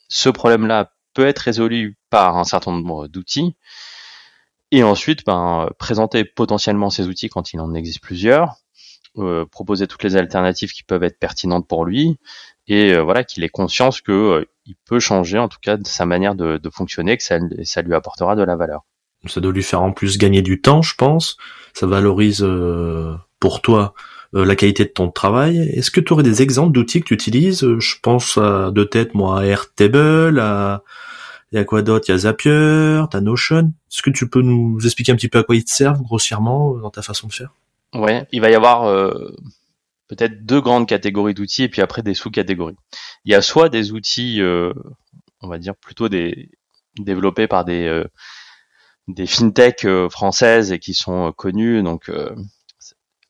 ce 0.09 0.27
problème-là 0.29 0.91
peut 1.13 1.25
être 1.25 1.39
résolu 1.39 1.97
par 2.09 2.37
un 2.37 2.43
certain 2.43 2.73
nombre 2.73 3.07
d'outils, 3.07 3.55
et 4.71 4.83
ensuite 4.83 5.25
ben, 5.25 5.69
présenter 5.79 6.25
potentiellement 6.25 6.89
ces 6.89 7.07
outils 7.07 7.29
quand 7.29 7.53
il 7.53 7.61
en 7.61 7.73
existe 7.73 8.01
plusieurs, 8.01 8.57
euh, 9.17 9.45
proposer 9.45 9.87
toutes 9.87 10.03
les 10.03 10.17
alternatives 10.17 10.73
qui 10.73 10.83
peuvent 10.83 11.03
être 11.03 11.17
pertinentes 11.17 11.67
pour 11.67 11.85
lui, 11.85 12.17
et 12.67 12.91
euh, 12.93 13.03
voilà 13.03 13.23
qu'il 13.23 13.45
ait 13.45 13.49
conscience 13.49 14.01
que 14.01 14.11
euh, 14.11 14.45
il 14.65 14.75
peut 14.85 14.99
changer 14.99 15.39
en 15.39 15.47
tout 15.47 15.59
cas 15.61 15.77
de 15.77 15.87
sa 15.87 16.05
manière 16.05 16.35
de, 16.35 16.57
de 16.57 16.69
fonctionner, 16.69 17.15
que 17.15 17.23
ça, 17.23 17.39
ça 17.63 17.81
lui 17.81 17.95
apportera 17.95 18.35
de 18.35 18.43
la 18.43 18.57
valeur. 18.57 18.83
Ça 19.27 19.41
doit 19.41 19.51
lui 19.51 19.63
faire 19.63 19.81
en 19.81 19.91
plus 19.91 20.17
gagner 20.17 20.41
du 20.41 20.61
temps, 20.61 20.81
je 20.81 20.95
pense. 20.95 21.37
Ça 21.73 21.85
valorise 21.85 22.41
euh, 22.43 23.15
pour 23.39 23.61
toi 23.61 23.93
euh, 24.35 24.45
la 24.45 24.55
qualité 24.55 24.83
de 24.83 24.89
ton 24.89 25.11
travail. 25.11 25.59
Est-ce 25.59 25.91
que 25.91 26.01
tu 26.01 26.13
aurais 26.13 26.23
des 26.23 26.41
exemples 26.41 26.71
d'outils 26.71 27.01
que 27.01 27.05
tu 27.05 27.13
utilises? 27.13 27.65
Je 27.79 27.95
pense 28.01 28.37
à 28.37 28.71
de 28.71 28.83
tête, 28.83 29.13
moi, 29.13 29.41
à 29.41 29.45
Airtable, 29.45 30.39
à... 30.39 30.83
Il 31.51 31.55
y 31.55 31.59
a 31.59 31.63
quoi 31.63 31.81
d'autre? 31.81 32.05
Il 32.09 32.11
y 32.11 32.13
a 32.13 32.17
Zapier, 32.17 33.03
t'as 33.09 33.21
Notion. 33.21 33.71
Est-ce 33.89 34.01
que 34.01 34.09
tu 34.09 34.27
peux 34.29 34.41
nous 34.41 34.79
expliquer 34.83 35.13
un 35.13 35.15
petit 35.15 35.29
peu 35.29 35.39
à 35.39 35.43
quoi 35.43 35.55
ils 35.55 35.63
te 35.63 35.71
servent 35.71 36.01
grossièrement 36.01 36.73
dans 36.75 36.89
ta 36.89 37.01
façon 37.01 37.27
de 37.27 37.33
faire? 37.33 37.53
Ouais, 37.93 38.27
il 38.33 38.41
va 38.41 38.49
y 38.49 38.55
avoir 38.55 38.83
euh, 38.83 39.33
peut-être 40.09 40.45
deux 40.45 40.59
grandes 40.59 40.87
catégories 40.87 41.33
d'outils 41.33 41.63
et 41.63 41.69
puis 41.69 41.81
après 41.81 42.01
des 42.01 42.15
sous-catégories. 42.15 42.75
Il 43.23 43.31
y 43.31 43.35
a 43.35 43.41
soit 43.41 43.69
des 43.69 43.93
outils, 43.93 44.41
on 45.41 45.47
va 45.47 45.57
dire 45.57 45.75
plutôt 45.75 46.09
des 46.09 46.49
développés 46.99 47.47
par 47.47 47.63
des 47.63 48.03
des 49.07 49.27
fintech 49.27 49.85
euh, 49.85 50.09
françaises 50.09 50.71
et 50.71 50.79
qui 50.79 50.93
sont 50.93 51.27
euh, 51.27 51.31
connues. 51.31 51.83
Donc, 51.83 52.09
euh, 52.09 52.35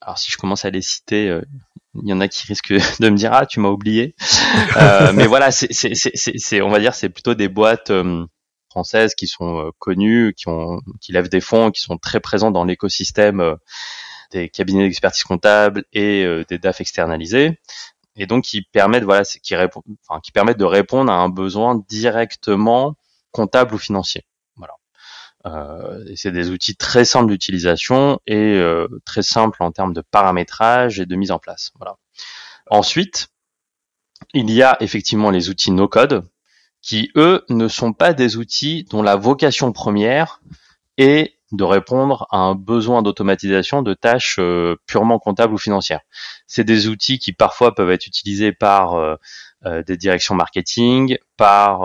alors 0.01 0.17
si 0.17 0.31
je 0.31 0.37
commence 0.37 0.65
à 0.65 0.69
les 0.69 0.81
citer, 0.81 1.39
il 1.95 2.07
y 2.07 2.13
en 2.13 2.21
a 2.21 2.27
qui 2.27 2.47
risquent 2.47 2.73
de 2.99 3.09
me 3.09 3.15
dire 3.15 3.33
ah 3.33 3.45
tu 3.45 3.59
m'as 3.59 3.69
oublié. 3.69 4.15
mais 5.13 5.27
voilà, 5.27 5.51
c'est, 5.51 5.71
c'est, 5.73 5.93
c'est, 6.13 6.61
on 6.61 6.69
va 6.69 6.79
dire 6.79 6.95
c'est 6.95 7.09
plutôt 7.09 7.35
des 7.35 7.47
boîtes 7.47 7.91
françaises 8.69 9.15
qui 9.15 9.27
sont 9.27 9.71
connues, 9.79 10.33
qui 10.35 10.47
ont, 10.47 10.79
qui 11.01 11.11
lèvent 11.11 11.29
des 11.29 11.41
fonds, 11.41 11.71
qui 11.71 11.81
sont 11.81 11.97
très 11.97 12.19
présents 12.19 12.51
dans 12.51 12.63
l'écosystème 12.63 13.55
des 14.31 14.49
cabinets 14.49 14.83
d'expertise 14.83 15.23
comptable 15.23 15.85
et 15.93 16.25
des 16.49 16.57
DAF 16.57 16.81
externalisés 16.81 17.59
et 18.17 18.25
donc 18.25 18.43
qui 18.43 18.63
permettent 18.63 19.03
voilà 19.03 19.23
qui 19.23 19.55
répondent 19.55 19.83
enfin, 20.07 20.19
qui 20.21 20.31
permettent 20.31 20.57
de 20.57 20.65
répondre 20.65 21.11
à 21.11 21.15
un 21.15 21.29
besoin 21.29 21.81
directement 21.87 22.95
comptable 23.31 23.75
ou 23.75 23.77
financier. 23.77 24.25
Euh, 25.45 26.03
c'est 26.15 26.31
des 26.31 26.49
outils 26.49 26.75
très 26.75 27.05
simples 27.05 27.29
d'utilisation 27.29 28.19
et 28.25 28.35
euh, 28.35 28.87
très 29.05 29.21
simples 29.21 29.61
en 29.61 29.71
termes 29.71 29.93
de 29.93 30.01
paramétrage 30.01 30.99
et 30.99 31.05
de 31.05 31.15
mise 31.15 31.31
en 31.31 31.39
place. 31.39 31.71
Voilà. 31.77 31.97
Ensuite, 32.69 33.29
il 34.33 34.49
y 34.51 34.63
a 34.63 34.77
effectivement 34.81 35.29
les 35.29 35.49
outils 35.49 35.71
no-code 35.71 36.23
qui, 36.81 37.11
eux, 37.15 37.45
ne 37.49 37.67
sont 37.67 37.93
pas 37.93 38.13
des 38.13 38.37
outils 38.37 38.85
dont 38.89 39.01
la 39.01 39.15
vocation 39.15 39.71
première 39.71 40.41
est 40.97 41.35
de 41.53 41.63
répondre 41.63 42.27
à 42.31 42.39
un 42.39 42.55
besoin 42.55 43.01
d'automatisation 43.01 43.81
de 43.81 43.93
tâches 43.93 44.37
euh, 44.39 44.75
purement 44.85 45.17
comptables 45.17 45.53
ou 45.53 45.57
financières. 45.57 46.01
C'est 46.45 46.65
des 46.65 46.89
outils 46.89 47.19
qui 47.19 47.31
parfois 47.31 47.73
peuvent 47.73 47.91
être 47.91 48.07
utilisés 48.07 48.51
par 48.51 49.17
des 49.65 49.97
directions 49.97 50.35
marketing, 50.35 51.17
par 51.35 51.81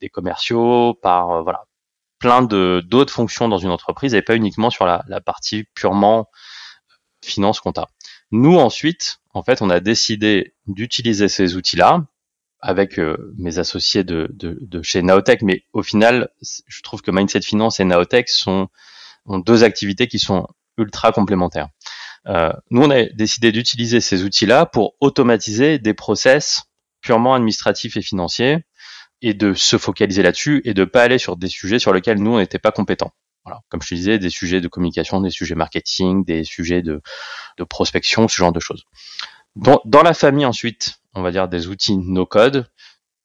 des 0.00 0.08
commerciaux, 0.08 0.94
par 0.94 1.42
voilà, 1.42 1.64
plein 2.24 2.40
de 2.40 2.82
d'autres 2.86 3.12
fonctions 3.12 3.48
dans 3.48 3.58
une 3.58 3.68
entreprise 3.68 4.14
et 4.14 4.22
pas 4.22 4.34
uniquement 4.34 4.70
sur 4.70 4.86
la, 4.86 5.04
la 5.08 5.20
partie 5.20 5.64
purement 5.74 6.30
finance 7.22 7.60
compta. 7.60 7.86
Nous 8.30 8.56
ensuite, 8.56 9.18
en 9.34 9.42
fait, 9.42 9.60
on 9.60 9.68
a 9.68 9.78
décidé 9.78 10.54
d'utiliser 10.66 11.28
ces 11.28 11.54
outils-là 11.54 12.06
avec 12.60 12.98
euh, 12.98 13.34
mes 13.36 13.58
associés 13.58 14.04
de, 14.04 14.30
de, 14.32 14.56
de, 14.62 14.80
chez 14.80 15.02
Naotech, 15.02 15.42
mais 15.42 15.64
au 15.74 15.82
final, 15.82 16.30
je 16.40 16.80
trouve 16.80 17.02
que 17.02 17.10
Mindset 17.10 17.42
Finance 17.42 17.78
et 17.78 17.84
Naotech 17.84 18.30
sont 18.30 18.68
ont 19.26 19.38
deux 19.38 19.62
activités 19.62 20.08
qui 20.08 20.18
sont 20.18 20.46
ultra 20.78 21.12
complémentaires. 21.12 21.68
Euh, 22.26 22.54
nous, 22.70 22.84
on 22.84 22.90
a 22.90 23.04
décidé 23.04 23.52
d'utiliser 23.52 24.00
ces 24.00 24.22
outils-là 24.22 24.64
pour 24.64 24.94
automatiser 25.00 25.78
des 25.78 25.92
process 25.92 26.64
purement 27.02 27.34
administratifs 27.34 27.98
et 27.98 28.02
financiers 28.02 28.64
et 29.24 29.32
de 29.32 29.54
se 29.54 29.78
focaliser 29.78 30.22
là-dessus 30.22 30.60
et 30.66 30.74
de 30.74 30.84
pas 30.84 31.02
aller 31.02 31.16
sur 31.16 31.38
des 31.38 31.48
sujets 31.48 31.78
sur 31.78 31.94
lesquels 31.94 32.18
nous 32.18 32.32
on 32.32 32.38
n'était 32.38 32.58
pas 32.58 32.72
compétents. 32.72 33.14
Voilà, 33.46 33.62
comme 33.70 33.80
je 33.80 33.88
te 33.88 33.94
disais, 33.94 34.18
des 34.18 34.28
sujets 34.28 34.60
de 34.60 34.68
communication, 34.68 35.22
des 35.22 35.30
sujets 35.30 35.54
marketing, 35.54 36.26
des 36.26 36.44
sujets 36.44 36.82
de, 36.82 37.00
de 37.56 37.64
prospection, 37.64 38.28
ce 38.28 38.36
genre 38.36 38.52
de 38.52 38.60
choses. 38.60 38.84
Dans, 39.56 39.80
dans 39.86 40.02
la 40.02 40.12
famille 40.12 40.44
ensuite, 40.44 40.96
on 41.14 41.22
va 41.22 41.30
dire 41.30 41.48
des 41.48 41.68
outils 41.68 41.96
no 41.96 42.26
code, 42.26 42.70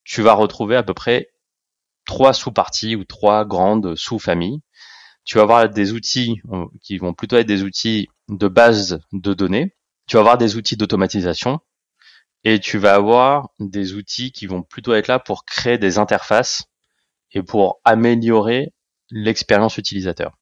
tu 0.06 0.22
vas 0.22 0.34
retrouver 0.34 0.78
à 0.78 0.84
peu 0.84 0.94
près 0.94 1.32
trois 2.06 2.32
sous-parties 2.32 2.96
ou 2.96 3.04
trois 3.04 3.44
grandes 3.44 3.96
sous-familles. 3.96 4.62
Tu 5.26 5.36
vas 5.36 5.44
avoir 5.44 5.68
des 5.68 5.92
outils 5.92 6.42
euh, 6.54 6.66
qui 6.82 6.98
vont 6.98 7.14
plutôt 7.14 7.36
être 7.36 7.48
des 7.48 7.64
outils 7.64 8.08
de 8.30 8.48
base 8.48 9.02
de 9.12 9.34
données. 9.34 9.76
Tu 10.08 10.16
vas 10.16 10.22
avoir 10.22 10.38
des 10.38 10.56
outils 10.56 10.78
d'automatisation 10.78 11.60
et 12.44 12.60
tu 12.60 12.78
vas 12.78 12.96
avoir 12.96 13.50
des 13.60 13.94
outils 13.94 14.32
qui 14.32 14.48
vont 14.48 14.62
plutôt 14.62 14.94
être 14.94 15.08
là 15.08 15.20
pour 15.20 15.46
créer 15.46 15.78
des 15.78 15.98
interfaces 15.98 16.66
et 17.32 17.44
pour 17.44 17.80
améliorer 17.84 18.74
l'expérience 19.12 19.78
utilisateur. 19.78 20.38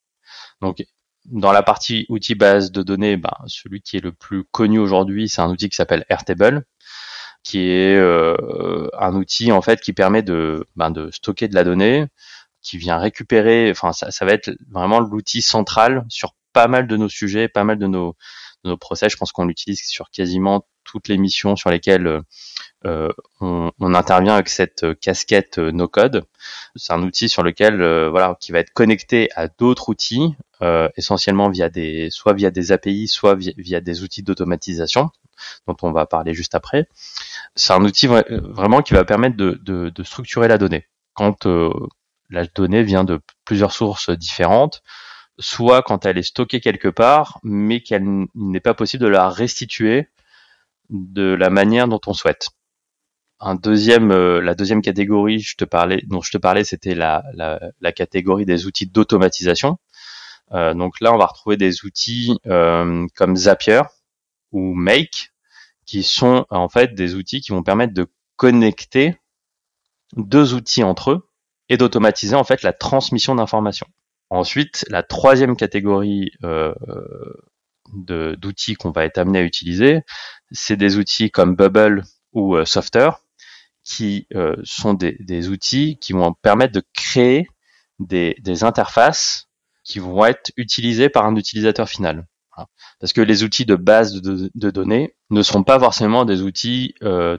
Donc, 0.61 0.85
dans 1.25 1.51
la 1.51 1.63
partie 1.63 2.05
outils 2.09 2.35
base 2.35 2.71
de 2.71 2.83
données, 2.83 3.17
ben, 3.17 3.33
celui 3.47 3.81
qui 3.81 3.97
est 3.97 4.03
le 4.03 4.11
plus 4.11 4.43
connu 4.45 4.79
aujourd'hui, 4.79 5.27
c'est 5.29 5.41
un 5.41 5.49
outil 5.49 5.69
qui 5.69 5.75
s'appelle 5.75 6.05
Airtable, 6.09 6.65
qui 7.43 7.69
est 7.69 7.97
euh, 7.97 8.87
un 8.99 9.13
outil 9.15 9.51
en 9.51 9.61
fait 9.61 9.81
qui 9.81 9.93
permet 9.93 10.21
de, 10.23 10.65
ben, 10.75 10.91
de 10.91 11.11
stocker 11.11 11.47
de 11.47 11.55
la 11.55 11.63
donnée, 11.63 12.07
qui 12.61 12.77
vient 12.77 12.97
récupérer. 12.97 13.71
Enfin, 13.71 13.93
ça, 13.93 14.11
ça 14.11 14.25
va 14.25 14.33
être 14.33 14.51
vraiment 14.71 14.99
l'outil 14.99 15.41
central 15.41 16.05
sur 16.09 16.33
pas 16.53 16.67
mal 16.67 16.87
de 16.87 16.97
nos 16.97 17.09
sujets, 17.09 17.47
pas 17.47 17.63
mal 17.63 17.77
de 17.77 17.87
nos, 17.87 18.15
nos. 18.67 18.77
Je 18.77 19.15
pense 19.17 19.31
qu'on 19.31 19.45
l'utilise 19.45 19.81
sur 19.81 20.09
quasiment 20.11 20.65
toutes 20.87 21.07
les 21.09 21.17
missions 21.17 21.55
sur 21.55 21.69
lesquelles 21.69 22.07
euh, 22.07 22.21
euh, 22.85 23.09
on, 23.41 23.93
intervient 23.93 24.35
avec 24.35 24.49
cette 24.49 24.83
euh, 24.83 24.95
casquette 24.95 25.59
no 25.59 25.87
code. 25.87 26.23
C'est 26.75 26.93
un 26.93 27.03
outil 27.03 27.29
sur 27.29 27.43
lequel 27.43 27.77
voilà 28.09 28.35
qui 28.39 28.51
va 28.51 28.59
être 28.59 28.71
connecté 28.71 29.29
à 29.35 29.47
d'autres 29.47 29.89
outils 29.89 30.35
essentiellement 30.95 31.49
via 31.49 31.69
des, 31.69 32.09
soit 32.09 32.33
via 32.33 32.49
des 32.49 32.71
API, 32.71 33.07
soit 33.07 33.35
via, 33.35 33.79
des 33.79 34.03
outils 34.03 34.23
d'automatisation, 34.23 35.11
dont 35.67 35.77
on 35.83 35.91
va 35.91 36.05
parler 36.07 36.33
juste 36.33 36.55
après. 36.55 36.87
C'est 37.55 37.73
un 37.73 37.83
outil 37.83 38.07
vraiment 38.07 38.81
qui 38.81 38.93
va 38.93 39.05
permettre 39.05 39.35
de, 39.37 40.03
structurer 40.03 40.47
la 40.47 40.57
donnée. 40.57 40.87
Quand 41.13 41.47
la 42.29 42.45
donnée 42.45 42.83
vient 42.83 43.03
de 43.03 43.19
plusieurs 43.45 43.71
sources 43.71 44.09
différentes, 44.09 44.81
soit 45.39 45.83
quand 45.83 46.05
elle 46.05 46.17
est 46.17 46.23
stockée 46.23 46.59
quelque 46.59 46.87
part, 46.87 47.39
mais 47.43 47.81
qu'elle 47.81 48.25
n'est 48.35 48.59
pas 48.59 48.73
possible 48.73 49.03
de 49.03 49.09
la 49.09 49.29
restituer 49.29 50.07
de 50.89 51.33
la 51.33 51.49
manière 51.49 51.87
dont 51.87 52.01
on 52.07 52.13
souhaite. 52.13 52.49
Un 53.39 53.55
deuxième, 53.55 54.11
euh, 54.11 54.41
la 54.41 54.55
deuxième 54.55 54.81
catégorie, 54.81 55.45
dont 56.07 56.21
je 56.21 56.31
te 56.31 56.37
parlais, 56.37 56.63
c'était 56.63 56.95
la, 56.95 57.23
la, 57.33 57.59
la, 57.81 57.91
catégorie 57.91 58.45
des 58.45 58.65
outils 58.65 58.87
d'automatisation. 58.87 59.77
Euh, 60.53 60.73
donc 60.73 60.99
là, 61.01 61.13
on 61.13 61.17
va 61.17 61.27
retrouver 61.27 61.57
des 61.57 61.85
outils 61.85 62.39
euh, 62.47 63.05
comme 63.15 63.35
Zapier 63.35 63.81
ou 64.51 64.73
Make, 64.73 65.33
qui 65.85 66.03
sont 66.03 66.45
en 66.49 66.69
fait 66.69 66.95
des 66.95 67.15
outils 67.15 67.41
qui 67.41 67.51
vont 67.51 67.63
permettre 67.63 67.93
de 67.93 68.07
connecter 68.37 69.17
deux 70.15 70.53
outils 70.53 70.83
entre 70.83 71.11
eux 71.11 71.29
et 71.69 71.77
d'automatiser 71.77 72.35
en 72.35 72.43
fait 72.43 72.63
la 72.63 72.73
transmission 72.73 73.35
d'informations. 73.35 73.87
Ensuite, 74.29 74.85
la 74.89 75.03
troisième 75.03 75.55
catégorie 75.55 76.31
euh, 76.43 76.73
d'outils 77.93 78.75
qu'on 78.75 78.91
va 78.91 79.05
être 79.05 79.17
amené 79.17 79.39
à 79.39 79.43
utiliser, 79.43 80.01
c'est 80.51 80.75
des 80.75 80.97
outils 80.97 81.31
comme 81.31 81.55
Bubble 81.55 82.03
ou 82.33 82.55
euh, 82.55 82.65
Softer, 82.65 83.11
qui 83.85 84.27
euh, 84.35 84.55
sont 84.63 84.93
des, 84.93 85.47
outils 85.47 85.97
qui 85.99 86.11
vont 86.11 86.33
permettre 86.33 86.73
de 86.73 86.83
créer 86.93 87.47
des, 87.99 88.63
interfaces 88.63 89.47
qui 89.85 89.99
vont 89.99 90.25
être 90.25 90.51
utilisées 90.57 91.09
par 91.09 91.25
un 91.25 91.35
utilisateur 91.35 91.87
final. 91.87 92.27
Parce 92.99 93.13
que 93.13 93.21
les 93.21 93.43
outils 93.43 93.65
de 93.65 93.75
base 93.75 94.19
de, 94.19 94.71
données 94.71 95.15
ne 95.29 95.43
sont 95.43 95.63
pas 95.63 95.79
forcément 95.79 96.25
des 96.25 96.41
outils 96.41 96.95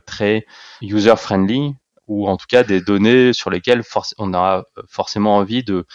très 0.07 0.47
user-friendly 0.80 1.74
ou 2.07 2.28
en 2.28 2.36
tout 2.36 2.47
cas 2.49 2.62
des 2.62 2.80
données 2.80 3.32
sur 3.32 3.51
lesquelles 3.51 3.82
on 4.16 4.32
a 4.32 4.64
forcément 4.89 5.36
envie 5.36 5.64
de 5.64 5.86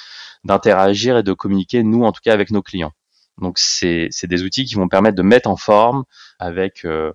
d'interagir 0.44 1.18
et 1.18 1.24
de 1.24 1.34
communiquer 1.34 1.84
nous 1.84 2.04
en 2.04 2.12
tout 2.12 2.22
cas 2.24 2.34
avec 2.34 2.52
nos 2.52 2.62
clients. 2.62 2.92
Donc 3.40 3.58
c'est 3.58 4.10
des 4.24 4.44
outils 4.44 4.66
qui 4.66 4.76
vont 4.76 4.88
permettre 4.88 5.16
de 5.16 5.24
mettre 5.24 5.50
en 5.50 5.58
forme 5.58 6.04
avec 6.40 6.86
euh, 6.86 7.14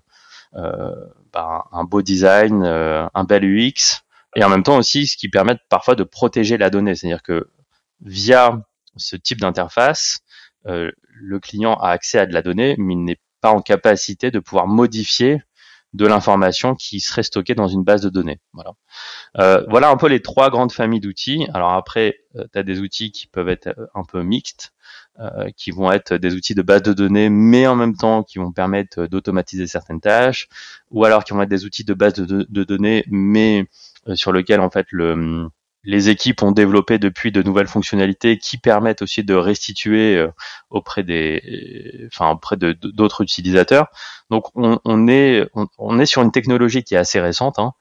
euh, 0.55 0.95
bah, 1.33 1.67
un 1.73 1.85
beau 1.85 2.03
design, 2.03 2.65
euh, 2.65 3.07
un 3.15 3.25
bel 3.25 3.45
UX 3.45 4.03
et 4.37 4.45
en 4.45 4.49
même 4.49 4.63
temps 4.63 4.79
aussi 4.79 5.07
ce 5.07 5.17
qui 5.17 5.29
permet 5.29 5.57
parfois 5.69 5.95
de 5.95 6.05
protéger 6.05 6.59
la 6.59 6.71
donnée, 6.71 6.95
c'est-à-dire 6.95 7.23
que 7.23 7.51
via 8.01 8.61
ce 8.97 9.17
type 9.17 9.41
d'interface, 9.41 10.21
le 10.65 11.41
client 11.41 11.75
a 11.75 11.91
accès 11.91 12.19
à 12.19 12.27
de 12.27 12.35
la 12.35 12.43
donnée, 12.43 12.75
mais 12.79 12.95
il 12.95 13.05
n'est 13.05 13.21
pas 13.41 13.51
en 13.51 13.63
capacité 13.63 14.31
de 14.31 14.39
pouvoir 14.39 14.67
modifier 14.67 15.43
de 15.95 16.07
l'information 16.07 16.75
qui 16.75 17.01
serait 17.01 17.23
stockée 17.23 17.55
dans 17.55 17.69
une 17.69 17.83
base 17.83 18.03
de 18.03 18.09
données. 18.09 18.41
Voilà. 18.53 18.73
Euh, 19.39 19.65
voilà 19.69 19.91
un 19.91 19.97
peu 19.97 20.09
les 20.09 20.21
trois 20.21 20.51
grandes 20.51 20.73
familles 20.73 21.01
d'outils. 21.01 21.47
Alors 21.55 21.73
après, 21.73 22.21
euh, 22.37 22.45
tu 22.53 22.59
as 22.59 22.63
des 22.63 22.81
outils 22.81 23.11
qui 23.11 23.27
peuvent 23.27 23.49
être 23.49 23.69
euh, 23.69 23.87
un 23.95 24.05
peu 24.05 24.23
mixtes, 24.23 24.73
qui 25.57 25.73
vont 25.73 25.91
être 25.91 26.15
des 26.15 26.35
outils 26.35 26.55
de 26.55 26.63
base 26.63 26.83
de 26.83 26.93
données, 26.93 27.29
mais 27.29 27.67
en 27.67 27.75
même 27.75 27.97
temps 27.97 28.23
qui 28.23 28.39
vont 28.39 28.53
permettre 28.53 29.07
d'automatiser 29.07 29.67
certaines 29.67 30.01
tâches, 30.01 30.49
ou 30.93 31.05
alors 31.05 31.25
qui 31.25 31.33
vont 31.33 31.43
être 31.43 31.49
des 31.49 31.65
outils 31.65 31.83
de 31.83 31.93
base 31.93 32.15
de, 32.15 32.47
de 32.49 32.63
données, 32.63 33.05
mais 33.09 33.67
sur 34.15 34.33
lesquels 34.33 34.61
en 34.61 34.71
fait 34.71 34.87
le 34.93 35.49
les 35.85 36.09
équipes 36.09 36.43
ont 36.43 36.53
développé 36.53 36.99
depuis 36.99 37.33
de 37.33 37.43
nouvelles 37.43 37.69
fonctionnalités 37.69 38.39
qui 38.39 38.59
permettent 38.59 39.03
aussi 39.03 39.23
de 39.25 39.35
restituer 39.35 40.17
euh, 40.17 40.29
auprès 40.71 41.03
des, 41.03 42.09
enfin 42.13 42.31
auprès 42.31 42.57
d'autres 42.57 43.23
utilisateurs. 43.23 43.89
Donc 44.31 44.47
on, 44.55 45.07
est 45.09 45.47
sur 46.05 46.23
une 46.23 46.33
technologie 46.33 46.83
qui 46.83 46.95
est 46.95 46.99
assez 46.99 47.21
récente. 47.21 47.59
Hein. 47.59 47.73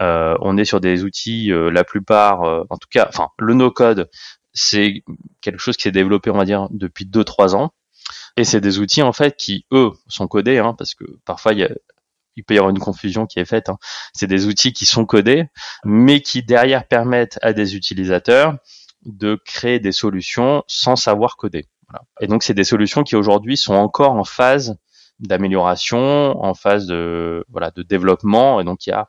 Euh, 0.00 0.36
on 0.42 0.58
est 0.58 0.66
sur 0.66 0.80
des 0.80 1.04
outils, 1.04 1.50
euh, 1.50 1.70
la 1.70 1.84
plupart, 1.84 2.42
en 2.42 2.76
tout 2.76 2.88
cas, 2.90 3.06
enfin 3.08 3.28
le 3.38 3.54
no-code, 3.54 4.10
c'est 4.52 5.02
quelque 5.40 5.58
chose 5.58 5.76
qui 5.76 5.84
s'est 5.84 5.92
développé, 5.92 6.30
on 6.30 6.36
va 6.36 6.44
dire, 6.44 6.68
depuis 6.70 7.06
2-3 7.06 7.54
ans. 7.54 7.72
Et 8.36 8.44
c'est 8.44 8.60
des 8.60 8.78
outils 8.78 9.02
en 9.02 9.12
fait 9.12 9.36
qui 9.36 9.66
eux 9.72 9.90
sont 10.08 10.28
codés, 10.28 10.58
hein, 10.58 10.74
parce 10.76 10.94
que 10.94 11.04
parfois 11.24 11.52
il 11.54 11.60
y 11.60 11.64
a 11.64 11.70
il 12.36 12.44
peut 12.44 12.54
y 12.54 12.58
avoir 12.58 12.70
une 12.70 12.78
confusion 12.78 13.26
qui 13.26 13.38
est 13.38 13.44
faite. 13.44 13.68
Hein. 13.68 13.78
C'est 14.12 14.26
des 14.26 14.46
outils 14.46 14.72
qui 14.72 14.86
sont 14.86 15.04
codés, 15.04 15.48
mais 15.84 16.20
qui 16.20 16.42
derrière 16.42 16.86
permettent 16.86 17.38
à 17.42 17.52
des 17.52 17.76
utilisateurs 17.76 18.56
de 19.04 19.40
créer 19.44 19.80
des 19.80 19.92
solutions 19.92 20.62
sans 20.66 20.96
savoir 20.96 21.36
coder. 21.36 21.66
Voilà. 21.88 22.04
Et 22.20 22.26
donc 22.26 22.42
c'est 22.42 22.54
des 22.54 22.64
solutions 22.64 23.02
qui 23.04 23.16
aujourd'hui 23.16 23.56
sont 23.56 23.74
encore 23.74 24.12
en 24.12 24.24
phase 24.24 24.76
d'amélioration, 25.20 25.98
en 26.42 26.54
phase 26.54 26.86
de 26.86 27.44
voilà 27.48 27.70
de 27.70 27.82
développement. 27.82 28.60
Et 28.60 28.64
donc 28.64 28.86
il 28.86 28.90
y 28.90 28.92
a 28.92 29.08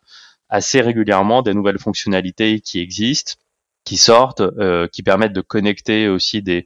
assez 0.49 0.81
régulièrement 0.81 1.41
des 1.41 1.53
nouvelles 1.53 1.79
fonctionnalités 1.79 2.61
qui 2.61 2.79
existent, 2.79 3.33
qui 3.83 3.97
sortent, 3.97 4.41
euh, 4.41 4.87
qui 4.87 5.03
permettent 5.03 5.33
de 5.33 5.41
connecter 5.41 6.07
aussi 6.07 6.41
des 6.41 6.65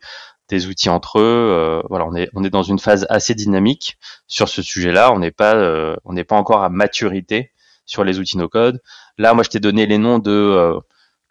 des 0.51 0.67
outils 0.67 0.89
entre 0.89 1.19
eux. 1.19 1.23
Euh, 1.23 1.81
voilà, 1.89 2.05
on 2.05 2.13
est 2.15 2.29
on 2.35 2.43
est 2.43 2.49
dans 2.51 2.61
une 2.61 2.77
phase 2.77 3.07
assez 3.09 3.33
dynamique 3.33 3.97
sur 4.27 4.49
ce 4.49 4.61
sujet-là. 4.61 5.11
On 5.13 5.19
n'est 5.19 5.31
pas 5.31 5.55
euh, 5.55 5.95
on 6.05 6.13
n'est 6.13 6.25
pas 6.25 6.35
encore 6.35 6.63
à 6.63 6.69
maturité 6.69 7.51
sur 7.85 8.03
les 8.03 8.19
outils 8.19 8.37
no 8.37 8.47
code. 8.47 8.81
Là, 9.17 9.33
moi, 9.33 9.43
je 9.43 9.49
t'ai 9.49 9.59
donné 9.59 9.85
les 9.87 9.97
noms 9.97 10.19
de 10.19 10.79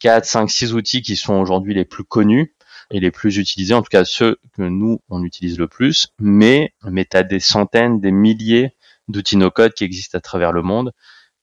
4, 0.01 0.25
5, 0.25 0.51
6 0.51 0.75
outils 0.75 1.03
qui 1.03 1.17
sont 1.17 1.35
aujourd'hui 1.35 1.75
les 1.75 1.85
plus 1.85 2.05
connus 2.05 2.55
et 2.91 2.99
les 3.01 3.11
plus 3.11 3.39
utilisés, 3.39 3.75
en 3.75 3.83
tout 3.83 3.89
cas 3.91 4.05
ceux 4.05 4.39
que 4.55 4.63
nous 4.63 5.01
on 5.11 5.23
utilise 5.23 5.59
le 5.59 5.69
plus. 5.69 6.09
Mais 6.19 6.75
mais 6.85 7.07
as 7.15 7.23
des 7.23 7.41
centaines, 7.41 8.01
des 8.01 8.11
milliers 8.11 8.75
d'outils 9.09 9.37
no 9.37 9.51
code 9.51 9.75
qui 9.75 9.85
existent 9.85 10.19
à 10.19 10.21
travers 10.21 10.53
le 10.53 10.63
monde 10.63 10.93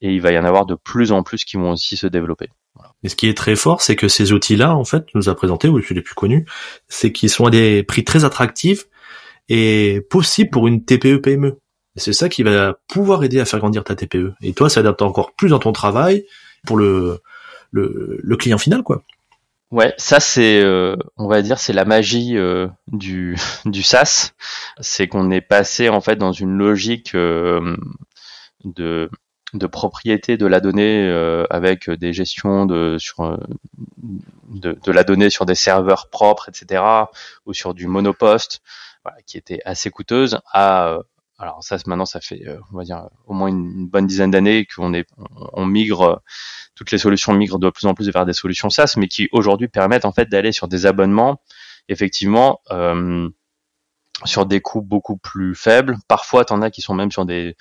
et 0.02 0.14
il 0.14 0.22
va 0.22 0.32
y 0.32 0.38
en 0.38 0.46
avoir 0.46 0.66
de 0.66 0.76
plus 0.76 1.12
en 1.12 1.24
plus 1.24 1.46
qui 1.46 1.58
vont 1.58 1.72
aussi 1.72 1.98
se 1.98 2.08
développer. 2.08 2.50
Et 3.04 3.10
ce 3.10 3.16
qui 3.16 3.28
est 3.28 3.38
très 3.38 3.56
fort, 3.56 3.82
c'est 3.82 3.96
que 3.96 4.08
ces 4.08 4.32
outils-là, 4.32 4.76
en 4.76 4.86
fait, 4.86 5.06
nous 5.16 5.30
a 5.30 5.36
présenté, 5.36 5.68
ou 5.68 5.78
les 5.78 6.02
plus 6.02 6.16
connus, 6.16 6.46
c'est 6.88 7.12
qu'ils 7.12 7.30
sont 7.30 7.46
à 7.46 7.50
des 7.50 7.84
prix 7.84 8.04
très 8.04 8.26
attractifs 8.26 8.86
et 9.50 10.02
possibles 10.10 10.50
pour 10.50 10.68
une 10.68 10.84
TPE-PME. 10.84 11.60
Et 11.96 12.00
c'est 12.00 12.14
ça 12.14 12.30
qui 12.30 12.44
va 12.44 12.78
pouvoir 12.88 13.24
aider 13.24 13.40
à 13.40 13.46
faire 13.46 13.60
grandir 13.60 13.84
ta 13.84 13.96
TPE. 13.96 14.34
Et 14.42 14.54
toi, 14.54 14.70
ça 14.70 14.82
adapte 14.82 15.02
encore 15.02 15.34
plus 15.34 15.50
dans 15.50 15.60
ton 15.60 15.72
travail 15.72 16.26
pour 16.66 16.78
le, 16.78 17.22
le, 17.72 18.20
le 18.22 18.38
client 18.38 18.58
final, 18.58 18.84
quoi. 18.84 19.04
Ouais, 19.70 19.94
ça 19.98 20.22
c'est, 20.22 20.62
euh, 20.64 20.96
on 21.18 21.28
va 21.28 21.42
dire, 21.42 21.60
c'est 21.60 21.74
la 21.74 21.84
magie 21.84 22.38
euh, 22.38 22.68
du, 22.88 23.38
du 23.66 23.84
SaaS. 23.84 24.32
C'est 24.80 25.08
qu'on 25.08 25.30
est 25.30 25.42
passé 25.42 25.90
en 25.90 26.00
fait 26.00 26.16
dans 26.16 26.32
une 26.32 26.58
logique 26.58 27.16
euh, 27.16 27.76
de 28.64 29.10
de 29.58 29.68
propriété 29.68 30.38
de 30.38 30.46
la 30.46 30.60
donnée 30.60 31.04
euh, 31.04 31.46
avec 31.50 31.90
des 31.90 32.14
gestions 32.14 32.66
de 32.66 32.98
sur 33.00 33.22
euh, 33.22 33.38
de, 34.50 34.92
la 34.92 35.04
donnée 35.04 35.30
sur 35.30 35.46
des 35.46 35.56
serveurs 35.56 36.10
propres, 36.10 36.50
etc., 36.50 36.84
ou 37.46 37.54
sur 37.54 37.74
du 37.74 37.88
monopost, 37.88 38.62
voilà, 39.04 39.22
qui 39.26 39.38
était 39.38 39.60
assez 39.66 39.90
coûteuse, 39.90 40.40
à 40.52 40.88
euh, 40.88 41.04
alors 41.40 41.64
ça 41.64 41.78
maintenant 41.86 42.08
ça 42.08 42.20
fait 42.20 42.44
on 42.74 42.78
va 42.78 42.84
dire 42.84 43.10
au 43.28 43.34
moins 43.34 43.50
une, 43.50 43.88
bonne 43.88 44.08
dizaine 44.08 44.32
d'années 44.32 44.66
qu'on 44.66 44.94
est 44.96 45.08
on, 45.54 45.68
migre 45.68 46.24
toutes 46.74 46.90
les 46.90 46.98
solutions 46.98 47.32
migrent 47.34 47.60
de 47.60 47.70
plus 47.70 47.86
en 47.86 47.94
plus 47.94 48.10
vers 48.10 48.26
des 48.26 48.34
solutions 48.34 48.72
SaaS, 48.72 48.96
mais 48.98 49.08
qui 49.08 49.30
aujourd'hui 49.32 49.68
permettent 49.68 50.06
en 50.06 50.12
fait 50.12 50.30
d'aller 50.30 50.52
sur 50.52 50.68
des 50.68 50.88
abonnements 50.88 51.40
effectivement 51.90 52.60
sur 54.26 54.46
des 54.46 54.62
coûts 54.62 54.82
beaucoup 54.82 55.18
plus 55.18 55.56
faibles. 55.56 55.98
Parfois, 56.08 56.46
tu 56.46 56.54
en 56.54 56.62
as 56.62 56.72
qui 56.72 56.82
sont 56.82 56.96
même 56.96 57.12
sur 57.12 57.26
des 57.26 57.56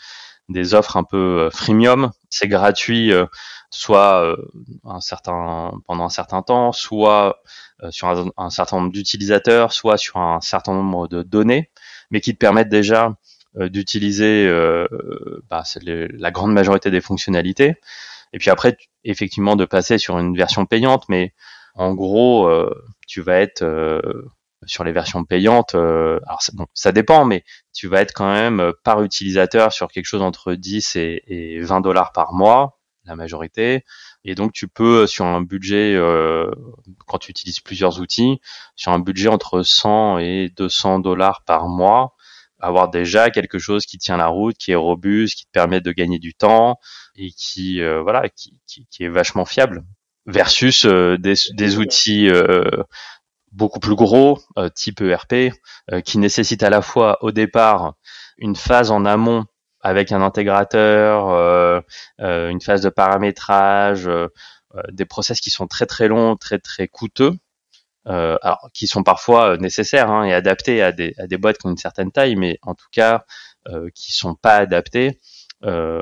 des 0.49 0.74
offres 0.74 0.97
un 0.97 1.05
peu 1.05 1.47
euh, 1.47 1.51
freemium. 1.51 2.11
C'est 2.30 2.49
gratuit, 2.49 3.12
euh, 3.12 3.26
soit 3.70 4.22
euh, 4.22 4.36
un 4.84 5.01
certain 5.01 5.72
pendant 5.86 6.05
un 6.05 6.11
certain 6.11 6.42
temps, 6.42 6.72
soit 6.72 7.42
sur 7.90 8.09
un, 8.38 8.51
certain 8.51 8.78
nombre 8.78 8.92
d'utilisateurs, 8.92 9.70
soit 9.72 9.99
sur 9.99 10.16
un 10.16 10.40
certain 10.40 10.72
nombre 10.72 11.09
de 11.09 11.22
données, 11.22 11.70
mais 12.11 12.22
qui 12.22 12.32
te 12.32 12.38
permettent 12.38 12.70
déjà 12.70 13.14
d'utiliser 13.55 14.49
bah, 15.51 15.62
la 15.84 16.30
grande 16.30 16.55
majorité 16.55 16.90
des 16.90 17.03
fonctionnalités. 17.03 17.74
Et 18.32 18.38
puis 18.38 18.49
après, 18.49 18.78
effectivement, 19.05 19.57
de 19.57 19.66
passer 19.66 19.99
sur 19.99 20.18
une 20.18 20.34
version 20.34 20.64
payante, 20.64 21.05
mais 21.11 21.34
en 21.74 21.92
gros, 21.92 22.51
tu 23.07 23.20
vas 23.20 23.40
être 23.40 23.62
sur 24.67 24.85
les 24.85 24.93
versions 24.93 25.25
payantes, 25.25 25.75
euh, 25.75 26.21
alors 26.27 26.43
ça, 26.43 26.53
bon, 26.55 26.67
ça 26.75 26.93
dépend, 26.93 27.25
mais 27.25 27.45
tu 27.77 27.89
vas 27.89 28.01
être 28.01 28.12
quand 28.12 28.33
même 28.33 28.61
euh, 28.61 28.73
par 28.83 29.03
utilisateur 29.03 29.73
sur 29.73 29.89
quelque 29.89 30.07
chose 30.07 30.23
entre 30.23 30.55
10 30.55 30.97
et, 30.97 31.61
20 31.61 31.83
dollars 31.83 32.12
par 32.12 32.33
mois, 32.33 32.81
la 33.05 33.14
majorité. 33.14 33.85
Et 34.25 34.35
donc 34.35 34.53
tu 34.53 34.67
peux 34.67 35.03
euh, 35.03 35.07
sur 35.07 35.27
un 35.27 35.43
budget, 35.43 35.95
euh, 35.95 36.51
quand 37.07 37.19
tu 37.19 37.31
utilises 37.31 37.61
plusieurs 37.61 38.01
outils, 38.01 38.41
sur 38.75 38.93
un 38.93 38.99
budget 38.99 39.29
entre 39.29 39.62
100 39.62 40.19
et 40.19 40.51
200 40.57 41.01
dollars 41.01 41.43
par 41.45 41.69
mois, 41.69 42.14
avoir 42.59 42.89
déjà 42.89 43.31
quelque 43.31 43.59
chose 43.59 43.85
qui 43.85 43.99
tient 43.99 44.17
la 44.17 44.29
route, 44.29 44.57
qui 44.57 44.73
est 44.73 44.77
robuste, 44.77 45.37
qui 45.39 45.45
te 45.45 45.51
permet 45.53 45.83
de 45.83 45.93
gagner 45.93 46.19
du 46.19 46.35
temps 46.35 46.79
et 47.14 47.31
qui 47.31 47.81
voilà, 47.83 48.31
qui, 48.31 48.59
qui, 48.67 48.87
qui, 48.91 49.05
est 49.05 49.09
vachement 49.09 49.45
fiable 49.45 49.85
versus 50.25 50.87
des, 50.87 51.35
des 51.53 51.79
outils 51.79 52.31
beaucoup 53.57 53.80
plus 53.80 53.94
gros, 53.94 54.40
type 54.74 55.00
ERP, 55.00 55.52
qui 56.04 56.18
nécessite 56.18 56.62
à 56.62 56.70
la 56.70 56.82
fois 56.82 57.18
au 57.22 57.32
départ 57.32 57.94
une 58.38 58.57
phase 58.57 58.90
en 58.90 59.04
amont 59.04 59.44
avec 59.80 60.12
un 60.12 60.22
intégrateur, 60.22 61.82
une 62.18 62.61
phase 62.61 62.82
de 62.82 62.88
paramétrage, 62.88 64.09
des 64.92 65.04
process 65.04 65.40
qui 65.40 65.50
sont 65.50 65.66
très 65.66 65.86
très 65.86 66.09
longs, 66.09 66.36
très 66.36 66.59
très 66.59 66.88
coûteux, 66.88 67.32
euh, 68.09 68.36
alors 68.42 68.70
qui 68.72 68.86
sont 68.86 69.02
parfois 69.02 69.57
nécessaires 69.57 70.11
hein, 70.11 70.24
et 70.24 70.32
adaptés 70.32 70.80
à 70.80 70.92
des, 70.92 71.14
à 71.18 71.26
des 71.26 71.38
boîtes 71.38 71.59
qui 71.59 71.66
ont 71.66 71.70
une 71.70 71.76
certaine 71.76 72.12
taille, 72.12 72.36
mais 72.36 72.59
en 72.62 72.74
tout 72.74 72.86
cas 72.92 73.24
euh, 73.68 73.88
qui 73.94 74.12
sont 74.12 74.36
pas 74.36 74.57
adaptés, 74.57 75.18
euh, 75.64 76.00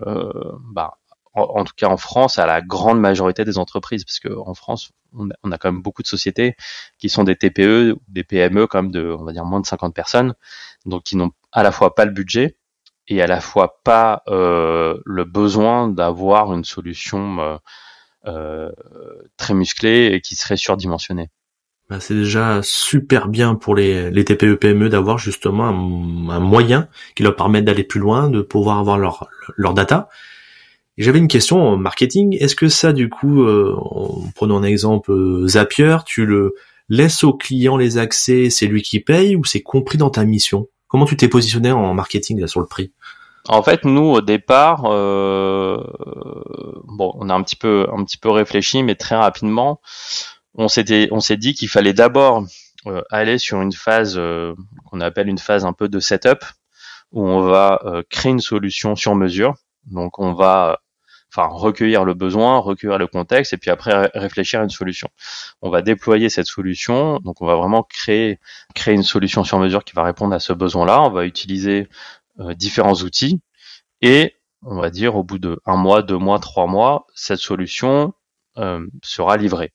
bah, 0.75 0.99
en, 1.35 1.65
tout 1.65 1.75
cas 1.77 1.89
en 1.89 1.97
France, 1.97 2.39
à 2.39 2.47
la 2.47 2.61
grande 2.61 3.01
majorité 3.01 3.45
des 3.45 3.59
entreprises, 3.59 4.05
parce 4.05 4.21
que 4.21 4.29
en 4.35 4.55
France, 4.55 4.93
on 5.17 5.53
a, 5.53 5.59
quand 5.59 5.71
même 5.71 5.83
beaucoup 5.83 6.03
de 6.03 6.09
sociétés 6.09 6.57
qui 6.99 7.09
sont 7.09 7.25
des 7.25 7.37
TPE 7.37 7.97
des 8.09 8.25
PME, 8.25 8.67
comme 8.67 8.91
de, 8.91 9.15
on 9.19 9.25
va 9.25 9.33
dire 9.33 9.45
moins 9.45 9.61
de 9.61 9.67
50 9.67 9.95
personnes, 9.95 10.35
donc 10.87 11.05
qui 11.05 11.17
n'ont 11.17 11.33
à 11.53 11.63
la 11.63 11.73
fois 11.73 11.95
pas 11.95 12.05
le 12.05 12.13
budget 12.13 12.57
et 13.09 13.23
à 13.23 13.27
la 13.27 13.41
fois 13.41 13.81
pas 13.85 14.23
euh, 14.29 14.99
le 15.05 15.25
besoin 15.25 15.89
d'avoir 15.89 16.53
une 16.53 16.65
solution 16.65 17.41
euh, 17.41 17.57
euh, 18.27 18.71
très 19.37 19.55
musclée 19.55 20.11
et 20.13 20.21
qui 20.21 20.35
serait 20.35 20.57
surdimensionnée. 20.57 21.31
Bah, 21.91 22.01
c'est 22.01 22.15
déjà 22.15 22.61
super 22.63 23.29
bien 23.29 23.57
pour 23.57 23.75
les, 23.75 24.11
les 24.11 24.25
TPE 24.25 24.55
PME 24.55 24.89
d'avoir 24.89 25.19
justement 25.19 25.67
un, 25.67 26.41
moyen 26.41 26.89
qui 27.15 27.23
leur 27.23 27.37
permet 27.37 27.61
d'aller 27.61 27.85
plus 27.85 28.01
loin, 28.01 28.31
de 28.31 28.41
pouvoir 28.41 28.79
avoir 28.79 28.97
leur, 28.97 29.29
leur 29.57 29.75
data. 29.75 30.09
J'avais 30.97 31.19
une 31.19 31.29
question 31.29 31.61
en 31.61 31.77
marketing. 31.77 32.37
Est-ce 32.39 32.55
que 32.55 32.69
ça, 32.69 32.93
du 32.93 33.09
coup, 33.09 33.43
euh, 33.43 33.75
un 34.41 34.63
exemple 34.63 35.11
euh, 35.13 35.49
Zapier, 35.49 35.97
tu 36.07 36.25
le 36.25 36.55
laisses 36.89 37.25
au 37.25 37.33
client 37.33 37.77
les 37.77 37.99
accès, 37.99 38.51
c'est 38.51 38.67
lui 38.67 38.83
qui 38.83 39.01
paye 39.01 39.37
ou 39.37 39.45
c'est 39.45 39.63
compris 39.63 39.99
dans 39.99 40.11
ta 40.11 40.25
mission? 40.25 40.69
Comment 40.87 41.07
tu 41.07 41.17
t'es 41.17 41.29
positionné 41.29 41.73
en 41.73 41.95
marketing 41.95 42.41
là 42.41 42.47
sur 42.47 42.61
le 42.61 42.67
prix? 42.67 42.93
En 43.49 43.63
fait, 43.63 43.85
nous 43.85 44.03
au 44.03 44.21
départ, 44.21 44.85
euh, 44.87 45.83
bon, 46.85 47.13
on 47.17 47.29
a 47.29 47.35
un 47.35 47.43
petit 47.43 47.57
peu, 47.57 47.87
un 47.93 48.05
petit 48.05 48.17
peu 48.17 48.31
réfléchi, 48.31 48.83
mais 48.83 48.95
très 48.95 49.17
rapidement, 49.17 49.81
on 50.55 50.69
s'était, 50.69 51.09
on 51.11 51.21
s'est 51.21 51.37
dit 51.37 51.55
qu'il 51.55 51.69
fallait 51.69 51.93
d'abord 51.93 52.45
euh, 52.87 53.03
aller 53.11 53.39
sur 53.39 53.61
une 53.61 53.73
phase 53.73 54.15
euh, 54.17 54.55
qu'on 54.87 55.01
appelle 55.01 55.29
une 55.29 55.39
phase 55.39 55.65
un 55.65 55.73
peu 55.73 55.89
de 55.89 56.01
setup, 56.01 56.45
où 57.13 57.27
on 57.27 57.41
va 57.41 57.81
euh, 57.85 58.03
créer 58.09 58.33
une 58.33 58.41
solution 58.41 58.95
sur 58.95 59.15
mesure. 59.15 59.55
Donc 59.87 60.19
on 60.19 60.33
va 60.33 60.81
enfin 61.37 61.49
recueillir 61.49 62.05
le 62.05 62.15
besoin, 62.15 62.59
recueillir 62.59 62.99
le 62.99 63.09
contexte 63.09 63.53
et 63.53 63.57
puis 63.57 63.71
après 63.71 64.11
réfléchir 64.15 64.61
à 64.61 64.63
une 64.63 64.71
solution. 64.71 65.09
On 65.63 65.71
va 65.71 65.83
déployer 65.83 66.29
cette 66.29 66.47
solution, 66.47 67.19
donc 67.19 67.43
on 67.43 67.47
va 67.47 67.57
vraiment 67.57 67.83
créer 67.83 68.39
créer 68.75 68.95
une 68.95 69.03
solution 69.03 69.43
sur 69.43 69.59
mesure 69.59 69.85
qui 69.85 69.95
va 69.95 70.05
répondre 70.05 70.35
à 70.35 70.39
ce 70.39 70.53
besoin-là. 70.53 71.03
On 71.03 71.11
va 71.11 71.27
utiliser 71.27 71.89
différents 72.57 72.95
outils 72.95 73.41
et 74.01 74.37
on 74.63 74.81
va 74.81 74.91
dire 74.91 75.17
au 75.17 75.25
bout 75.25 75.39
de 75.39 75.61
un 75.67 75.77
mois, 75.77 76.03
deux 76.03 76.19
mois, 76.19 76.39
trois 76.39 76.67
mois, 76.67 77.07
cette 77.15 77.41
solution 77.41 78.13
sera 79.03 79.37
livrée. 79.37 79.73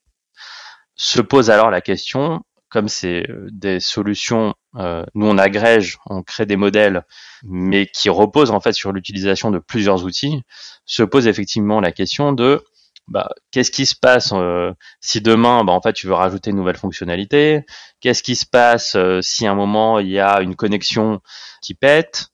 Se 0.96 1.22
pose 1.22 1.50
alors 1.50 1.70
la 1.72 1.82
question, 1.82 2.42
comme 2.70 2.88
c'est 2.88 3.30
euh, 3.30 3.48
des 3.52 3.80
solutions, 3.80 4.54
euh, 4.76 5.04
nous 5.16 5.28
on 5.28 5.38
agrège, 5.38 5.98
on 6.06 6.24
crée 6.24 6.46
des 6.46 6.56
modèles, 6.56 7.06
mais 7.44 7.88
qui 7.88 8.10
reposent 8.10 8.52
en 8.52 8.60
fait 8.60 8.74
sur 8.74 8.92
l'utilisation 8.92 9.52
de 9.52 9.60
plusieurs 9.60 10.04
outils, 10.04 10.44
se 10.86 11.04
pose 11.04 11.28
effectivement 11.28 11.80
la 11.80 11.92
question 11.92 12.32
de 12.32 12.64
bah, 13.08 13.30
qu'est-ce 13.52 13.72
qui 13.72 13.88
se 13.88 13.96
passe 13.96 14.32
euh, 14.34 14.72
si 15.02 15.20
demain, 15.20 15.64
bah, 15.64 15.74
en 15.74 15.82
fait, 15.82 15.94
tu 15.94 16.06
veux 16.06 16.14
rajouter 16.14 16.52
une 16.52 16.58
nouvelle 16.58 16.78
fonctionnalité 16.78 17.66
Qu'est-ce 18.02 18.22
qui 18.22 18.36
se 18.36 18.46
passe 18.46 18.96
si 19.22 19.48
à 19.48 19.52
un 19.52 19.56
moment 19.56 20.00
il 20.00 20.10
y 20.10 20.20
a 20.20 20.42
une 20.42 20.56
connexion 20.56 21.22
qui 21.62 21.74
pète 21.74 22.28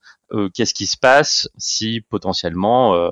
Qu'est-ce 0.54 0.74
qui 0.74 0.86
se 0.86 0.98
passe 0.98 1.48
si 1.58 2.02
potentiellement 2.02 3.10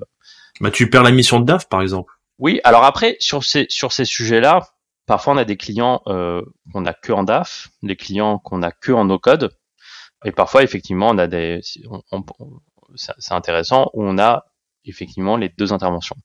bah, 0.60 0.72
tu 0.72 0.90
perds 0.90 1.04
la 1.04 1.12
mission 1.12 1.40
de 1.40 1.46
DAF, 1.46 1.68
par 1.70 1.82
exemple 1.82 2.14
Oui. 2.38 2.60
Alors 2.64 2.84
après, 2.84 3.18
sur 3.20 3.44
ces 3.44 3.66
sur 3.70 3.92
ces 3.92 4.06
sujets-là, 4.06 4.68
Parfois, 5.06 5.34
on 5.34 5.38
a 5.38 5.46
des 5.46 5.58
clients 5.58 6.02
euh, 6.08 6.42
qu'on 6.72 6.86
a 6.86 6.94
que 6.94 7.12
en 7.12 7.24
DAF, 7.24 7.70
des 7.82 7.96
clients 7.96 8.40
qu'on 8.40 8.62
a 8.64 8.72
que 8.72 8.92
en 8.92 9.06
no-code, 9.06 9.52
et 10.26 10.32
parfois, 10.32 10.64
effectivement, 10.64 11.10
on 11.10 11.18
a 11.18 11.28
des, 11.28 11.60
c'est 12.96 13.34
intéressant, 13.34 13.90
où 13.94 14.04
on 14.04 14.18
a 14.18 14.46
effectivement 14.86 15.36
les 15.36 15.50
deux 15.50 15.74
interventions. 15.74 16.16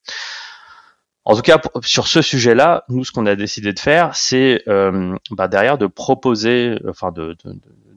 En 1.25 1.35
tout 1.35 1.43
cas, 1.43 1.61
sur 1.83 2.07
ce 2.07 2.23
sujet-là, 2.23 2.85
nous, 2.89 3.05
ce 3.05 3.13
qu'on 3.13 3.27
a 3.27 3.37
décidé 3.37 3.73
de 3.73 3.79
faire, 3.79 4.15
c'est 4.15 4.63
euh, 4.69 5.15
bah, 5.31 5.49
derrière 5.49 5.77
de 5.77 5.87
proposer, 5.87 6.79
enfin, 6.89 7.11
de, 7.11 7.37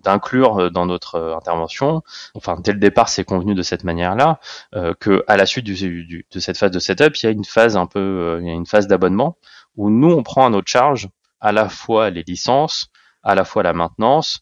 d'inclure 0.02 0.72
dans 0.72 0.86
notre 0.86 1.36
intervention, 1.38 2.02
enfin 2.34 2.58
dès 2.60 2.74
le 2.74 2.80
départ 2.80 3.10
c'est 3.10 3.24
convenu 3.24 3.56
de 3.56 3.62
cette 3.62 3.84
manière-là, 3.84 4.40
euh, 4.76 4.94
que 5.00 5.24
à 5.28 5.38
la 5.38 5.46
suite 5.46 5.66
du, 5.66 6.26
de 6.30 6.40
cette 6.40 6.58
phase 6.58 6.72
de 6.72 6.80
setup, 6.80 7.16
il 7.16 7.26
y 7.26 7.30
a 7.30 7.32
une 7.32 7.46
phase 7.46 7.78
un 7.78 7.86
peu, 7.86 8.00
euh, 8.00 8.40
il 8.42 8.48
y 8.48 8.50
a 8.50 8.54
une 8.54 8.66
phase 8.66 8.88
d'abonnement 8.88 9.38
où 9.76 9.90
nous, 9.90 10.12
on 10.12 10.24
prend 10.24 10.46
à 10.46 10.50
notre 10.50 10.70
charge 10.70 11.10
à 11.40 11.52
la 11.52 11.70
fois 11.70 12.10
les 12.10 12.24
licences, 12.24 12.88
à 13.24 13.36
la 13.36 13.46
fois 13.46 13.64
la 13.64 13.74
maintenance, 13.74 14.42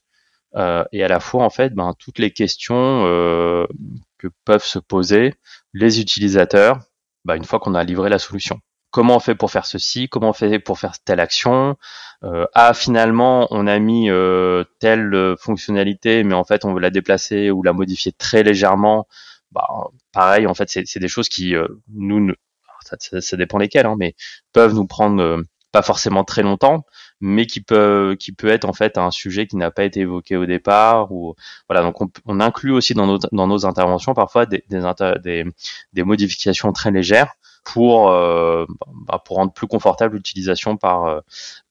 euh, 0.56 0.84
et 0.92 1.04
à 1.04 1.08
la 1.08 1.20
fois 1.20 1.44
en 1.44 1.50
fait 1.50 1.74
ben, 1.76 1.94
toutes 2.00 2.18
les 2.20 2.32
questions 2.32 3.06
euh, 3.06 3.68
que 4.18 4.28
peuvent 4.46 4.64
se 4.66 4.80
poser 4.80 5.36
les 5.74 6.02
utilisateurs 6.02 6.80
ben, 7.24 7.36
une 7.36 7.46
fois 7.46 7.60
qu'on 7.60 7.76
a 7.76 7.84
livré 7.84 8.10
la 8.10 8.18
solution. 8.20 8.60
Comment 8.92 9.18
on 9.18 9.20
fait 9.20 9.36
pour 9.36 9.52
faire 9.52 9.68
ceci? 9.68 10.10
Comment 10.10 10.30
on 10.30 10.34
fait 10.34 10.58
pour 10.58 10.80
faire 10.80 11.00
telle 11.00 11.20
action? 11.20 11.78
Euh, 12.24 12.48
Ah 12.56 12.74
finalement 12.74 13.48
on 13.52 13.68
a 13.68 13.78
mis 13.78 14.10
euh, 14.10 14.64
telle 14.80 15.36
fonctionnalité, 15.40 16.24
mais 16.24 16.34
en 16.34 16.44
fait 16.44 16.66
on 16.66 16.74
veut 16.74 16.80
la 16.82 16.90
déplacer 16.90 17.52
ou 17.52 17.62
la 17.62 17.74
modifier 17.74 18.12
très 18.12 18.42
légèrement. 18.42 19.08
Bah, 19.52 19.68
pareil 20.14 20.48
en 20.48 20.56
fait 20.56 20.70
c'est 20.70 21.00
des 21.00 21.08
choses 21.08 21.30
qui 21.30 21.56
euh, 21.56 21.68
nous 21.94 22.34
ça, 23.22 23.38
dépend 23.38 23.58
lesquels, 23.58 23.86
hein, 23.86 23.96
mais 23.98 24.16
peuvent 24.54 24.74
nous 24.74 24.88
prendre 24.88 25.22
euh, 25.22 25.44
pas 25.72 25.82
forcément 25.82 26.24
très 26.24 26.42
longtemps, 26.44 26.86
mais 27.22 27.46
qui 27.46 27.62
peut 27.62 28.16
qui 28.20 28.32
peut 28.32 28.48
être 28.48 28.66
en 28.66 28.74
fait 28.74 28.98
un 28.98 29.12
sujet 29.12 29.48
qui 29.48 29.56
n'a 29.58 29.72
pas 29.72 29.84
été 29.84 30.02
évoqué 30.02 30.36
au 30.36 30.46
départ 30.46 31.12
ou 31.12 31.36
voilà 31.68 31.84
donc 31.84 31.96
on, 32.26 32.40
inclut 32.40 32.72
aussi 32.72 32.94
dans 32.94 33.06
nos 33.06 33.20
dans 33.32 33.48
nos 33.48 33.66
interventions 33.66 34.14
parfois 34.14 34.46
des 34.46 34.64
des, 34.70 35.46
des, 35.94 36.04
modifications 36.04 36.72
très 36.74 36.92
légères 36.92 37.34
pour 37.66 38.10
euh, 38.10 38.66
bah, 39.08 39.22
pour 39.24 39.38
rendre 39.38 39.54
plus 39.54 39.68
confortable 39.68 40.16
l'utilisation 40.16 40.78
par 40.78 41.06
euh, 41.06 41.20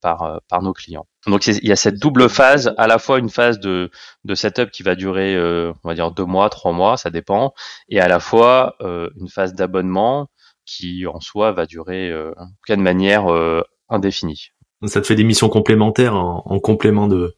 par 0.01 0.41
par 0.49 0.63
nos 0.63 0.73
clients. 0.73 1.07
Donc 1.27 1.47
il 1.47 1.67
y 1.67 1.73
a 1.73 1.77
cette 1.77 1.99
double 1.99 2.29
phase, 2.29 2.73
à 2.79 2.87
la 2.87 2.99
fois 2.99 3.19
une 3.19 3.31
phase 3.31 3.59
de 3.59 3.91
de 4.25 4.35
setup 4.35 4.71
qui 4.71 4.83
va 4.83 4.95
durer 4.95 5.37
on 5.39 5.89
va 5.89 5.95
dire 5.95 6.13
deux 6.13 6.25
mois, 6.25 6.51
trois 6.51 6.73
mois, 6.73 6.97
ça 6.97 7.11
dépend, 7.11 7.53
et 7.89 8.01
à 8.01 8.09
la 8.09 8.21
fois 8.21 8.77
une 8.81 9.29
phase 9.29 9.55
d'abonnement 9.55 10.29
qui 10.69 11.07
en 11.07 11.21
soi 11.21 11.53
va 11.53 11.67
durer 11.67 12.11
euh, 12.11 12.33
de 12.69 12.77
manière 12.77 13.33
euh, 13.33 13.63
indéfinie. 13.89 14.51
Ça 14.87 15.01
te 15.01 15.07
fait 15.07 15.17
des 15.17 15.25
missions 15.25 15.49
complémentaires 15.49 16.15
en, 16.15 16.61
complément 16.61 17.09
de 17.09 17.35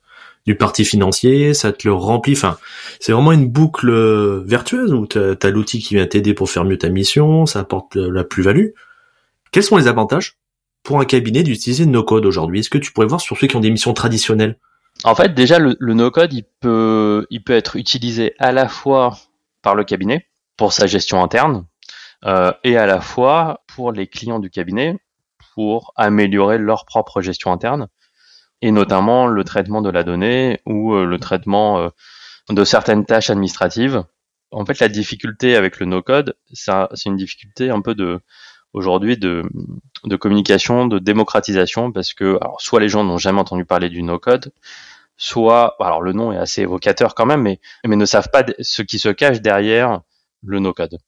du 0.46 0.56
parti 0.56 0.86
financier, 0.86 1.52
ça 1.52 1.70
te 1.70 1.86
le 1.86 1.92
remplit. 1.92 2.32
Enfin, 2.32 2.56
c'est 2.98 3.12
vraiment 3.12 3.32
une 3.32 3.46
boucle 3.46 3.90
euh, 3.90 4.42
vertueuse 4.46 4.92
où 4.92 5.06
tu 5.06 5.18
as, 5.18 5.50
l'outil 5.50 5.80
qui 5.80 5.94
vient 5.94 6.06
t'aider 6.06 6.32
pour 6.32 6.50
faire 6.50 6.64
mieux 6.64 6.78
ta 6.78 6.88
mission, 6.88 7.44
ça 7.46 7.60
apporte 7.60 7.96
la 7.96 8.24
plus-value. 8.24 8.68
Quels 9.52 9.62
sont 9.62 9.76
les 9.76 9.86
avantages 9.86 10.38
pour 10.82 10.98
un 10.98 11.04
cabinet 11.04 11.42
d'utiliser 11.42 11.84
no-code 11.84 12.24
aujourd'hui? 12.24 12.60
Est-ce 12.60 12.70
que 12.70 12.78
tu 12.78 12.90
pourrais 12.92 13.06
voir 13.06 13.20
sur 13.20 13.36
ceux 13.36 13.46
qui 13.48 13.56
ont 13.56 13.60
des 13.60 13.70
missions 13.70 13.92
traditionnelles? 13.92 14.58
En 15.04 15.14
fait, 15.14 15.34
déjà, 15.34 15.58
le, 15.58 15.76
le 15.78 15.94
no-code, 15.94 16.32
il 16.32 16.44
peut, 16.60 17.26
il 17.30 17.44
peut 17.44 17.52
être 17.52 17.76
utilisé 17.76 18.34
à 18.38 18.52
la 18.52 18.66
fois 18.68 19.18
par 19.62 19.74
le 19.74 19.84
cabinet 19.84 20.26
pour 20.56 20.72
sa 20.72 20.86
gestion 20.86 21.22
interne, 21.22 21.66
et 22.24 22.76
à 22.76 22.86
la 22.86 23.00
fois 23.00 23.62
pour 23.66 23.92
les 23.92 24.06
clients 24.06 24.40
du 24.40 24.50
cabinet 24.50 24.98
pour 25.54 25.92
améliorer 25.96 26.58
leur 26.58 26.84
propre 26.84 27.20
gestion 27.20 27.52
interne 27.52 27.88
et 28.62 28.70
notamment 28.70 29.26
le 29.26 29.44
traitement 29.44 29.82
de 29.82 29.90
la 29.90 30.04
donnée 30.04 30.60
ou 30.66 30.94
euh, 30.94 31.04
le 31.04 31.18
traitement 31.18 31.78
euh, 31.78 31.88
de 32.48 32.64
certaines 32.64 33.04
tâches 33.06 33.30
administratives. 33.30 34.04
En 34.50 34.64
fait, 34.64 34.80
la 34.80 34.88
difficulté 34.88 35.56
avec 35.56 35.78
le 35.78 35.86
no-code, 35.86 36.36
c'est 36.52 37.06
une 37.06 37.16
difficulté 37.16 37.70
un 37.70 37.80
peu 37.80 37.94
de 37.94 38.20
aujourd'hui 38.72 39.16
de, 39.16 39.44
communication, 40.18 40.86
de 40.86 40.98
démocratisation, 40.98 41.92
parce 41.92 42.14
que 42.14 42.36
alors, 42.40 42.60
soit 42.60 42.80
les 42.80 42.88
gens 42.88 43.04
n'ont 43.04 43.18
jamais 43.18 43.40
entendu 43.40 43.64
parler 43.64 43.88
du 43.88 44.02
no-code, 44.02 44.52
soit 45.16 45.76
alors 45.80 46.02
le 46.02 46.12
nom 46.12 46.32
est 46.32 46.36
assez 46.36 46.62
évocateur 46.62 47.14
quand 47.14 47.26
même, 47.26 47.42
mais 47.42 47.60
mais 47.84 47.96
ne 47.96 48.04
savent 48.04 48.30
pas 48.32 48.44
ce 48.60 48.82
qui 48.82 48.98
se 48.98 49.08
cache 49.08 49.40
derrière 49.40 50.00
le 50.42 50.58
no-code. 50.58 50.98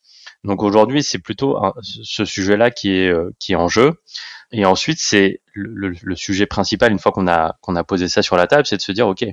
Donc 0.44 0.62
aujourd'hui, 0.62 1.02
c'est 1.02 1.18
plutôt 1.20 1.58
ce 1.82 2.24
sujet-là 2.24 2.70
qui 2.70 2.92
est 2.92 3.08
euh, 3.08 3.30
qui 3.38 3.52
est 3.52 3.56
en 3.56 3.68
jeu. 3.68 4.02
Et 4.50 4.66
ensuite, 4.66 4.98
c'est 5.00 5.40
le, 5.54 5.94
sujet 6.14 6.46
principal 6.46 6.92
une 6.92 6.98
fois 6.98 7.12
qu'on 7.12 7.28
a 7.28 7.56
qu'on 7.60 7.76
a 7.76 7.84
posé 7.84 8.08
ça 8.08 8.22
sur 8.22 8.36
la 8.36 8.46
table, 8.46 8.66
c'est 8.66 8.76
de 8.76 8.82
se 8.82 8.92
dire 8.92 9.08
ok, 9.08 9.24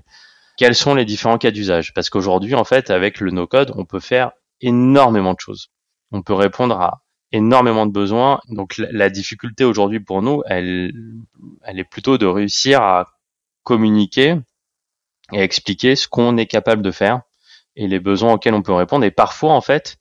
quels 0.58 0.76
sont 0.76 0.94
les 0.96 1.06
différents 1.06 1.38
cas 1.38 1.52
d'usage? 1.52 1.94
Parce 1.94 2.10
qu'aujourd'hui, 2.10 2.56
en 2.56 2.64
fait, 2.64 2.90
avec 2.90 3.20
le 3.20 3.32
no-code, 3.32 3.74
on 3.76 3.86
peut 3.86 4.00
faire 4.00 4.32
énormément 4.62 5.34
de 5.34 5.40
choses. 5.40 5.72
On 6.12 6.22
peut 6.22 6.34
répondre 6.34 6.80
à 6.80 7.02
énormément 7.32 7.86
de 7.86 7.92
besoins. 7.92 8.40
Donc 8.50 8.78
la, 8.78 9.10
difficulté 9.10 9.64
aujourd'hui 9.64 10.00
pour 10.00 10.22
nous, 10.22 10.42
elle, 10.46 10.92
est 11.66 11.84
plutôt 11.84 12.18
de 12.18 12.26
réussir 12.26 12.82
à 12.82 13.08
communiquer 13.64 14.36
et 15.34 15.42
expliquer 15.42 15.96
ce 15.96 16.08
qu'on 16.08 16.38
est 16.38 16.48
capable 16.48 16.82
de 16.82 16.92
faire 16.92 17.22
et 17.76 17.88
les 17.88 18.00
besoins 18.00 18.34
auxquels 18.34 18.54
on 18.54 18.62
peut 18.62 18.74
répondre. 18.74 19.06
Et 19.06 19.12
parfois, 19.12 19.54
en 19.54 19.62
fait, 19.62 19.98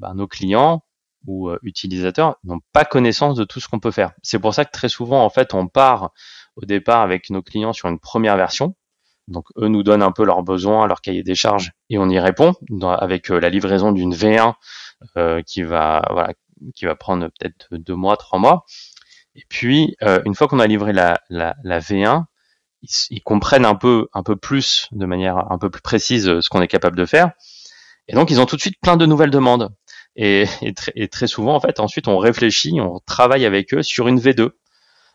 bah, 0.00 0.12
nos 0.14 0.26
clients 0.26 0.82
ou 1.26 1.50
euh, 1.50 1.58
utilisateurs 1.62 2.36
n'ont 2.42 2.60
pas 2.72 2.84
connaissance 2.84 3.36
de 3.36 3.44
tout 3.44 3.60
ce 3.60 3.68
qu'on 3.68 3.80
peut 3.80 3.90
faire. 3.90 4.12
C'est 4.22 4.38
pour 4.38 4.54
ça 4.54 4.64
que 4.64 4.70
très 4.72 4.88
souvent, 4.88 5.22
en 5.22 5.30
fait, 5.30 5.52
on 5.52 5.68
part 5.68 6.12
au 6.56 6.64
départ 6.64 7.02
avec 7.02 7.28
nos 7.30 7.42
clients 7.42 7.74
sur 7.74 7.88
une 7.88 8.00
première 8.00 8.36
version. 8.36 8.74
Donc, 9.28 9.46
eux 9.58 9.68
nous 9.68 9.82
donnent 9.82 10.02
un 10.02 10.10
peu 10.10 10.24
leurs 10.24 10.42
besoins, 10.42 10.86
leur 10.86 11.02
cahier 11.02 11.22
des 11.22 11.34
charges, 11.34 11.72
et 11.90 11.98
on 11.98 12.08
y 12.08 12.18
répond 12.18 12.54
avec 12.82 13.30
euh, 13.30 13.38
la 13.38 13.50
livraison 13.50 13.92
d'une 13.92 14.14
V1 14.14 14.54
euh, 15.16 15.42
qui 15.42 15.62
va, 15.62 16.02
voilà, 16.10 16.32
qui 16.74 16.86
va 16.86 16.94
prendre 16.94 17.28
peut-être 17.38 17.68
deux 17.70 17.94
mois, 17.94 18.16
trois 18.16 18.38
mois. 18.38 18.64
Et 19.36 19.44
puis, 19.48 19.94
une 20.24 20.34
fois 20.34 20.48
qu'on 20.48 20.58
a 20.58 20.66
livré 20.66 20.92
la, 20.92 21.20
la, 21.28 21.54
la 21.62 21.78
V1, 21.78 22.24
ils, 22.82 23.22
comprennent 23.22 23.64
un 23.64 23.76
peu, 23.76 24.08
un 24.12 24.24
peu 24.24 24.34
plus, 24.34 24.88
de 24.90 25.06
manière 25.06 25.52
un 25.52 25.56
peu 25.56 25.70
plus 25.70 25.82
précise, 25.82 26.40
ce 26.40 26.48
qu'on 26.48 26.60
est 26.60 26.68
capable 26.68 26.96
de 26.96 27.06
faire. 27.06 27.30
Et 28.08 28.14
donc, 28.14 28.30
ils 28.32 28.40
ont 28.40 28.46
tout 28.46 28.56
de 28.56 28.60
suite 28.60 28.80
plein 28.82 28.96
de 28.96 29.06
nouvelles 29.06 29.30
demandes. 29.30 29.72
Et, 30.16 30.44
très, 31.10 31.26
souvent, 31.26 31.54
en 31.54 31.60
fait, 31.60 31.80
ensuite, 31.80 32.08
on 32.08 32.18
réfléchit, 32.18 32.80
on 32.80 32.98
travaille 33.00 33.46
avec 33.46 33.72
eux 33.74 33.82
sur 33.82 34.08
une 34.08 34.18
V2 34.18 34.50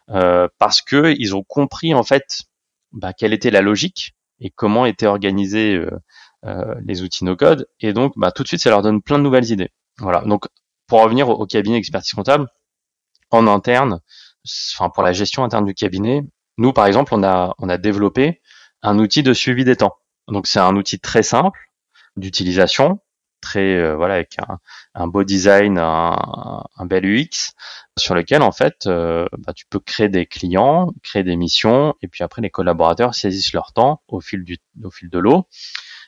euh, 0.10 0.48
parce 0.58 0.82
que 0.82 1.14
ils 1.18 1.36
ont 1.36 1.44
compris 1.44 1.94
en 1.94 2.04
fait 2.04 2.44
bah, 2.92 3.12
quelle 3.12 3.34
était 3.34 3.50
la 3.50 3.62
logique 3.62 4.16
et 4.40 4.52
comment 4.52 4.86
étaient 4.86 5.08
organisés 5.08 5.76
euh, 5.76 5.90
euh, 6.46 6.76
les 6.86 7.02
outils 7.02 7.26
no 7.26 7.36
code. 7.36 7.68
Et 7.80 7.94
donc, 7.94 8.14
bah, 8.16 8.32
tout 8.32 8.44
de 8.44 8.48
suite, 8.48 8.62
ça 8.62 8.70
leur 8.70 8.82
donne 8.82 9.02
plein 9.02 9.18
de 9.18 9.24
nouvelles 9.24 9.52
idées. 9.52 9.70
Voilà. 10.00 10.22
Donc, 10.22 10.46
pour 10.88 11.02
revenir 11.02 11.30
au, 11.30 11.46
cabinet 11.46 11.78
expertise 11.78 12.14
comptable, 12.14 12.48
en 13.32 13.48
interne, 13.48 14.02
enfin 14.76 14.90
pour 14.90 15.04
la 15.04 15.14
gestion 15.14 15.44
interne 15.44 15.66
du 15.66 15.74
cabinet, 15.74 16.22
nous, 16.58 16.74
par 16.74 16.86
exemple, 16.86 17.14
on 17.14 17.24
a 17.24 17.54
on 17.60 17.70
a 17.70 17.78
développé 17.78 18.42
un 18.82 19.00
outil 19.00 19.24
de 19.24 19.34
suivi 19.34 19.66
des 19.66 19.76
temps. 19.76 19.96
Donc, 20.28 20.48
c'est 20.48 20.60
un 20.60 20.76
outil 20.76 21.00
très 21.00 21.24
simple 21.24 21.60
d'utilisation 22.18 23.00
euh, 23.56 23.96
voilà 23.96 24.16
avec 24.16 24.38
un, 24.94 25.08
beau 25.08 25.24
design, 25.24 25.78
un, 25.78 26.64
un, 26.78 26.86
bel 26.86 27.06
UX 27.06 27.54
sur 27.98 28.16
lequel 28.16 28.42
en 28.42 28.52
fait 28.52 28.88
euh, 28.88 29.26
bah, 29.40 29.54
tu 29.54 29.66
peux 29.66 29.80
créer 29.80 30.10
des 30.10 30.26
clients, 30.26 30.92
créer 31.04 31.24
des 31.24 31.36
missions 31.36 31.96
et 32.02 32.08
puis 32.08 32.24
après 32.24 32.42
les 32.42 32.50
collaborateurs 32.50 33.16
saisissent 33.16 33.54
leur 33.54 33.74
temps 33.74 34.02
au 34.08 34.20
fil 34.22 34.44
du 34.44 34.58
au 34.84 34.92
fil 34.92 35.10
de 35.10 35.20
l'eau. 35.20 35.48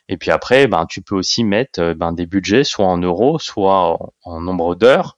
Et 0.10 0.18
puis 0.18 0.32
après, 0.32 0.68
ben, 0.68 0.86
tu 0.86 1.02
peux 1.02 1.16
aussi 1.16 1.44
mettre 1.44 1.82
euh, 1.82 1.94
ben, 1.94 2.14
des 2.14 2.26
budgets, 2.26 2.64
soit 2.64 2.86
en 2.86 2.98
euros, 2.98 3.40
soit 3.40 3.98
en, 4.24 4.42
nombre 4.42 4.76
d'heures, 4.76 5.18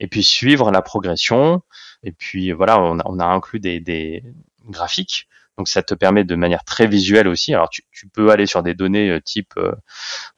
et 0.00 0.08
puis 0.08 0.22
suivre 0.22 0.70
la 0.70 0.82
progression. 0.82 1.62
Et 2.02 2.12
puis 2.12 2.52
voilà, 2.52 2.80
on 2.80 2.98
a, 2.98 3.02
on 3.06 3.18
a 3.18 3.24
inclus 3.24 3.60
des, 3.60 3.80
des 3.80 4.22
graphiques 4.68 5.28
donc 5.56 5.68
ça 5.68 5.82
te 5.82 5.94
permet 5.94 6.24
de 6.24 6.34
manière 6.34 6.64
très 6.64 6.86
visuelle 6.86 7.28
aussi. 7.28 7.54
Alors 7.54 7.70
tu, 7.70 7.82
peux 8.12 8.30
aller 8.30 8.46
sur 8.46 8.62
des 8.62 8.74
données 8.74 9.10
euh, 9.10 9.20
type, 9.20 9.54
euh, 9.56 9.72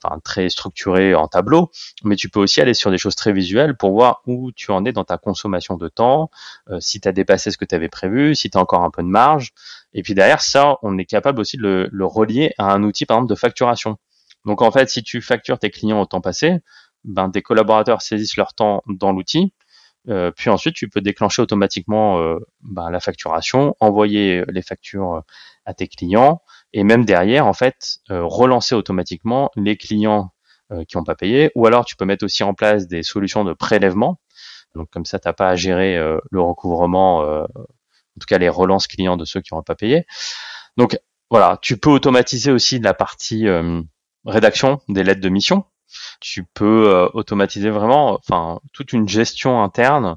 enfin 0.02 0.18
très 0.20 0.48
structurées 0.48 1.14
en 1.14 1.28
tableau, 1.28 1.70
mais 2.04 2.16
tu 2.16 2.28
peux 2.28 2.40
aussi 2.40 2.60
aller 2.60 2.74
sur 2.74 2.90
des 2.90 2.98
choses 2.98 3.16
très 3.16 3.32
visuelles 3.32 3.76
pour 3.76 3.92
voir 3.92 4.22
où 4.26 4.52
tu 4.52 4.70
en 4.70 4.84
es 4.84 4.92
dans 4.92 5.04
ta 5.04 5.18
consommation 5.18 5.76
de 5.76 5.88
temps, 5.88 6.30
euh, 6.70 6.78
si 6.80 7.00
tu 7.00 7.08
as 7.08 7.12
dépassé 7.12 7.50
ce 7.50 7.58
que 7.58 7.64
tu 7.64 7.74
avais 7.74 7.88
prévu, 7.88 8.34
si 8.34 8.50
tu 8.50 8.58
as 8.58 8.60
encore 8.60 8.82
un 8.82 8.90
peu 8.90 9.02
de 9.02 9.08
marge. 9.08 9.50
Et 9.92 10.02
puis 10.02 10.14
derrière 10.14 10.40
ça, 10.40 10.76
on 10.82 10.98
est 10.98 11.04
capable 11.04 11.40
aussi 11.40 11.56
de 11.56 11.88
le, 11.90 12.06
relier 12.06 12.54
à 12.58 12.72
un 12.72 12.82
outil 12.82 13.06
par 13.06 13.18
exemple 13.18 13.30
de 13.30 13.38
facturation. 13.38 13.98
Donc 14.44 14.62
en 14.62 14.70
fait, 14.70 14.88
si 14.88 15.02
tu 15.02 15.20
factures 15.20 15.58
tes 15.58 15.70
clients 15.70 16.00
au 16.00 16.06
temps 16.06 16.20
passé, 16.20 16.60
ben 17.04 17.30
tes 17.30 17.42
collaborateurs 17.42 18.02
saisissent 18.02 18.36
leur 18.36 18.54
temps 18.54 18.82
dans 18.86 19.12
l'outil 19.12 19.52
euh, 20.08 20.30
puis 20.30 20.50
ensuite, 20.50 20.74
tu 20.74 20.88
peux 20.88 21.00
déclencher 21.00 21.42
automatiquement 21.42 22.20
euh, 22.20 22.38
bah, 22.62 22.90
la 22.90 23.00
facturation, 23.00 23.74
envoyer 23.80 24.42
les 24.48 24.62
factures 24.62 25.14
euh, 25.14 25.20
à 25.64 25.74
tes 25.74 25.88
clients, 25.88 26.42
et 26.72 26.84
même 26.84 27.04
derrière, 27.04 27.46
en 27.46 27.52
fait, 27.52 27.98
relancer 28.08 28.74
automatiquement 28.74 29.50
les 29.56 29.76
clients 29.76 30.32
qui 30.86 30.96
n'ont 30.96 31.04
pas 31.04 31.14
payé. 31.14 31.50
Ou 31.54 31.66
alors, 31.66 31.84
tu 31.86 31.96
peux 31.96 32.04
mettre 32.04 32.24
aussi 32.24 32.42
en 32.42 32.52
place 32.52 32.86
des 32.86 33.02
solutions 33.02 33.44
de 33.44 33.54
prélèvement. 33.54 34.20
Donc 34.74 34.90
comme 34.90 35.06
ça, 35.06 35.18
t'as 35.18 35.32
pas 35.32 35.48
à 35.48 35.56
gérer 35.56 35.96
le 36.30 36.40
recouvrement, 36.40 37.20
en 37.20 37.46
tout 38.20 38.26
cas 38.26 38.36
les 38.38 38.50
relances 38.50 38.86
clients 38.86 39.16
de 39.16 39.24
ceux 39.24 39.40
qui 39.40 39.54
n'ont 39.54 39.62
pas 39.62 39.76
payé. 39.76 40.04
Donc 40.76 40.98
voilà, 41.30 41.58
tu 41.62 41.78
peux 41.78 41.90
automatiser 41.90 42.50
aussi 42.50 42.78
la 42.80 42.92
partie 42.92 43.46
rédaction 44.26 44.80
des 44.88 45.04
lettres 45.04 45.22
de 45.22 45.28
mission 45.30 45.64
tu 46.20 46.44
peux 46.44 46.88
euh, 46.88 47.08
automatiser 47.14 47.70
vraiment, 47.70 48.14
enfin, 48.14 48.60
toute 48.72 48.92
une 48.92 49.08
gestion 49.08 49.62
interne. 49.62 50.16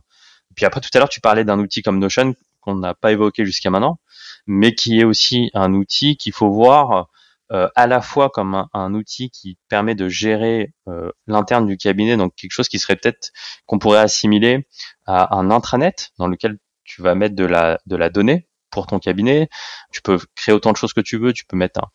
puis 0.56 0.66
après, 0.66 0.82
tout 0.82 0.90
à 0.94 1.00
l'heure, 1.00 1.10
tu 1.10 1.22
parlais 1.22 1.44
d'un 1.46 1.60
outil 1.60 1.82
comme 1.82 2.00
Notion 2.00 2.36
qu'on 2.62 2.76
n'a 2.76 2.94
pas 2.94 3.12
évoqué 3.12 3.46
jusqu'à 3.46 3.70
maintenant, 3.70 4.00
mais 4.48 4.74
qui 4.76 5.00
est 5.00 5.04
aussi 5.04 5.50
un 5.54 5.74
outil 5.74 6.18
qu'il 6.18 6.34
faut 6.34 6.52
voir 6.52 7.10
euh, 7.52 7.68
à 7.76 7.88
la 7.88 8.02
fois 8.02 8.30
comme 8.30 8.68
un, 8.74 8.94
outil 8.94 9.30
qui 9.30 9.58
permet 9.68 9.96
de 9.96 10.08
gérer 10.08 10.74
euh, 10.88 11.12
l'interne 11.28 11.66
du 11.66 11.76
cabinet, 11.76 12.16
donc 12.16 12.34
quelque 12.36 12.52
chose 12.52 12.70
qui 12.70 12.80
serait 12.80 12.96
peut-être 12.96 13.32
qu'on 13.66 13.80
pourrait 13.80 14.00
assimiler 14.00 14.68
à 15.06 15.36
un 15.36 15.52
intranet 15.52 16.12
dans 16.18 16.28
lequel 16.28 16.58
tu 16.86 17.02
vas 17.02 17.14
mettre 17.16 17.36
de 17.36 17.46
la 17.46 17.80
de 17.88 17.96
la 17.98 18.10
donnée 18.10 18.48
pour 18.72 18.88
ton 18.88 19.00
cabinet. 19.00 19.50
Tu 19.92 20.02
peux 20.02 20.18
créer 20.36 20.56
autant 20.56 20.72
de 20.72 20.78
choses 20.78 20.94
que 20.94 21.02
tu 21.02 21.18
veux. 21.18 21.34
Tu 21.34 21.46
peux 21.46 21.58
mettre 21.58 21.82
un, 21.82 21.90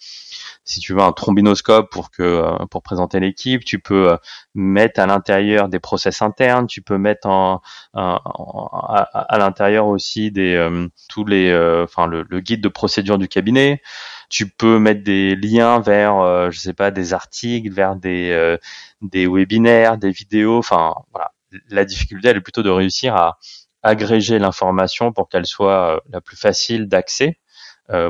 si 0.65 0.81
tu 0.81 0.95
veux 0.95 1.01
un 1.01 1.13
trombinoscope 1.13 1.91
pour 1.91 2.11
que 2.11 2.23
euh, 2.23 2.67
pour 2.71 2.83
présenter 2.83 3.21
l'équipe, 3.21 3.65
tu 3.65 3.79
peux 3.79 4.13
euh, 4.13 4.17
mettre 4.55 5.01
à 5.01 5.07
l'intérieur 5.07 5.69
des 5.69 5.81
process 5.81 6.23
internes, 6.23 6.67
tu 6.67 6.83
peux 6.83 6.99
mettre 6.99 7.29
en, 7.29 7.61
à, 7.95 9.39
l'intérieur 9.39 9.87
aussi 9.87 10.31
des 10.31 10.55
euh, 10.55 10.89
tous 11.09 11.25
les 11.25 11.53
enfin 11.85 12.07
le, 12.07 12.25
guide 12.41 12.61
de 12.61 12.69
procédure 12.69 13.19
du 13.19 13.29
cabinet. 13.29 13.83
Tu 14.29 14.49
peux 14.49 14.79
mettre 14.79 15.05
des 15.05 15.37
liens 15.37 15.81
vers 15.81 16.51
je 16.51 16.59
sais 16.59 16.75
pas 16.75 16.91
des 16.91 17.15
articles, 17.15 17.71
vers 17.73 17.97
des 17.97 18.57
des 19.03 19.27
webinaires, 19.27 19.99
des 19.99 20.11
vidéos, 20.11 20.59
enfin 20.59 20.95
voilà. 21.13 21.33
La 21.71 21.85
difficulté 21.85 22.29
elle 22.29 22.37
est 22.39 22.41
plutôt 22.41 22.63
de 22.63 22.71
réussir 22.71 23.15
à 23.15 23.39
agréger 23.83 24.39
l'information 24.39 25.13
pour 25.13 25.29
qu'elle 25.29 25.47
soit 25.47 26.03
la 26.11 26.21
plus 26.21 26.37
facile 26.37 26.89
d'accès 26.89 27.39
euh, 27.39 27.46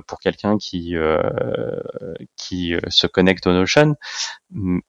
pour 0.06 0.20
quelqu'un 0.20 0.58
qui 0.58 0.96
euh, 0.96 1.80
qui 2.36 2.74
euh, 2.74 2.80
se 2.88 3.06
connecte 3.06 3.46
au 3.46 3.52
Notion, 3.52 3.96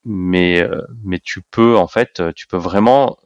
mais 0.06 0.68
mais 1.04 1.20
tu 1.20 1.42
peux 1.42 1.78
en 1.78 1.88
fait, 1.88 2.22
tu 2.36 2.48
peux 2.48 2.58
vraiment, 2.58 3.18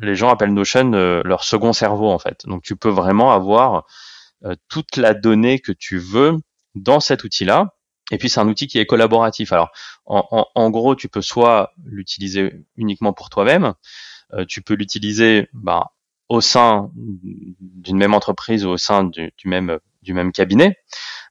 les 0.00 0.14
gens 0.14 0.28
appellent 0.30 0.54
Notion 0.54 0.90
leur 0.90 1.44
second 1.44 1.72
cerveau 1.72 2.10
en 2.10 2.18
fait. 2.18 2.46
Donc 2.46 2.62
tu 2.62 2.76
peux 2.76 2.90
vraiment 2.90 3.32
avoir 3.32 3.86
toute 4.68 4.96
la 4.96 5.14
donnée 5.14 5.58
que 5.58 5.72
tu 5.72 5.98
veux 5.98 6.36
dans 6.74 7.00
cet 7.00 7.24
outil-là. 7.24 7.74
Et 8.10 8.18
puis 8.18 8.30
c'est 8.30 8.40
un 8.40 8.48
outil 8.48 8.68
qui 8.68 8.78
est 8.78 8.86
collaboratif. 8.86 9.52
Alors 9.52 9.70
en, 10.06 10.26
en, 10.30 10.46
en 10.54 10.70
gros, 10.70 10.94
tu 10.94 11.08
peux 11.08 11.22
soit 11.22 11.72
l'utiliser 11.84 12.64
uniquement 12.76 13.12
pour 13.12 13.28
toi-même, 13.30 13.74
tu 14.46 14.62
peux 14.62 14.74
l'utiliser 14.74 15.48
bah, 15.52 15.92
au 16.28 16.40
sein 16.40 16.90
d'une 16.94 17.96
même 17.96 18.14
entreprise 18.14 18.64
ou 18.64 18.70
au 18.70 18.76
sein 18.76 19.04
du, 19.04 19.32
du 19.36 19.48
même 19.48 19.78
du 20.08 20.14
même 20.14 20.32
cabinet. 20.32 20.78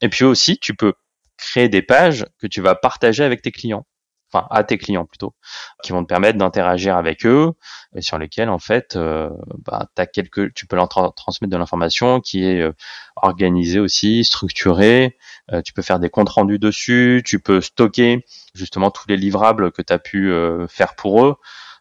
Et 0.01 0.09
puis 0.09 0.23
aussi, 0.23 0.59
tu 0.59 0.75
peux 0.75 0.93
créer 1.35 1.67
des 1.67 1.81
pages 1.81 2.25
que 2.39 2.45
tu 2.45 2.61
vas 2.61 2.75
partager 2.75 3.23
avec 3.23 3.41
tes 3.41 3.51
clients, 3.51 3.87
enfin 4.31 4.45
à 4.51 4.63
tes 4.63 4.77
clients 4.77 5.05
plutôt, 5.05 5.33
qui 5.81 5.93
vont 5.93 6.03
te 6.03 6.07
permettre 6.07 6.37
d'interagir 6.37 6.95
avec 6.95 7.25
eux 7.25 7.53
et 7.95 8.01
sur 8.03 8.19
lesquels 8.19 8.49
en 8.49 8.59
fait, 8.59 8.95
euh, 8.95 9.31
bah, 9.65 9.87
as 9.97 10.05
quelques, 10.05 10.53
tu 10.53 10.67
peux 10.67 10.75
leur 10.75 10.89
transmettre 10.89 11.51
de 11.51 11.57
l'information 11.57 12.21
qui 12.21 12.43
est 12.43 12.61
euh, 12.61 12.71
organisée 13.15 13.79
aussi, 13.79 14.23
structurée. 14.23 15.17
Euh, 15.51 15.63
tu 15.63 15.73
peux 15.73 15.81
faire 15.81 15.97
des 15.97 16.11
comptes 16.11 16.29
rendus 16.29 16.59
dessus, 16.59 17.23
tu 17.25 17.39
peux 17.39 17.61
stocker 17.61 18.23
justement 18.53 18.91
tous 18.91 19.07
les 19.07 19.17
livrables 19.17 19.71
que 19.71 19.81
tu 19.81 19.91
as 19.91 19.99
pu 19.99 20.31
faire 20.69 20.95
pour 20.95 21.25
eux 21.25 21.35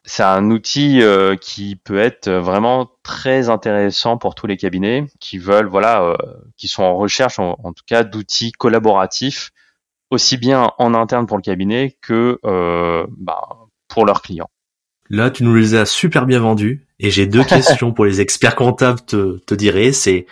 c'est 0.07 0.23
un 0.23 0.51
outil 0.53 1.03
euh, 1.03 1.35
qui 1.35 1.75
peut 1.75 1.99
être 1.99 2.31
vraiment 2.31 2.89
très 3.03 3.49
intéressant 3.49 4.17
pour 4.17 4.37
tous 4.37 4.47
les 4.47 4.57
cabinets 4.57 5.07
qui 5.19 5.37
veulent, 5.37 5.67
voilà, 5.67 6.03
euh, 6.03 6.17
qui 6.57 6.69
sont 6.69 6.85
en 6.85 6.97
recherche, 6.97 7.41
en, 7.41 7.57
tout 7.73 7.83
cas, 7.87 8.05
d'outils 8.05 8.53
collaboratifs, 8.53 9.51
aussi 10.11 10.37
bien 10.37 10.71
en 10.79 10.95
interne 10.95 11.27
pour 11.27 11.37
le 11.37 11.43
cabinet 11.43 11.99
que 12.01 12.39
euh, 12.45 13.05
bah, 13.19 13.67
pour 13.89 14.07
leurs 14.07 14.23
clients. 14.23 14.49
Là, 15.11 15.31
tu 15.31 15.43
nous 15.43 15.55
les 15.55 15.75
as 15.75 15.87
super 15.87 16.25
bien 16.25 16.39
vendus, 16.39 16.87
et 17.01 17.11
j'ai 17.11 17.27
deux 17.27 17.45
questions 17.45 17.93
pour 17.93 18.05
les 18.05 18.21
experts 18.21 18.55
comptables, 18.55 19.01
te, 19.01 19.39
te 19.39 19.55
dirais, 19.57 19.91
c'est 19.91 20.27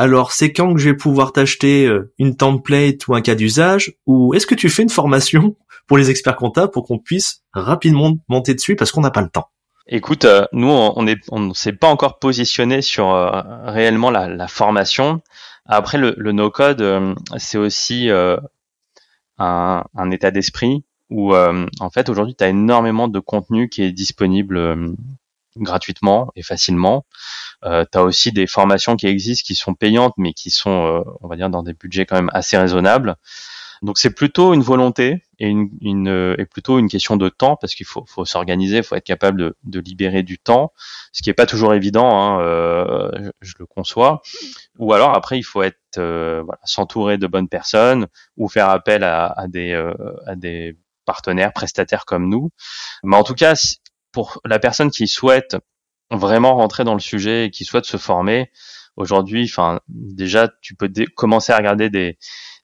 alors 0.00 0.32
c'est 0.32 0.50
quand 0.52 0.72
que 0.72 0.80
je 0.80 0.88
vais 0.88 0.96
pouvoir 0.96 1.32
t'acheter 1.32 1.90
une 2.18 2.34
template 2.34 3.06
ou 3.06 3.14
un 3.14 3.20
cas 3.20 3.34
d'usage, 3.34 3.94
ou 4.06 4.32
est-ce 4.32 4.46
que 4.46 4.54
tu 4.54 4.70
fais 4.70 4.82
une 4.82 4.88
formation 4.88 5.56
pour 5.86 5.98
les 5.98 6.08
experts 6.08 6.36
comptables 6.36 6.70
pour 6.70 6.86
qu'on 6.86 6.98
puisse 6.98 7.42
rapidement 7.52 8.14
monter 8.28 8.54
dessus 8.54 8.76
parce 8.76 8.92
qu'on 8.92 9.02
n'a 9.02 9.10
pas 9.10 9.20
le 9.20 9.28
temps? 9.28 9.50
Écoute, 9.92 10.24
euh, 10.24 10.46
nous 10.52 10.68
on 10.68 11.04
on 11.32 11.52
s'est 11.52 11.72
pas 11.72 11.88
encore 11.88 12.18
positionné 12.18 12.80
sur 12.80 13.10
euh, 13.10 13.42
réellement 13.64 14.10
la, 14.10 14.48
formation. 14.48 15.20
Après 15.66 15.98
le, 15.98 16.14
no 16.32 16.50
code, 16.50 16.80
euh, 16.80 17.14
c'est 17.36 17.58
aussi 17.58 18.08
un, 19.38 20.10
état 20.12 20.30
d'esprit 20.30 20.84
où 21.10 21.34
en 21.34 21.90
fait 21.92 22.08
aujourd'hui 22.08 22.36
tu 22.36 22.44
as 22.44 22.48
énormément 22.48 23.08
de 23.08 23.18
contenu 23.18 23.68
qui 23.68 23.82
est 23.82 23.92
disponible 23.92 24.94
gratuitement 25.56 26.30
et 26.36 26.42
facilement. 26.42 27.04
Euh, 27.64 27.84
aussi 27.96 28.32
des 28.32 28.46
formations 28.46 28.96
qui 28.96 29.06
existent 29.06 29.46
qui 29.46 29.54
sont 29.54 29.74
payantes, 29.74 30.14
mais 30.16 30.32
qui 30.32 30.50
sont, 30.50 31.04
on 31.20 31.28
va 31.28 31.36
dire, 31.36 31.50
dans 31.50 31.62
des 31.62 31.74
budgets 31.74 32.06
quand 32.06 32.16
même 32.16 32.30
assez 32.32 32.56
raisonnables. 32.56 33.16
Donc 33.82 33.98
c'est 33.98 34.10
plutôt 34.10 34.52
une 34.52 34.62
volonté 34.62 35.22
et, 35.38 35.48
une, 35.48 35.70
une, 35.80 36.36
et 36.38 36.44
plutôt 36.44 36.78
une 36.78 36.88
question 36.88 37.16
de 37.16 37.30
temps 37.30 37.56
parce 37.56 37.74
qu'il 37.74 37.86
faut, 37.86 38.04
faut 38.06 38.26
s'organiser, 38.26 38.78
il 38.78 38.82
faut 38.82 38.94
être 38.94 39.04
capable 39.04 39.40
de, 39.40 39.56
de, 39.64 39.80
libérer 39.80 40.22
du 40.22 40.38
temps, 40.38 40.72
ce 41.12 41.22
qui 41.22 41.30
est 41.30 41.34
pas 41.34 41.46
toujours 41.46 41.72
évident, 41.72 42.20
hein, 42.20 42.42
euh, 42.42 43.30
je, 43.40 43.54
le 43.58 43.64
conçois. 43.64 44.20
Ou 44.78 44.92
alors 44.92 45.16
après 45.16 45.38
il 45.38 45.42
faut 45.42 45.62
être 45.62 45.78
euh, 45.96 46.42
voilà, 46.44 46.60
s'entourer 46.64 47.16
de 47.16 47.26
bonnes 47.26 47.48
personnes 47.48 48.06
ou 48.36 48.48
faire 48.48 48.68
appel 48.68 49.02
à, 49.02 49.26
à 49.28 49.48
des 49.48 49.72
euh, 49.72 49.94
à 50.26 50.36
des 50.36 50.76
partenaires 51.06 51.54
prestataires 51.54 52.04
comme 52.04 52.28
nous. 52.28 52.50
Mais 53.02 53.16
en 53.16 53.24
tout 53.24 53.34
cas 53.34 53.54
pour 54.12 54.42
la 54.44 54.58
personne 54.58 54.90
qui 54.90 55.08
souhaite 55.08 55.56
vraiment 56.10 56.54
rentrer 56.54 56.84
dans 56.84 56.94
le 56.94 57.00
sujet 57.00 57.46
et 57.46 57.50
qui 57.50 57.64
souhaite 57.64 57.84
se 57.84 57.96
former, 57.96 58.50
aujourd'hui, 58.96 59.44
enfin 59.44 59.80
déjà 59.88 60.48
tu 60.60 60.74
peux 60.74 60.90
commencer 61.14 61.52
à 61.52 61.56
regarder 61.56 61.90
des 61.90 62.18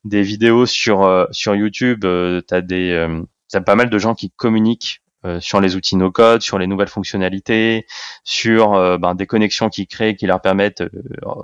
des 0.04 0.22
vidéos 0.22 0.66
sur 0.66 1.02
euh, 1.02 1.26
sur 1.30 1.54
YouTube, 1.54 2.04
euh, 2.04 2.40
t'as 2.40 2.60
des 2.60 2.90
euh, 2.90 3.22
t'as 3.50 3.60
pas 3.60 3.74
mal 3.74 3.90
de 3.90 3.98
gens 3.98 4.14
qui 4.14 4.30
communiquent 4.30 5.02
sur 5.40 5.60
les 5.60 5.76
outils 5.76 5.96
no 5.96 6.10
code, 6.10 6.42
sur 6.42 6.58
les 6.58 6.66
nouvelles 6.66 6.88
fonctionnalités, 6.88 7.86
sur 8.24 8.98
ben, 8.98 9.14
des 9.14 9.26
connexions 9.26 9.68
qu'ils 9.68 9.86
créent 9.86 10.16
qui 10.16 10.26
leur 10.26 10.40
permettent, 10.40 10.82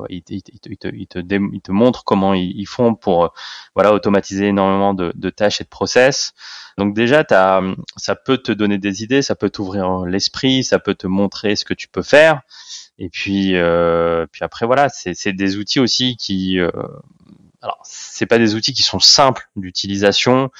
ils, 0.09 0.23
ils, 0.29 0.43
ils, 0.53 0.61
te, 0.61 0.89
ils, 0.89 1.07
te, 1.07 1.19
ils, 1.19 1.61
te, 1.61 1.73
montrent 1.73 2.05
comment 2.05 2.35
ils, 2.35 2.67
font 2.67 2.95
pour 2.95 3.33
voilà 3.75 3.93
automatiser 3.93 4.49
énormément 4.49 4.95
de, 4.95 5.31
tâches 5.31 5.61
et 5.61 5.65
de 5.65 5.69
process. 5.69 6.35
Donc 6.79 6.95
déjà, 6.95 7.25
ça 7.97 8.15
peut 8.15 8.39
te 8.39 8.53
donner 8.53 8.79
des 8.79 9.03
idées, 9.03 9.23
ça 9.23 9.35
peut 9.35 9.51
t'ouvrir 9.51 10.01
l'esprit, 10.01 10.65
ça 10.65 10.79
peut 10.79 10.95
te 10.95 11.07
montrer 11.07 11.57
ce 11.57 11.65
que 11.65 11.75
tu 11.75 11.89
peux 11.89 12.03
faire. 12.03 12.43
Et 12.99 13.09
puis, 13.09 13.57
euh, 13.57 14.27
puis 14.31 14.45
après 14.45 14.67
voilà, 14.67 14.89
c'est 14.89 15.33
des 15.33 15.57
outils 15.57 15.81
aussi 15.81 16.17
qui, 16.17 16.59
euh, 16.59 16.71
alors 17.63 17.79
c'est 17.85 18.27
pas 18.27 18.39
des 18.39 18.55
outils 18.55 18.73
qui 18.73 18.83
sont 18.83 18.99
simples 18.99 19.49
d'utilisation 19.57 20.51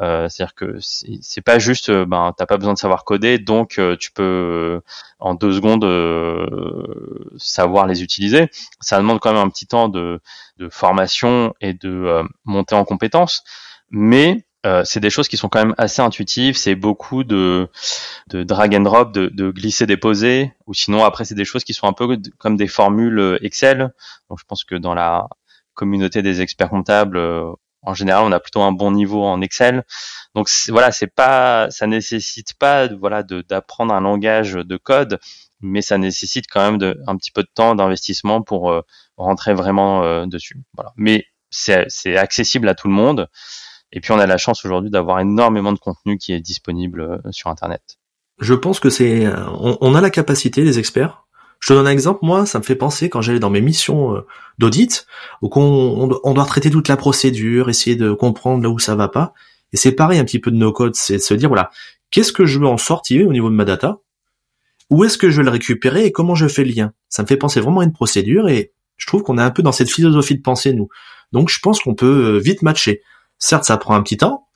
euh, 0.00 0.28
c'est-à-dire 0.28 0.54
que 0.54 0.78
c'est 0.80 1.42
pas 1.42 1.58
juste 1.58 1.90
euh, 1.90 2.06
ben 2.06 2.32
t'as 2.36 2.46
pas 2.46 2.56
besoin 2.56 2.72
de 2.72 2.78
savoir 2.78 3.04
coder 3.04 3.38
donc 3.38 3.78
euh, 3.78 3.96
tu 3.96 4.10
peux 4.12 4.22
euh, 4.22 4.80
en 5.18 5.34
deux 5.34 5.52
secondes 5.52 5.84
savoir 7.36 7.86
les 7.86 8.02
utiliser 8.02 8.48
ça 8.80 8.96
demande 8.98 9.20
quand 9.20 9.32
même 9.32 9.42
un 9.42 9.50
petit 9.50 9.66
temps 9.66 9.88
de, 9.88 10.20
de 10.56 10.68
formation 10.68 11.52
et 11.60 11.74
de 11.74 12.22
montée 12.44 12.74
en 12.74 12.84
compétences 12.84 13.42
mais 13.90 14.44
c'est 14.84 15.00
des 15.00 15.10
choses 15.10 15.26
qui 15.26 15.36
sont 15.36 15.48
quand 15.48 15.58
même 15.58 15.74
assez 15.76 16.00
intuitives. 16.00 16.56
C'est 16.56 16.76
beaucoup 16.76 17.24
de, 17.24 17.68
de 18.28 18.44
drag 18.44 18.76
and 18.76 18.82
drop, 18.82 19.12
de, 19.12 19.26
de 19.26 19.50
glisser 19.50 19.86
déposer, 19.86 20.52
ou 20.68 20.72
sinon 20.72 21.04
après 21.04 21.24
c'est 21.24 21.34
des 21.34 21.44
choses 21.44 21.64
qui 21.64 21.74
sont 21.74 21.88
un 21.88 21.92
peu 21.92 22.16
comme 22.38 22.56
des 22.56 22.68
formules 22.68 23.40
Excel. 23.42 23.92
Donc 24.30 24.38
je 24.38 24.44
pense 24.46 24.62
que 24.62 24.76
dans 24.76 24.94
la 24.94 25.26
communauté 25.74 26.22
des 26.22 26.40
experts 26.40 26.70
comptables, 26.70 27.16
euh, 27.16 27.50
en 27.82 27.94
général, 27.94 28.24
on 28.24 28.32
a 28.32 28.40
plutôt 28.40 28.62
un 28.62 28.72
bon 28.72 28.92
niveau 28.92 29.24
en 29.24 29.40
Excel. 29.40 29.84
Donc 30.34 30.48
voilà, 30.68 30.92
c'est 30.92 31.08
pas, 31.08 31.68
ça 31.70 31.86
nécessite 31.86 32.54
pas, 32.54 32.88
voilà, 32.88 33.22
d'apprendre 33.22 33.92
un 33.92 34.00
langage 34.00 34.52
de 34.52 34.76
code, 34.76 35.18
mais 35.60 35.82
ça 35.82 35.98
nécessite 35.98 36.46
quand 36.48 36.60
même 36.60 36.78
de, 36.78 37.00
un 37.06 37.16
petit 37.16 37.32
peu 37.32 37.42
de 37.42 37.50
temps 37.52 37.74
d'investissement 37.74 38.42
pour 38.42 38.70
euh, 38.70 38.82
rentrer 39.16 39.54
vraiment 39.54 40.04
euh, 40.04 40.26
dessus. 40.26 40.60
Voilà. 40.74 40.92
Mais 40.96 41.26
c'est 41.50 42.16
accessible 42.16 42.68
à 42.68 42.74
tout 42.74 42.88
le 42.88 42.94
monde. 42.94 43.28
Et 43.90 44.00
puis 44.00 44.12
on 44.12 44.18
a 44.18 44.26
la 44.26 44.38
chance 44.38 44.64
aujourd'hui 44.64 44.90
d'avoir 44.90 45.20
énormément 45.20 45.72
de 45.72 45.78
contenu 45.78 46.16
qui 46.16 46.32
est 46.32 46.40
disponible 46.40 47.20
sur 47.30 47.50
Internet. 47.50 47.98
Je 48.40 48.54
pense 48.54 48.80
que 48.80 48.88
c'est, 48.88 49.26
on, 49.28 49.76
on, 49.82 49.94
a 49.94 50.00
la 50.00 50.08
capacité, 50.08 50.62
les 50.62 50.78
experts, 50.78 51.21
je 51.62 51.68
te 51.68 51.74
donne 51.74 51.86
un 51.86 51.90
exemple, 51.90 52.20
moi, 52.22 52.44
ça 52.44 52.58
me 52.58 52.64
fait 52.64 52.74
penser 52.74 53.08
quand 53.08 53.22
j'allais 53.22 53.38
dans 53.38 53.48
mes 53.48 53.60
missions 53.60 54.16
euh, 54.16 54.26
d'audit, 54.58 55.06
où 55.42 55.50
on, 55.54 56.34
doit 56.34 56.44
traiter 56.44 56.70
toute 56.70 56.88
la 56.88 56.96
procédure, 56.96 57.70
essayer 57.70 57.94
de 57.94 58.12
comprendre 58.12 58.64
là 58.64 58.68
où 58.68 58.80
ça 58.80 58.96
va 58.96 59.06
pas. 59.06 59.32
Et 59.72 59.76
c'est 59.76 59.92
pareil 59.92 60.18
un 60.18 60.24
petit 60.24 60.40
peu 60.40 60.50
de 60.50 60.56
nos 60.56 60.72
codes, 60.72 60.96
c'est 60.96 61.14
de 61.14 61.22
se 61.22 61.34
dire, 61.34 61.48
voilà, 61.48 61.70
qu'est-ce 62.10 62.32
que 62.32 62.46
je 62.46 62.58
veux 62.58 62.66
en 62.66 62.78
sortir 62.78 63.28
au 63.28 63.32
niveau 63.32 63.48
de 63.48 63.54
ma 63.54 63.64
data? 63.64 64.00
Où 64.90 65.04
est-ce 65.04 65.16
que 65.16 65.30
je 65.30 65.36
vais 65.36 65.44
le 65.44 65.50
récupérer 65.50 66.04
et 66.04 66.10
comment 66.10 66.34
je 66.34 66.48
fais 66.48 66.64
le 66.64 66.72
lien? 66.72 66.92
Ça 67.08 67.22
me 67.22 67.28
fait 67.28 67.36
penser 67.36 67.60
vraiment 67.60 67.80
à 67.80 67.84
une 67.84 67.92
procédure 67.92 68.48
et 68.48 68.72
je 68.96 69.06
trouve 69.06 69.22
qu'on 69.22 69.38
est 69.38 69.42
un 69.42 69.52
peu 69.52 69.62
dans 69.62 69.70
cette 69.70 69.90
philosophie 69.90 70.34
de 70.34 70.42
pensée, 70.42 70.72
nous. 70.72 70.88
Donc 71.30 71.48
je 71.48 71.60
pense 71.60 71.78
qu'on 71.78 71.94
peut 71.94 72.34
euh, 72.34 72.38
vite 72.38 72.62
matcher. 72.62 73.02
Certes, 73.38 73.64
ça 73.64 73.76
prend 73.76 73.94
un 73.94 74.02
petit 74.02 74.16
temps, 74.16 74.48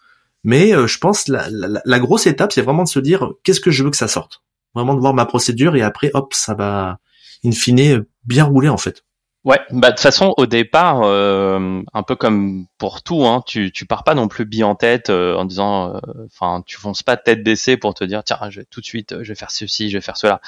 mais 0.43 0.75
euh, 0.75 0.89
je 0.89 0.99
pense 0.99 1.29
la, 1.29 1.47
la 1.51 1.99
grosse 2.01 2.27
étape, 2.27 2.53
c'est 2.53 2.63
vraiment 2.63 2.83
de 2.83 2.89
se 2.89 2.99
dire, 2.99 3.31
qu'est-ce 3.45 3.61
que 3.61 3.71
je 3.71 3.85
veux 3.85 3.91
que 3.91 3.97
ça 3.97 4.09
sorte? 4.09 4.43
Vraiment 4.77 4.95
de 4.95 5.01
voir 5.01 5.15
ma 5.15 5.27
procédure 5.27 5.75
et 5.75 5.83
après 5.83 6.11
hop 6.15 6.35
ça 6.35 6.55
va 6.55 6.99
in 7.45 7.53
fine 7.53 8.05
bien 8.25 8.45
rouler 8.45 8.69
en 8.69 8.77
fait. 8.77 9.03
Ouais, 9.45 9.61
bah 9.71 9.91
de 9.91 9.93
toute 9.95 10.01
façon 10.01 10.35
au 10.39 10.47
départ, 10.47 11.03
euh, 11.05 11.81
un 11.95 12.03
peu 12.03 12.17
comme 12.17 12.67
pour 12.79 13.03
tout, 13.03 13.25
hein, 13.25 13.43
tu 13.47 13.71
tu 13.71 13.87
pars 13.87 14.03
pas 14.03 14.15
non 14.15 14.27
plus 14.27 14.45
bien 14.45 14.67
en 14.67 14.75
tête 14.75 15.09
euh, 15.09 15.37
en 15.37 15.45
disant, 15.45 15.95
euh, 15.95 16.01
enfin 16.27 16.63
tu 16.67 16.77
fonces 16.77 17.05
pas 17.05 17.17
tête 17.17 17.45
baissée 17.45 17.77
pour 17.77 17.95
te 17.95 18.03
dire 18.03 18.25
tiens 18.25 18.39
je 18.51 18.61
vais 18.61 18.67
tout 18.69 18.81
de 18.81 18.87
suite 18.87 19.23
je 19.23 19.29
vais 19.29 19.37
faire 19.37 19.53
ceci, 19.53 19.89
je 19.89 19.97
vais 19.99 20.03
faire 20.03 20.17
cela. 20.17 20.41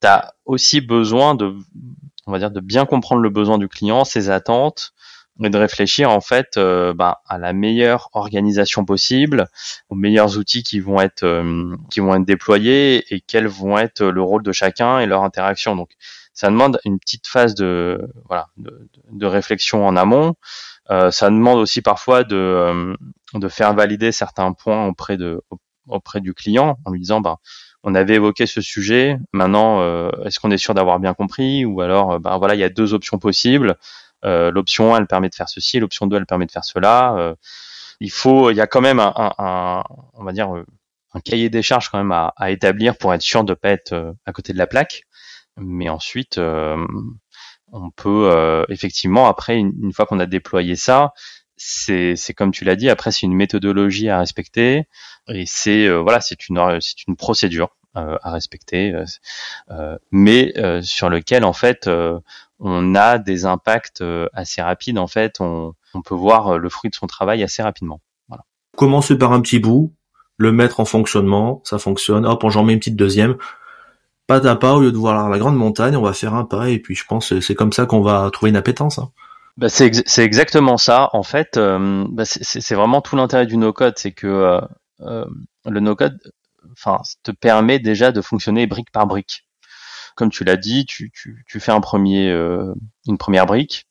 T'as 0.00 0.32
aussi 0.44 0.80
besoin 0.80 1.34
de, 1.34 1.54
on 2.26 2.32
va 2.32 2.38
dire 2.38 2.50
de 2.50 2.60
bien 2.60 2.86
comprendre 2.86 3.22
le 3.22 3.30
besoin 3.30 3.56
du 3.56 3.68
client, 3.68 4.04
ses 4.04 4.30
attentes, 4.30 4.92
mais 5.38 5.50
de 5.50 5.58
réfléchir 5.58 6.10
en 6.10 6.20
fait 6.20 6.56
euh, 6.56 6.92
bah, 6.92 7.22
à 7.28 7.38
la 7.38 7.52
meilleure 7.52 8.10
organisation 8.12 8.84
possible, 8.84 9.48
aux 9.88 9.94
meilleurs 9.94 10.36
outils 10.36 10.62
qui 10.62 10.80
vont 10.80 11.00
être 11.00 11.22
euh, 11.22 11.76
qui 11.90 12.00
vont 12.00 12.14
être 12.14 12.24
déployés 12.24 13.04
et 13.14 13.20
quels 13.20 13.46
vont 13.46 13.78
être 13.78 14.04
le 14.04 14.22
rôle 14.22 14.42
de 14.42 14.52
chacun 14.52 14.98
et 14.98 15.06
leur 15.06 15.22
interaction. 15.22 15.76
Donc 15.76 15.90
ça 16.34 16.48
demande 16.48 16.80
une 16.84 16.98
petite 16.98 17.26
phase 17.26 17.54
de 17.54 18.00
voilà 18.28 18.48
de, 18.56 18.88
de 19.10 19.26
réflexion 19.26 19.86
en 19.86 19.96
amont. 19.96 20.34
Euh, 20.90 21.10
ça 21.10 21.30
demande 21.30 21.58
aussi 21.58 21.82
parfois 21.82 22.24
de 22.24 22.36
euh, 22.36 22.94
de 23.34 23.48
faire 23.48 23.74
valider 23.74 24.12
certains 24.12 24.52
points 24.52 24.86
auprès 24.86 25.16
de 25.16 25.40
auprès 25.86 26.20
du 26.20 26.34
client 26.34 26.78
en 26.84 26.90
lui 26.90 27.00
disant 27.00 27.20
bah 27.20 27.38
on 27.84 27.94
avait 27.94 28.14
évoqué 28.14 28.46
ce 28.46 28.60
sujet. 28.60 29.18
Maintenant, 29.32 29.80
est-ce 30.24 30.40
qu'on 30.40 30.50
est 30.50 30.58
sûr 30.58 30.74
d'avoir 30.74 30.98
bien 30.98 31.14
compris 31.14 31.64
ou 31.64 31.80
alors, 31.80 32.18
bah, 32.18 32.36
voilà, 32.36 32.56
il 32.56 32.60
y 32.60 32.64
a 32.64 32.68
deux 32.68 32.92
options 32.92 33.18
possibles. 33.18 33.76
Euh, 34.24 34.50
l'option 34.50 34.94
1, 34.94 35.00
elle 35.00 35.06
permet 35.06 35.28
de 35.28 35.34
faire 35.34 35.48
ceci, 35.48 35.78
l'option 35.80 36.06
2, 36.06 36.16
elle 36.16 36.26
permet 36.26 36.46
de 36.46 36.50
faire 36.50 36.64
cela. 36.64 37.14
Euh, 37.16 37.34
il 38.00 38.10
faut, 38.10 38.50
il 38.50 38.56
y 38.56 38.60
a 38.60 38.66
quand 38.66 38.80
même 38.80 39.00
un, 39.00 39.84
on 40.14 40.24
va 40.24 40.32
dire, 40.32 40.54
euh, 40.54 40.64
un 41.14 41.20
cahier 41.20 41.50
des 41.50 41.62
charges 41.62 41.88
quand 41.88 41.98
même 41.98 42.12
à, 42.12 42.32
à, 42.36 42.50
établir 42.50 42.96
pour 42.96 43.12
être 43.14 43.22
sûr 43.22 43.44
de 43.44 43.54
pas 43.54 43.70
être 43.70 44.14
à 44.26 44.32
côté 44.32 44.52
de 44.52 44.58
la 44.58 44.66
plaque. 44.66 45.02
Mais 45.56 45.88
ensuite, 45.88 46.38
on 46.38 47.90
peut 47.96 48.64
effectivement 48.68 49.26
après, 49.26 49.58
une, 49.58 49.92
fois 49.92 50.06
qu'on 50.06 50.20
a 50.20 50.26
déployé 50.26 50.76
ça, 50.76 51.12
c'est 51.56 52.14
comme 52.36 52.52
tu 52.52 52.64
l'as 52.64 52.76
dit. 52.76 52.88
Après, 52.90 53.10
c'est 53.10 53.22
une 53.26 53.34
méthodologie 53.34 54.08
à 54.08 54.20
respecter 54.20 54.84
et 55.28 55.44
c'est 55.46 55.88
voilà, 55.88 56.20
c'est 56.20 56.48
une 56.48 56.78
c'est 56.80 57.06
une 57.08 57.16
procédure 57.16 57.77
à 57.94 58.30
respecter, 58.30 58.94
mais 60.12 60.52
sur 60.82 61.08
lequel 61.08 61.44
en 61.44 61.52
fait 61.52 61.88
on 62.60 62.94
a 62.94 63.18
des 63.18 63.44
impacts 63.44 64.00
euh, 64.00 64.28
assez 64.32 64.62
rapides. 64.62 64.98
En 64.98 65.06
fait, 65.06 65.36
on, 65.40 65.74
peut 66.04 66.14
voir 66.14 66.48
euh, 66.48 66.58
le 66.58 66.68
fruit 66.68 66.90
de 66.90 66.94
son 66.94 67.06
travail 67.06 67.42
assez 67.42 67.62
rapidement. 67.62 68.00
Voilà. 68.28 68.44
Commencer 68.76 69.16
par 69.16 69.32
un 69.32 69.40
petit 69.40 69.58
bout, 69.58 69.94
le 70.36 70.52
mettre 70.52 70.80
en 70.80 70.84
fonctionnement, 70.84 71.60
ça 71.64 71.78
fonctionne. 71.78 72.26
Hop, 72.26 72.44
j'en 72.48 72.64
mets 72.64 72.72
une 72.72 72.78
petite 72.78 72.96
deuxième. 72.96 73.36
Pas 74.26 74.46
à 74.46 74.56
pas, 74.56 74.74
au 74.74 74.80
lieu 74.80 74.92
de 74.92 74.96
voir 74.96 75.28
la 75.28 75.38
grande 75.38 75.56
montagne, 75.56 75.96
on 75.96 76.02
va 76.02 76.12
faire 76.12 76.34
un 76.34 76.44
pas. 76.44 76.68
Et 76.68 76.78
puis, 76.78 76.94
je 76.94 77.04
pense 77.04 77.30
que 77.30 77.40
c'est 77.40 77.54
comme 77.54 77.72
ça 77.72 77.86
qu'on 77.86 78.02
va 78.02 78.28
trouver 78.30 78.50
une 78.50 78.56
appétence. 78.56 78.98
Hein. 78.98 79.10
Bah 79.56 79.68
c'est, 79.68 79.90
exactement 80.18 80.76
ça. 80.76 81.10
En 81.14 81.24
fait, 81.24 81.56
euh, 81.56 82.06
bah 82.10 82.24
c'est, 82.24 82.74
vraiment 82.76 83.00
tout 83.00 83.16
l'intérêt 83.16 83.46
du 83.46 83.56
no-code, 83.56 83.94
c'est 83.96 84.12
que 84.12 84.60
le 85.00 85.80
no-code, 85.80 86.18
enfin, 86.72 87.00
te 87.22 87.30
permet 87.30 87.78
déjà 87.78 88.12
de 88.12 88.20
fonctionner 88.20 88.66
brique 88.66 88.90
par 88.90 89.06
brique 89.06 89.44
comme 90.18 90.30
tu 90.30 90.42
l'as 90.42 90.56
dit, 90.56 90.84
tu, 90.84 91.12
fais 91.60 91.70
un 91.70 91.80
premier, 91.80 92.28
euh, 92.28 92.74
une 93.06 93.18
première 93.18 93.46
brique, 93.46 93.86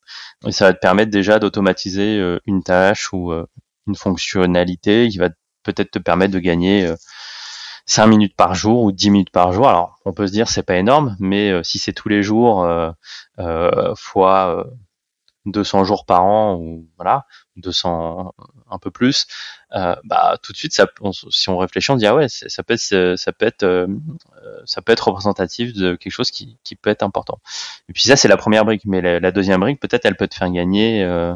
et 0.45 0.51
ça 0.51 0.65
va 0.65 0.73
te 0.73 0.79
permettre 0.79 1.09
déjà 1.09 1.39
d'automatiser 1.39 2.19
euh, 2.19 2.37
une 2.45 2.63
tâche 2.63 3.13
ou 3.13 3.31
euh, 3.31 3.45
une 3.87 3.95
fonctionnalité 3.95 5.07
qui 5.07 5.19
va 5.19 5.29
peut-être 5.63 5.89
te 5.89 5.99
permettre 5.99 6.33
de 6.33 6.39
gagner 6.39 6.93
5 7.85 8.07
minutes 8.07 8.35
par 8.35 8.55
jour 8.55 8.83
ou 8.83 8.91
10 8.91 9.09
minutes 9.09 9.29
par 9.29 9.53
jour. 9.53 9.69
Alors, 9.69 9.95
on 10.03 10.11
peut 10.11 10.27
se 10.27 10.33
dire 10.33 10.49
c'est 10.49 10.63
pas 10.63 10.75
énorme, 10.75 11.15
mais 11.19 11.63
si 11.63 11.79
c'est 11.79 11.93
tous 11.93 12.09
les 12.09 12.23
jours 12.23 12.67
fois 13.95 14.65
200 15.51 15.83
jours 15.83 16.05
par 16.05 16.23
an 16.25 16.55
ou 16.55 16.87
voilà 16.97 17.25
200 17.57 18.33
un 18.69 18.79
peu 18.79 18.91
plus 18.91 19.27
euh, 19.73 19.95
bah 20.03 20.37
tout 20.41 20.51
de 20.51 20.57
suite 20.57 20.73
ça 20.73 20.87
si 21.29 21.49
on 21.49 21.57
réfléchit 21.57 21.91
on 21.91 21.95
dit 21.95 22.05
ah 22.05 22.15
ouais 22.15 22.27
ça 22.29 22.63
peut 22.63 22.73
être 22.73 23.15
ça 23.17 23.33
peut 23.33 23.45
être 23.45 23.63
euh, 23.63 23.87
ça 24.65 24.81
peut 24.81 24.91
être 24.91 25.07
représentatif 25.07 25.73
de 25.73 25.95
quelque 25.95 26.11
chose 26.11 26.31
qui, 26.31 26.57
qui 26.63 26.75
peut 26.75 26.89
être 26.89 27.03
important. 27.03 27.39
Et 27.89 27.93
puis 27.93 28.03
ça 28.03 28.15
c'est 28.15 28.27
la 28.27 28.37
première 28.37 28.65
brique 28.65 28.83
mais 28.85 29.01
la, 29.01 29.31
deuxième 29.31 29.61
brique 29.61 29.79
peut-être 29.79 30.05
elle 30.05 30.15
peut 30.15 30.27
te 30.27 30.35
faire 30.35 30.49
gagner 30.51 31.03
euh, 31.03 31.33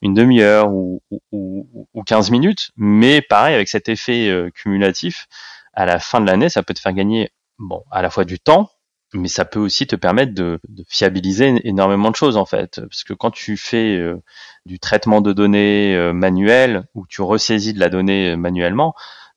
une 0.00 0.14
demi-heure 0.14 0.70
ou, 0.70 1.02
ou, 1.30 1.88
ou, 1.94 2.02
15 2.02 2.30
minutes 2.30 2.70
mais 2.76 3.22
pareil 3.22 3.54
avec 3.54 3.68
cet 3.68 3.88
effet 3.88 4.50
cumulatif 4.54 5.28
à 5.74 5.86
la 5.86 5.98
fin 5.98 6.20
de 6.20 6.26
l'année 6.26 6.48
ça 6.48 6.62
peut 6.62 6.74
te 6.74 6.80
faire 6.80 6.92
gagner 6.92 7.32
bon 7.58 7.84
à 7.90 8.02
la 8.02 8.10
fois 8.10 8.24
du 8.24 8.38
temps 8.38 8.70
mais 9.14 9.28
ça 9.28 9.44
peut 9.44 9.60
aussi 9.60 9.86
te 9.86 9.96
permettre 9.96 10.34
de, 10.34 10.60
de, 10.68 10.84
fiabiliser 10.88 11.60
énormément 11.64 12.10
de 12.10 12.16
choses 12.16 12.36
en 12.36 12.46
fait, 12.46 12.80
parce 12.80 13.04
que 13.04 13.12
quand 13.12 13.30
tu 13.30 13.56
fais 13.56 13.96
euh, 13.96 14.22
du 14.66 14.78
traitement 14.78 15.20
de 15.20 15.32
données 15.32 15.94
euh, 15.96 16.12
manuel 16.12 16.84
ou 16.94 17.06
tu 17.06 17.22
ressaisis 17.22 17.74
de 17.74 17.80
la 17.80 17.88
donnée 17.88 18.36
manuellement, 18.36 18.94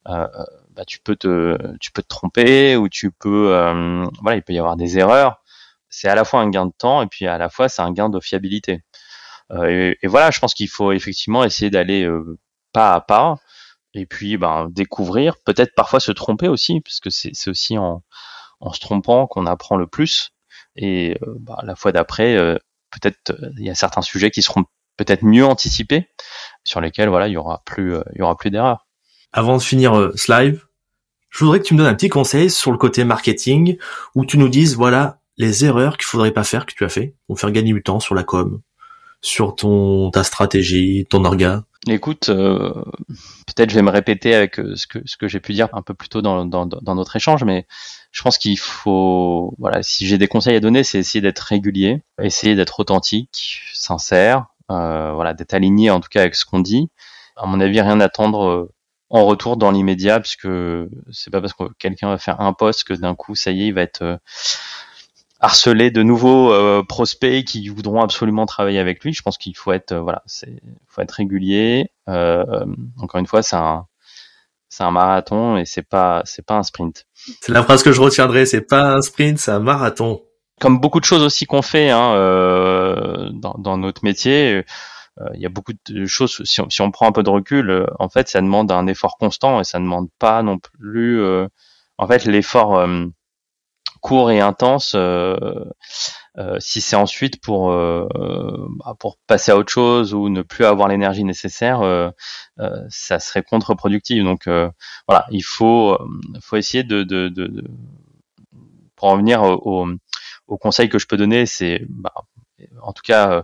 euh, 0.08 0.28
bah, 0.76 0.86
tu 0.86 1.00
peux 1.00 1.16
te 1.16 1.58
tu 1.80 1.92
peux 1.92 2.02
te 2.02 2.08
tromper 2.08 2.76
ou 2.76 2.90
tu 2.90 3.12
peux 3.12 3.48
voilà 4.22 4.38
il 4.38 4.44
peut 4.44 4.54
y 4.54 4.60
avoir 4.60 4.76
des 4.78 4.98
erreurs. 4.98 5.42
C'est 5.90 6.10
à 6.10 6.16
la 6.16 6.26
fois 6.26 6.42
un 6.42 6.50
gain 6.50 6.66
de 6.66 6.74
temps 6.78 7.02
et 7.02 7.08
puis 7.08 7.28
à 7.28 7.38
la 7.38 7.50
fois 7.50 7.70
c'est 7.70 7.82
un 7.82 7.92
gain 7.92 8.10
de 8.10 8.20
fiabilité. 8.20 8.84
Et, 9.68 9.98
et, 10.02 10.08
voilà, 10.08 10.32
je 10.32 10.40
pense 10.40 10.56
qu'il 10.56 10.68
faut 10.70 10.92
effectivement 10.92 11.44
essayer 11.44 11.70
d'aller 11.70 12.10
pas 12.74 12.94
à 12.94 13.02
pas 13.02 13.38
et 13.94 14.06
puis 14.06 14.38
ben 14.38 14.68
découvrir, 14.70 15.38
peut-être 15.46 15.74
parfois 15.76 16.00
se 16.00 16.12
tromper 16.12 16.48
aussi, 16.48 16.82
parce 16.82 17.00
que 17.00 17.10
c'est 17.10 17.50
aussi 17.50 17.78
en 17.78 18.04
en 18.60 18.74
se 18.74 18.80
trompant 18.80 19.28
qu'on 19.28 19.46
apprend 19.46 19.78
le 19.78 19.88
plus. 19.88 20.32
Et 20.76 21.18
euh, 21.24 21.36
bah, 21.40 21.60
la 21.64 21.76
fois 21.76 21.92
d'après, 21.92 22.36
euh, 22.36 22.58
peut-être 22.92 23.32
euh, 23.32 23.50
il 23.58 23.66
y 23.66 23.70
a 23.70 23.76
certains 23.76 24.02
sujets 24.02 24.32
qui 24.32 24.42
seront 24.42 24.66
peut-être 24.98 25.24
mieux 25.24 25.46
anticipés, 25.46 26.10
sur 26.64 26.82
lesquels 26.82 27.10
voilà 27.10 27.28
il 27.28 27.34
y 27.34 27.38
aura 27.38 27.62
plus 27.66 27.96
il 28.14 28.20
y 28.20 28.22
aura 28.22 28.38
plus 28.38 28.50
d'erreurs. 28.50 28.88
Avant 29.34 29.58
de 29.58 29.62
finir 29.62 30.12
ce 30.16 30.32
live, 30.32 30.64
je 31.30 31.44
voudrais 31.44 31.60
que 31.60 31.66
tu 31.66 31.74
me 31.74 31.80
donnes 31.80 31.88
un 31.88 31.96
petit 31.96 32.10
conseil 32.10 32.50
sur 32.50 32.72
le 32.72 32.78
côté 32.78 33.04
marketing, 33.04 33.78
où 34.16 34.26
tu 34.26 34.38
nous 34.38 34.48
dises 34.48 34.76
voilà 34.76 35.20
les 35.38 35.66
erreurs 35.66 35.98
qu'il 35.98 36.06
faudrait 36.06 36.32
pas 36.32 36.46
faire 36.46 36.66
que 36.66 36.74
tu 36.74 36.86
as 36.86 36.90
fait 36.90 37.16
pour 37.28 37.38
faire 37.38 37.52
gagner 37.52 37.74
du 37.74 37.84
temps 37.84 38.00
sur 38.00 38.16
la 38.16 38.24
com, 38.24 38.62
sur 39.22 39.56
ton 39.56 40.12
ta 40.12 40.24
stratégie, 40.24 41.06
ton 41.10 41.26
orga. 41.26 41.66
Écoute, 41.88 42.30
euh, 42.30 42.74
peut-être 43.46 43.70
je 43.70 43.76
vais 43.76 43.82
me 43.82 43.92
répéter 43.92 44.34
avec 44.34 44.56
ce 44.56 44.88
que 44.88 45.00
ce 45.06 45.18
que 45.18 45.28
j'ai 45.28 45.42
pu 45.42 45.52
dire 45.52 45.68
un 45.74 45.82
peu 45.82 45.94
plus 45.94 46.08
tôt 46.08 46.22
dans, 46.22 46.46
dans, 46.46 46.66
dans 46.66 46.96
notre 46.96 47.18
échange, 47.18 47.44
mais 47.44 47.68
je 48.16 48.22
pense 48.22 48.38
qu'il 48.38 48.58
faut, 48.58 49.54
voilà, 49.60 49.84
si 49.84 50.08
j'ai 50.08 50.18
des 50.18 50.30
conseils 50.30 50.56
à 50.56 50.62
donner, 50.62 50.84
c'est 50.84 51.00
essayer 51.00 51.22
d'être 51.22 51.40
régulier, 51.40 52.02
essayer 52.22 52.56
d'être 52.56 52.80
authentique, 52.80 53.62
sincère, 53.74 54.46
euh, 54.72 55.12
voilà, 55.14 55.34
d'être 55.34 55.54
aligné 55.54 55.92
en 55.92 56.00
tout 56.00 56.08
cas 56.10 56.22
avec 56.22 56.36
ce 56.36 56.46
qu'on 56.46 56.60
dit. 56.60 56.90
À 57.36 57.46
mon 57.46 57.60
avis, 57.60 57.82
rien 57.82 58.00
attendre 58.00 58.48
euh, 58.48 58.72
en 59.10 59.26
retour 59.26 59.58
dans 59.58 59.70
l'immédiat, 59.70 60.22
puisque 60.22 60.48
c'est 61.12 61.30
pas 61.30 61.42
parce 61.42 61.54
que 61.54 61.66
quelqu'un 61.78 62.08
va 62.08 62.18
faire 62.18 62.40
un 62.40 62.54
poste 62.54 62.86
que 62.86 62.94
d'un 62.94 63.16
coup, 63.16 63.36
ça 63.36 63.52
y 63.52 63.64
est, 63.64 63.68
il 63.68 63.74
va 63.74 63.82
être 63.82 64.20
harceler 65.40 65.92
de 65.92 66.04
nouveaux 66.04 66.52
euh, 66.54 66.84
prospects 66.84 67.46
qui 67.46 67.68
voudront 67.68 68.02
absolument 68.02 68.46
travailler 68.46 68.80
avec 68.80 69.04
lui. 69.04 69.14
Je 69.14 69.22
pense 69.22 69.38
qu'il 69.38 69.56
faut 69.56 69.72
être 69.72 69.92
euh, 69.92 70.02
voilà, 70.02 70.24
c'est 70.26 70.62
faut 70.88 71.02
être 71.02 71.12
régulier. 71.12 71.92
Euh, 72.08 72.66
encore 72.98 73.20
une 73.20 73.28
fois, 73.28 73.44
c'est 73.44 73.56
un 73.56 73.88
c'est 74.76 74.84
un 74.84 74.92
marathon 74.92 75.56
et 75.56 75.66
c'est 75.66 75.88
pas 75.88 76.22
c'est 76.26 76.46
pas 76.46 76.56
un 76.56 76.64
sprint. 76.64 77.06
C'est 77.14 77.54
la 77.54 77.64
phrase 77.64 77.82
que 77.82 77.94
je 77.94 78.02
retiendrai. 78.02 78.46
C'est 78.46 78.62
pas 78.62 78.96
un 78.96 79.02
sprint, 79.02 79.38
c'est 79.38 79.52
un 79.52 79.60
marathon. 79.60 80.22
Comme 80.60 80.80
beaucoup 80.80 81.00
de 81.00 81.06
choses 81.06 81.24
aussi 81.24 81.46
qu'on 81.46 81.62
fait 81.62 81.90
hein, 81.90 82.12
dans, 83.34 83.56
dans 83.58 83.78
notre 83.78 84.04
métier, 84.04 84.64
il 85.34 85.40
y 85.40 85.46
a 85.46 85.50
beaucoup 85.50 85.74
de 85.90 86.06
choses. 86.06 86.42
Si 86.44 86.62
on, 86.62 86.70
si 86.70 86.82
on 86.82 86.92
prend 86.92 87.08
un 87.08 87.12
peu 87.12 87.24
de 87.24 87.30
recul, 87.30 87.88
en 88.00 88.10
fait, 88.10 88.28
ça 88.30 88.42
demande 88.42 88.72
un 88.72 88.88
effort 88.88 89.18
constant 89.18 89.60
et 89.60 89.64
ça 89.64 89.80
demande 89.80 90.08
pas 90.20 90.44
non 90.44 90.60
plus. 90.60 91.22
en 91.98 92.08
fait, 92.08 92.26
l'effort 92.26 92.88
court 94.02 94.32
et 94.32 94.40
intense. 94.40 94.96
Euh, 96.38 96.46
euh, 96.46 96.58
si 96.60 96.82
c'est 96.82 96.96
ensuite 96.96 97.42
pour 97.42 97.72
euh, 97.72 98.08
bah, 98.78 98.96
pour 99.00 99.18
passer 99.28 99.52
à 99.52 99.58
autre 99.58 99.72
chose 99.72 100.14
ou 100.14 100.30
ne 100.30 100.42
plus 100.42 100.66
avoir 100.66 100.88
l'énergie 100.88 101.24
nécessaire, 101.24 101.82
ça 102.90 103.20
serait 103.20 103.44
contre-productif. 103.44 104.24
Donc 104.24 104.48
voilà, 104.48 105.26
il 105.32 105.44
faut 105.44 105.98
faut 106.42 106.58
essayer 106.58 106.84
de, 106.84 107.04
de, 107.04 107.30
de, 107.30 107.64
pour 108.96 109.10
en 109.10 109.18
venir 109.18 109.44
au, 109.44 109.88
au, 110.48 110.58
conseil 110.58 110.90
que 110.90 111.00
je 111.00 111.08
peux 111.08 111.18
donner, 111.18 111.46
c'est 111.46 111.86
bah, 111.90 112.14
en 112.82 112.94
tout 112.94 113.04
cas 113.06 113.44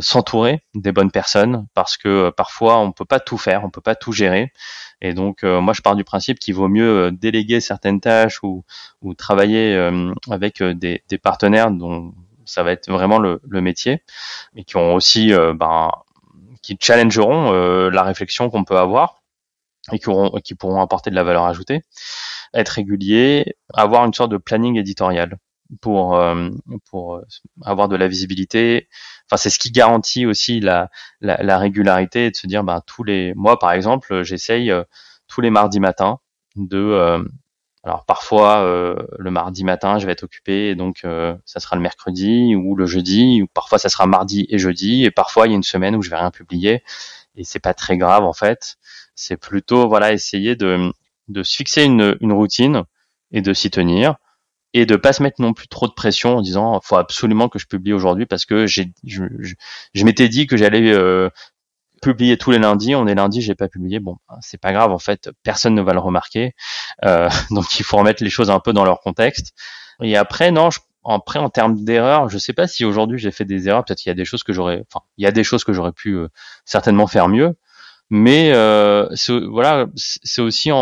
s'entourer 0.00 0.62
des 0.74 0.92
bonnes 0.92 1.10
personnes 1.10 1.66
parce 1.74 1.96
que 1.96 2.30
parfois 2.30 2.78
on 2.78 2.92
peut 2.92 3.04
pas 3.04 3.20
tout 3.20 3.38
faire, 3.38 3.64
on 3.64 3.70
peut 3.70 3.80
pas 3.80 3.94
tout 3.94 4.12
gérer 4.12 4.52
et 5.02 5.14
donc, 5.14 5.44
euh, 5.44 5.60
moi, 5.60 5.72
je 5.72 5.80
pars 5.82 5.96
du 5.96 6.04
principe 6.04 6.38
qu'il 6.38 6.54
vaut 6.54 6.68
mieux 6.68 7.06
euh, 7.06 7.10
déléguer 7.10 7.60
certaines 7.60 8.00
tâches 8.00 8.42
ou, 8.42 8.64
ou 9.00 9.14
travailler 9.14 9.74
euh, 9.74 10.12
avec 10.30 10.62
des, 10.62 11.02
des, 11.08 11.18
partenaires 11.18 11.70
dont 11.70 12.12
ça 12.50 12.62
va 12.62 12.72
être 12.72 12.90
vraiment 12.90 13.18
le, 13.18 13.40
le 13.48 13.60
métier, 13.60 14.02
et 14.56 14.64
qui 14.64 14.76
ont 14.76 14.94
aussi, 14.94 15.32
ben, 15.54 15.90
qui 16.62 16.76
challengeront 16.80 17.52
la 17.90 18.02
réflexion 18.02 18.50
qu'on 18.50 18.64
peut 18.64 18.78
avoir 18.78 19.22
et 19.92 19.98
qui, 19.98 20.08
auront, 20.08 20.30
qui 20.44 20.54
pourront 20.54 20.80
apporter 20.80 21.10
de 21.10 21.14
la 21.14 21.24
valeur 21.24 21.44
ajoutée. 21.44 21.82
Être 22.52 22.70
régulier, 22.70 23.56
avoir 23.74 24.04
une 24.04 24.12
sorte 24.12 24.32
de 24.32 24.36
planning 24.36 24.76
éditorial 24.76 25.38
pour 25.80 26.20
pour 26.90 27.20
avoir 27.64 27.88
de 27.88 27.96
la 27.96 28.08
visibilité. 28.08 28.88
Enfin, 29.26 29.36
c'est 29.36 29.50
ce 29.50 29.58
qui 29.58 29.70
garantit 29.70 30.26
aussi 30.26 30.60
la, 30.60 30.90
la, 31.20 31.42
la 31.42 31.58
régularité 31.58 32.26
et 32.26 32.30
de 32.30 32.36
se 32.36 32.46
dire, 32.48 32.64
ben 32.64 32.82
tous 32.86 33.04
les 33.04 33.32
mois, 33.34 33.58
par 33.58 33.72
exemple, 33.72 34.22
j'essaye 34.22 34.72
tous 35.28 35.40
les 35.40 35.50
mardis 35.50 35.80
matins 35.80 36.18
de 36.56 36.78
euh, 36.78 37.24
alors 37.82 38.04
parfois 38.04 38.62
euh, 38.64 38.94
le 39.18 39.30
mardi 39.30 39.64
matin 39.64 39.98
je 39.98 40.06
vais 40.06 40.12
être 40.12 40.24
occupé 40.24 40.68
et 40.68 40.74
donc 40.74 41.00
euh, 41.04 41.34
ça 41.46 41.60
sera 41.60 41.76
le 41.76 41.82
mercredi 41.82 42.54
ou 42.54 42.76
le 42.76 42.86
jeudi 42.86 43.42
ou 43.42 43.46
parfois 43.46 43.78
ça 43.78 43.88
sera 43.88 44.06
mardi 44.06 44.46
et 44.50 44.58
jeudi 44.58 45.04
et 45.04 45.10
parfois 45.10 45.46
il 45.46 45.50
y 45.50 45.52
a 45.54 45.56
une 45.56 45.62
semaine 45.62 45.96
où 45.96 46.02
je 46.02 46.10
vais 46.10 46.16
rien 46.16 46.30
publier 46.30 46.82
et 47.36 47.44
c'est 47.44 47.58
pas 47.60 47.74
très 47.74 47.96
grave 47.96 48.24
en 48.24 48.32
fait. 48.32 48.76
C'est 49.14 49.36
plutôt 49.36 49.88
voilà 49.88 50.12
essayer 50.12 50.56
de 50.56 50.92
de 51.28 51.42
se 51.42 51.56
fixer 51.56 51.84
une, 51.84 52.16
une 52.20 52.32
routine 52.32 52.84
et 53.32 53.40
de 53.40 53.52
s'y 53.54 53.70
tenir 53.70 54.16
et 54.72 54.86
de 54.86 54.96
pas 54.96 55.12
se 55.12 55.22
mettre 55.22 55.40
non 55.40 55.52
plus 55.52 55.68
trop 55.68 55.88
de 55.88 55.92
pression 55.92 56.36
en 56.36 56.42
disant 56.42 56.80
faut 56.82 56.96
absolument 56.96 57.48
que 57.48 57.58
je 57.58 57.66
publie 57.66 57.92
aujourd'hui 57.92 58.26
parce 58.26 58.44
que 58.44 58.66
j'ai 58.66 58.92
je, 59.04 59.24
m'étais 60.04 60.28
dit 60.28 60.46
que 60.46 60.56
j'allais 60.56 60.92
euh, 60.92 61.30
publier 62.00 62.36
tous 62.38 62.50
les 62.50 62.58
lundis. 62.58 62.94
On 62.94 63.06
est 63.06 63.14
lundi, 63.14 63.42
j'ai 63.42 63.54
pas 63.54 63.68
publié. 63.68 64.00
Bon, 64.00 64.16
c'est 64.40 64.60
pas 64.60 64.72
grave. 64.72 64.92
En 64.92 64.98
fait, 64.98 65.30
personne 65.42 65.74
ne 65.74 65.82
va 65.82 65.92
le 65.92 66.00
remarquer. 66.00 66.54
Euh, 67.04 67.28
donc, 67.50 67.78
il 67.78 67.84
faut 67.84 67.96
remettre 67.96 68.22
les 68.22 68.30
choses 68.30 68.50
un 68.50 68.60
peu 68.60 68.72
dans 68.72 68.84
leur 68.84 69.00
contexte. 69.00 69.52
Et 70.02 70.16
après, 70.16 70.50
non, 70.50 70.70
je, 70.70 70.80
après 71.04 71.38
en 71.38 71.50
termes 71.50 71.82
d'erreurs, 71.84 72.28
je 72.28 72.38
sais 72.38 72.52
pas 72.52 72.66
si 72.66 72.84
aujourd'hui 72.84 73.18
j'ai 73.18 73.30
fait 73.30 73.44
des 73.44 73.68
erreurs. 73.68 73.84
Peut-être 73.84 73.98
qu'il 73.98 74.10
y 74.10 74.12
a 74.12 74.14
des 74.14 74.24
choses 74.24 74.42
que 74.42 74.52
j'aurais, 74.52 74.84
enfin, 74.90 75.04
il 75.16 75.24
y 75.24 75.26
a 75.26 75.32
des 75.32 75.44
choses 75.44 75.64
que 75.64 75.72
j'aurais 75.72 75.92
pu 75.92 76.14
euh, 76.14 76.28
certainement 76.64 77.06
faire 77.06 77.28
mieux. 77.28 77.56
Mais 78.10 78.52
euh, 78.52 79.08
voilà, 79.50 79.86
c'est 79.94 80.42
aussi 80.42 80.72
en, 80.72 80.78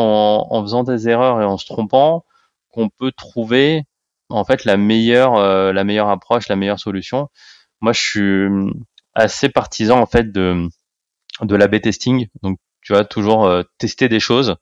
en, 0.50 0.62
faisant 0.62 0.82
des 0.82 1.08
erreurs 1.08 1.42
et 1.42 1.44
en 1.44 1.58
se 1.58 1.66
trompant 1.66 2.24
qu'on 2.70 2.88
peut 2.88 3.12
trouver 3.12 3.84
en 4.30 4.44
fait 4.44 4.64
la 4.64 4.76
meilleure, 4.78 5.36
euh, 5.36 5.72
la 5.72 5.84
meilleure 5.84 6.08
approche, 6.08 6.48
la 6.48 6.56
meilleure 6.56 6.80
solution. 6.80 7.28
Moi, 7.80 7.92
je 7.92 8.00
suis 8.00 8.48
assez 9.14 9.48
partisan 9.50 10.00
en 10.00 10.06
fait 10.06 10.32
de 10.32 10.68
de 11.43 11.55
l'A-B 11.57 11.80
testing. 11.80 12.28
Donc, 12.43 12.59
tu 12.82 12.93
vas 12.93 13.05
toujours 13.05 13.47
euh, 13.47 13.62
tester 13.78 14.09
des 14.09 14.20
choses 14.20 14.57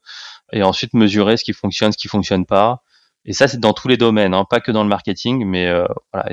et 0.52 0.62
ensuite 0.62 0.94
mesurer 0.94 1.36
ce 1.36 1.44
qui 1.44 1.52
fonctionne, 1.52 1.92
ce 1.92 1.98
qui 1.98 2.08
fonctionne 2.08 2.46
pas. 2.46 2.82
Et 3.24 3.32
ça, 3.32 3.48
c'est 3.48 3.58
dans 3.58 3.72
tous 3.72 3.88
les 3.88 3.96
domaines, 3.96 4.34
hein, 4.34 4.44
pas 4.48 4.60
que 4.60 4.70
dans 4.70 4.82
le 4.82 4.88
marketing, 4.88 5.44
mais 5.44 5.66
euh, 5.66 5.86
voilà, 6.12 6.30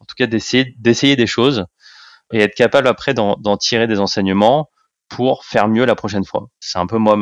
en 0.00 0.04
tout 0.04 0.14
cas 0.16 0.26
d'essayer 0.26 1.16
des 1.16 1.26
choses 1.26 1.66
et 2.32 2.40
être 2.40 2.54
capable 2.54 2.88
après 2.88 3.12
d'en 3.12 3.56
tirer 3.58 3.86
des 3.86 4.00
enseignements 4.00 4.70
pour 5.08 5.44
faire 5.44 5.68
mieux 5.68 5.84
la 5.84 5.94
prochaine 5.94 6.24
fois. 6.24 6.48
C'est 6.60 6.78
un 6.78 6.86
peu 6.86 6.96
moi 6.96 7.16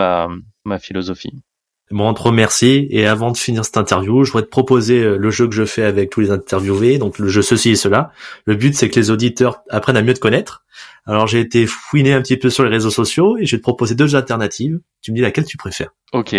ma 0.65 0.79
philosophie. 0.79 1.43
Bon, 1.91 2.09
on 2.09 2.15
te 2.15 2.23
remercie. 2.23 2.87
Et 2.91 3.07
avant 3.07 3.33
de 3.33 3.37
finir 3.37 3.65
cette 3.65 3.77
interview, 3.77 4.25
je 4.25 4.31
voudrais 4.31 4.45
te 4.45 4.51
proposer 4.51 5.03
euh, 5.03 5.17
le 5.17 5.31
jeu 5.31 5.49
que 5.49 5.55
je 5.55 5.65
fais 5.65 5.83
avec 5.83 6.11
tous 6.11 6.21
les 6.21 6.31
interviewés. 6.31 6.99
Donc, 6.99 7.19
le 7.19 7.29
jeu 7.29 7.43
ceci 7.43 7.71
et 7.71 7.77
cela. 7.77 8.13
Le 8.45 8.55
but, 8.55 8.75
c'est 8.77 8.89
que 8.89 8.99
les 8.99 9.11
auditeurs 9.11 9.63
apprennent 9.71 9.97
à 9.97 10.03
mieux 10.03 10.15
te 10.15 10.21
connaître. 10.21 10.65
Alors, 11.05 11.27
j'ai 11.27 11.41
été 11.41 11.67
fouiné 11.67 12.13
un 12.13 12.23
petit 12.23 12.37
peu 12.37 12.49
sur 12.49 12.63
les 12.63 12.71
réseaux 12.71 12.91
sociaux 12.91 13.37
et 13.39 13.47
je 13.47 13.57
vais 13.57 13.59
te 13.59 13.65
proposer 13.65 13.97
deux 13.97 14.15
alternatives. 14.15 14.79
Tu 15.03 15.11
me 15.11 15.17
dis 15.17 15.23
laquelle 15.23 15.47
tu 15.47 15.57
préfères. 15.57 15.91
Ok. 16.13 16.37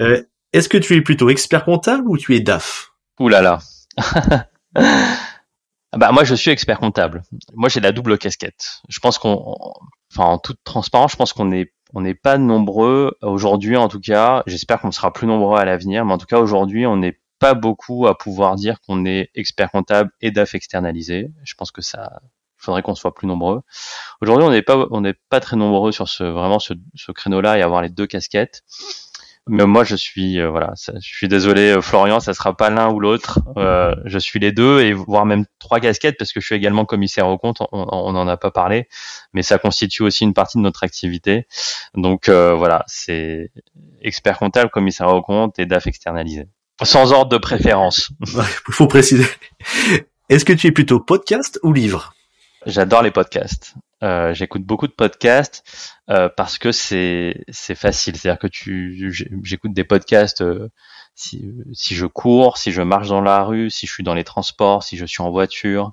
Euh, 0.00 0.22
Est-ce 0.52 0.68
que 0.68 0.78
tu 0.78 0.94
es 0.94 1.02
plutôt 1.02 1.28
expert 1.28 1.64
comptable 1.64 2.08
ou 2.08 2.16
tu 2.16 2.34
es 2.34 2.40
DAF? 2.40 2.92
Ouh 3.20 3.28
là 3.28 3.42
là. 3.42 3.58
bah 5.96 6.12
moi 6.12 6.24
je 6.24 6.34
suis 6.34 6.50
expert 6.50 6.78
comptable. 6.78 7.22
Moi 7.54 7.68
j'ai 7.70 7.80
la 7.80 7.92
double 7.92 8.18
casquette. 8.18 8.82
Je 8.88 9.00
pense 9.00 9.18
qu'on, 9.18 9.56
enfin 10.12 10.24
en 10.24 10.38
toute 10.38 10.58
transparence, 10.64 11.12
je 11.12 11.16
pense 11.16 11.32
qu'on 11.32 11.50
est 11.50 11.72
on 11.96 12.02
n'est 12.02 12.14
pas 12.14 12.36
nombreux 12.36 13.16
aujourd'hui 13.22 13.74
en 13.78 13.88
tout 13.88 14.00
cas. 14.00 14.42
J'espère 14.46 14.82
qu'on 14.82 14.92
sera 14.92 15.14
plus 15.14 15.26
nombreux 15.26 15.58
à 15.58 15.64
l'avenir, 15.64 16.04
mais 16.04 16.12
en 16.12 16.18
tout 16.18 16.26
cas 16.26 16.38
aujourd'hui, 16.38 16.84
on 16.86 16.98
n'est 16.98 17.18
pas 17.38 17.54
beaucoup 17.54 18.06
à 18.06 18.18
pouvoir 18.18 18.56
dire 18.56 18.82
qu'on 18.82 19.06
est 19.06 19.30
expert 19.34 19.70
comptable 19.70 20.10
et 20.20 20.30
DAF 20.30 20.54
externalisé. 20.54 21.30
Je 21.42 21.54
pense 21.54 21.72
que 21.72 21.80
ça 21.80 22.20
faudrait 22.58 22.82
qu'on 22.82 22.94
soit 22.94 23.14
plus 23.14 23.26
nombreux. 23.26 23.62
Aujourd'hui, 24.20 24.46
on 24.46 24.50
n'est 24.50 24.60
pas 24.60 24.86
on 24.90 25.00
n'est 25.00 25.14
pas 25.30 25.40
très 25.40 25.56
nombreux 25.56 25.90
sur 25.90 26.06
ce 26.06 26.22
vraiment 26.22 26.58
ce 26.58 27.12
créneau-là 27.12 27.56
et 27.56 27.62
avoir 27.62 27.80
les 27.80 27.88
deux 27.88 28.06
casquettes. 28.06 28.62
Mais 29.48 29.64
moi, 29.64 29.84
je 29.84 29.94
suis 29.94 30.40
euh, 30.40 30.50
voilà, 30.50 30.74
je 30.76 30.98
suis 31.00 31.28
désolé, 31.28 31.70
euh, 31.70 31.80
Florian, 31.80 32.18
ça 32.18 32.34
sera 32.34 32.56
pas 32.56 32.68
l'un 32.68 32.90
ou 32.90 32.98
l'autre. 32.98 33.38
Euh, 33.56 33.94
je 34.04 34.18
suis 34.18 34.40
les 34.40 34.50
deux 34.50 34.80
et 34.80 34.92
voire 34.92 35.24
même 35.24 35.44
trois 35.60 35.78
casquettes 35.78 36.16
parce 36.18 36.32
que 36.32 36.40
je 36.40 36.46
suis 36.46 36.56
également 36.56 36.84
commissaire 36.84 37.28
au 37.28 37.38
compte. 37.38 37.58
On 37.70 38.12
n'en 38.12 38.26
a 38.26 38.36
pas 38.36 38.50
parlé, 38.50 38.88
mais 39.32 39.42
ça 39.42 39.58
constitue 39.58 40.02
aussi 40.02 40.24
une 40.24 40.34
partie 40.34 40.58
de 40.58 40.62
notre 40.62 40.82
activité. 40.82 41.46
Donc 41.94 42.28
voilà, 42.28 42.84
c'est 42.88 43.52
expert 44.02 44.38
comptable, 44.38 44.70
commissaire 44.70 45.08
au 45.08 45.22
compte 45.22 45.58
et 45.60 45.66
DAF 45.66 45.86
externalisé. 45.86 46.48
Sans 46.82 47.12
ordre 47.12 47.30
de 47.30 47.38
préférence. 47.38 48.10
Il 48.26 48.74
faut 48.74 48.88
préciser. 48.88 49.26
Est-ce 50.28 50.44
que 50.44 50.52
tu 50.52 50.66
es 50.66 50.72
plutôt 50.72 50.98
podcast 50.98 51.60
ou 51.62 51.72
livre? 51.72 52.15
J'adore 52.66 53.02
les 53.02 53.12
podcasts. 53.12 53.74
Euh, 54.02 54.34
j'écoute 54.34 54.64
beaucoup 54.64 54.88
de 54.88 54.92
podcasts 54.92 55.62
euh, 56.10 56.28
parce 56.28 56.58
que 56.58 56.72
c'est 56.72 57.44
c'est 57.48 57.76
facile. 57.76 58.16
C'est-à-dire 58.16 58.40
que 58.40 58.48
tu 58.48 59.12
j'écoute 59.44 59.72
des 59.72 59.84
podcasts 59.84 60.40
euh, 60.42 60.68
si 61.14 61.48
si 61.72 61.94
je 61.94 62.06
cours, 62.06 62.58
si 62.58 62.72
je 62.72 62.82
marche 62.82 63.08
dans 63.08 63.20
la 63.20 63.44
rue, 63.44 63.70
si 63.70 63.86
je 63.86 63.92
suis 63.92 64.02
dans 64.02 64.14
les 64.14 64.24
transports, 64.24 64.82
si 64.82 64.96
je 64.96 65.06
suis 65.06 65.22
en 65.22 65.30
voiture. 65.30 65.92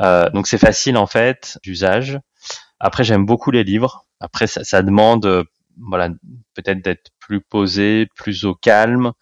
Euh, 0.00 0.30
donc 0.30 0.46
c'est 0.46 0.56
facile 0.56 0.96
en 0.96 1.06
fait 1.06 1.58
d'usage. 1.62 2.18
Après 2.80 3.04
j'aime 3.04 3.26
beaucoup 3.26 3.50
les 3.50 3.62
livres. 3.62 4.06
Après 4.18 4.46
ça, 4.46 4.64
ça 4.64 4.82
demande 4.82 5.44
voilà 5.76 6.08
peut-être 6.54 6.82
d'être 6.82 7.10
plus 7.20 7.42
posé, 7.42 8.08
plus 8.16 8.46
au 8.46 8.54
calme, 8.54 9.12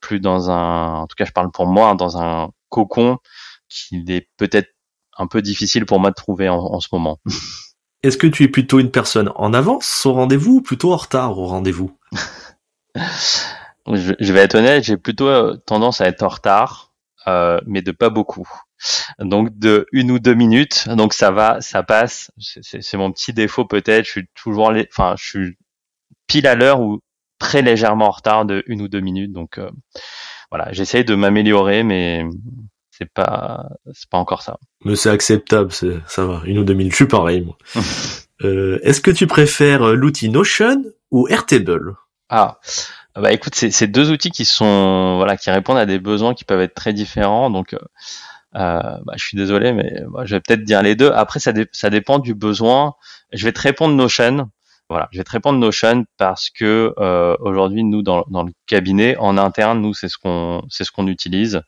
plus 0.00 0.20
dans 0.20 0.50
un 0.50 0.94
en 1.02 1.06
tout 1.06 1.16
cas 1.16 1.26
je 1.26 1.32
parle 1.32 1.50
pour 1.52 1.66
moi 1.66 1.94
dans 1.94 2.16
un 2.16 2.48
cocon 2.70 3.18
qui 3.68 4.04
est 4.08 4.28
peut-être 4.36 4.73
un 5.16 5.26
peu 5.26 5.42
difficile 5.42 5.86
pour 5.86 6.00
moi 6.00 6.10
de 6.10 6.14
trouver 6.14 6.48
en, 6.48 6.80
ce 6.80 6.88
moment. 6.92 7.18
Est-ce 8.02 8.18
que 8.18 8.26
tu 8.26 8.42
es 8.42 8.48
plutôt 8.48 8.80
une 8.80 8.90
personne 8.90 9.30
en 9.36 9.54
avance 9.54 10.04
au 10.04 10.12
rendez-vous 10.12 10.56
ou 10.56 10.62
plutôt 10.62 10.92
en 10.92 10.96
retard 10.96 11.38
au 11.38 11.46
rendez-vous? 11.46 11.96
Je, 13.86 14.32
vais 14.32 14.40
être 14.40 14.54
honnête, 14.54 14.82
j'ai 14.82 14.96
plutôt 14.96 15.28
euh, 15.28 15.56
tendance 15.66 16.00
à 16.00 16.06
être 16.06 16.22
en 16.22 16.28
retard, 16.28 16.94
euh, 17.26 17.60
mais 17.66 17.82
de 17.82 17.90
pas 17.90 18.08
beaucoup. 18.08 18.48
Donc 19.18 19.58
de 19.58 19.86
une 19.92 20.10
ou 20.10 20.18
deux 20.18 20.34
minutes, 20.34 20.88
donc 20.88 21.12
ça 21.12 21.30
va, 21.30 21.60
ça 21.60 21.82
passe. 21.82 22.30
C'est 22.38 22.96
mon 22.96 23.12
petit 23.12 23.32
défaut 23.32 23.66
peut-être. 23.66 24.06
Je 24.06 24.10
suis 24.10 24.28
toujours, 24.34 24.72
les, 24.72 24.88
enfin, 24.90 25.14
je 25.18 25.24
suis 25.24 25.58
pile 26.26 26.46
à 26.46 26.54
l'heure 26.54 26.80
ou 26.80 27.00
très 27.38 27.62
légèrement 27.62 28.06
en 28.06 28.10
retard 28.10 28.44
de 28.44 28.62
une 28.66 28.82
ou 28.82 28.88
deux 28.88 29.00
minutes. 29.00 29.32
Donc 29.32 29.58
euh, 29.58 29.70
voilà, 30.50 30.72
j'essaye 30.72 31.04
de 31.04 31.14
m'améliorer, 31.14 31.82
mais 31.82 32.24
c'est 32.96 33.10
pas 33.12 33.68
c'est 33.92 34.08
pas 34.08 34.18
encore 34.18 34.42
ça. 34.42 34.58
Mais 34.84 34.96
c'est 34.96 35.10
acceptable, 35.10 35.72
c'est 35.72 35.98
ça 36.06 36.24
va. 36.24 36.42
Une 36.44 36.58
ou 36.58 36.64
deux 36.64 36.74
minutes, 36.74 36.92
je 36.92 36.96
suis 36.96 37.06
pareil 37.06 37.42
moi. 37.42 37.56
euh, 38.42 38.78
Est-ce 38.82 39.00
que 39.00 39.10
tu 39.10 39.26
préfères 39.26 39.82
euh, 39.82 39.94
l'outil 39.94 40.28
Notion 40.28 40.84
ou 41.10 41.28
Airtable? 41.28 41.96
Ah 42.28 42.58
bah 43.16 43.32
écoute, 43.32 43.54
c'est 43.54 43.86
deux 43.86 44.10
outils 44.10 44.30
qui 44.30 44.44
sont 44.44 45.16
voilà 45.16 45.36
qui 45.36 45.50
répondent 45.50 45.78
à 45.78 45.86
des 45.86 46.00
besoins 46.00 46.34
qui 46.34 46.44
peuvent 46.44 46.60
être 46.60 46.74
très 46.74 46.92
différents. 46.92 47.50
Donc 47.50 47.74
euh, 47.74 47.78
euh 48.56 48.98
bah, 49.04 49.14
je 49.16 49.24
suis 49.24 49.36
désolé, 49.36 49.72
mais 49.72 50.02
bah, 50.08 50.24
je 50.24 50.34
vais 50.34 50.40
peut-être 50.40 50.64
dire 50.64 50.82
les 50.82 50.96
deux. 50.96 51.10
Après, 51.12 51.40
ça, 51.40 51.52
ça 51.72 51.90
dépend 51.90 52.18
du 52.18 52.34
besoin. 52.34 52.94
Je 53.32 53.44
vais 53.44 53.52
te 53.52 53.60
répondre 53.60 53.94
Notion. 53.94 54.50
Voilà, 54.90 55.08
je 55.12 55.18
vais 55.18 55.24
te 55.24 55.30
répondre 55.30 55.58
Notion 55.58 56.04
parce 56.18 56.50
que 56.50 56.92
euh, 56.98 57.36
aujourd'hui, 57.40 57.84
nous 57.84 58.02
dans, 58.02 58.24
dans 58.28 58.42
le 58.42 58.52
cabinet 58.66 59.16
en 59.18 59.38
interne, 59.38 59.80
nous 59.80 59.94
c'est 59.94 60.08
ce 60.08 60.18
qu'on 60.18 60.62
c'est 60.68 60.84
ce 60.84 60.92
qu'on 60.92 61.06
utilise. 61.06 61.62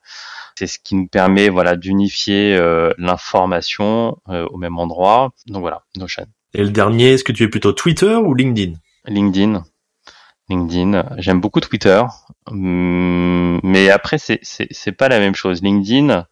C'est 0.59 0.67
ce 0.67 0.79
qui 0.79 0.95
nous 0.95 1.07
permet 1.07 1.49
voilà 1.51 1.77
d'unifier 1.77 2.57
euh, 2.57 2.93
l'information 2.99 4.19
euh, 4.29 4.47
au 4.51 4.57
même 4.57 4.79
endroit. 4.79 5.33
Donc 5.47 5.61
voilà, 5.61 5.83
Notion. 5.97 6.27
Et 6.55 6.63
le 6.63 6.71
dernier, 6.71 7.11
est-ce 7.13 7.25
que 7.25 7.33
tu 7.33 7.43
es 7.43 7.49
plutôt 7.49 7.73
Twitter 7.73 8.15
ou 8.15 8.35
LinkedIn? 8.35 8.79
LinkedIn. 9.05 9.65
LinkedIn. 10.49 11.17
J'aime 11.19 11.41
beaucoup 11.41 11.61
Twitter, 11.61 12.03
hum, 12.47 13.61
mais 13.63 13.91
après 13.91 14.19
c'est 14.19 14.39
c'est 14.43 14.69
c'est 14.71 14.93
pas 14.93 15.09
la 15.09 15.19
même 15.19 15.35
chose. 15.35 15.63
LinkedIn, 15.63 16.27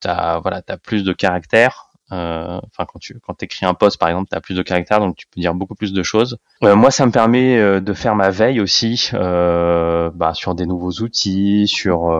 t'as 0.00 0.38
voilà, 0.40 0.62
t'as 0.62 0.76
plus 0.76 1.02
de 1.02 1.12
caractères. 1.12 1.90
Euh, 2.12 2.60
enfin, 2.66 2.86
quand 2.86 2.98
tu 3.00 3.18
quand 3.20 3.42
écris 3.42 3.66
un 3.66 3.74
post, 3.74 3.98
par 3.98 4.08
exemple, 4.08 4.28
tu 4.30 4.36
as 4.36 4.40
plus 4.40 4.54
de 4.54 4.62
caractères, 4.62 5.00
donc 5.00 5.16
tu 5.16 5.26
peux 5.26 5.40
dire 5.40 5.54
beaucoup 5.54 5.74
plus 5.74 5.92
de 5.92 6.02
choses. 6.02 6.38
Euh, 6.62 6.76
moi, 6.76 6.90
ça 6.90 7.04
me 7.04 7.10
permet 7.10 7.58
euh, 7.58 7.80
de 7.80 7.92
faire 7.92 8.14
ma 8.14 8.30
veille 8.30 8.60
aussi 8.60 9.10
bah, 9.12 10.32
sur 10.34 10.54
des 10.54 10.66
nouveaux 10.66 11.02
outils, 11.02 11.66
sur 11.66 12.10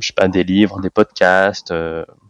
je 0.00 0.06
sais 0.06 0.12
pas 0.12 0.28
des 0.28 0.44
livres, 0.44 0.80
des 0.80 0.90
podcasts, 0.90 1.72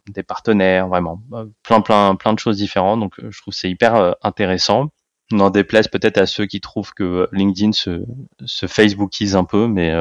des 0.09 0.23
partenaires, 0.23 0.89
vraiment 0.89 1.21
plein 1.63 1.81
plein 1.81 2.15
plein 2.17 2.33
de 2.35 2.39
choses 2.39 2.59
différentes. 2.59 3.01
Donc, 3.01 3.15
je 3.19 3.41
trouve 3.41 3.55
c'est 3.55 3.71
hyper 3.71 4.17
intéressant. 4.23 4.89
N'en 5.31 5.51
déplaise 5.51 5.89
peut-être 5.89 6.17
à 6.17 6.25
ceux 6.25 6.47
qui 6.47 6.61
trouvent 6.61 6.95
que 6.95 7.29
LinkedIn 7.33 7.73
se, 7.73 8.03
se 8.47 8.67
Facebookise 8.67 9.37
un 9.37 9.45
peu, 9.45 9.67
mais 9.67 9.95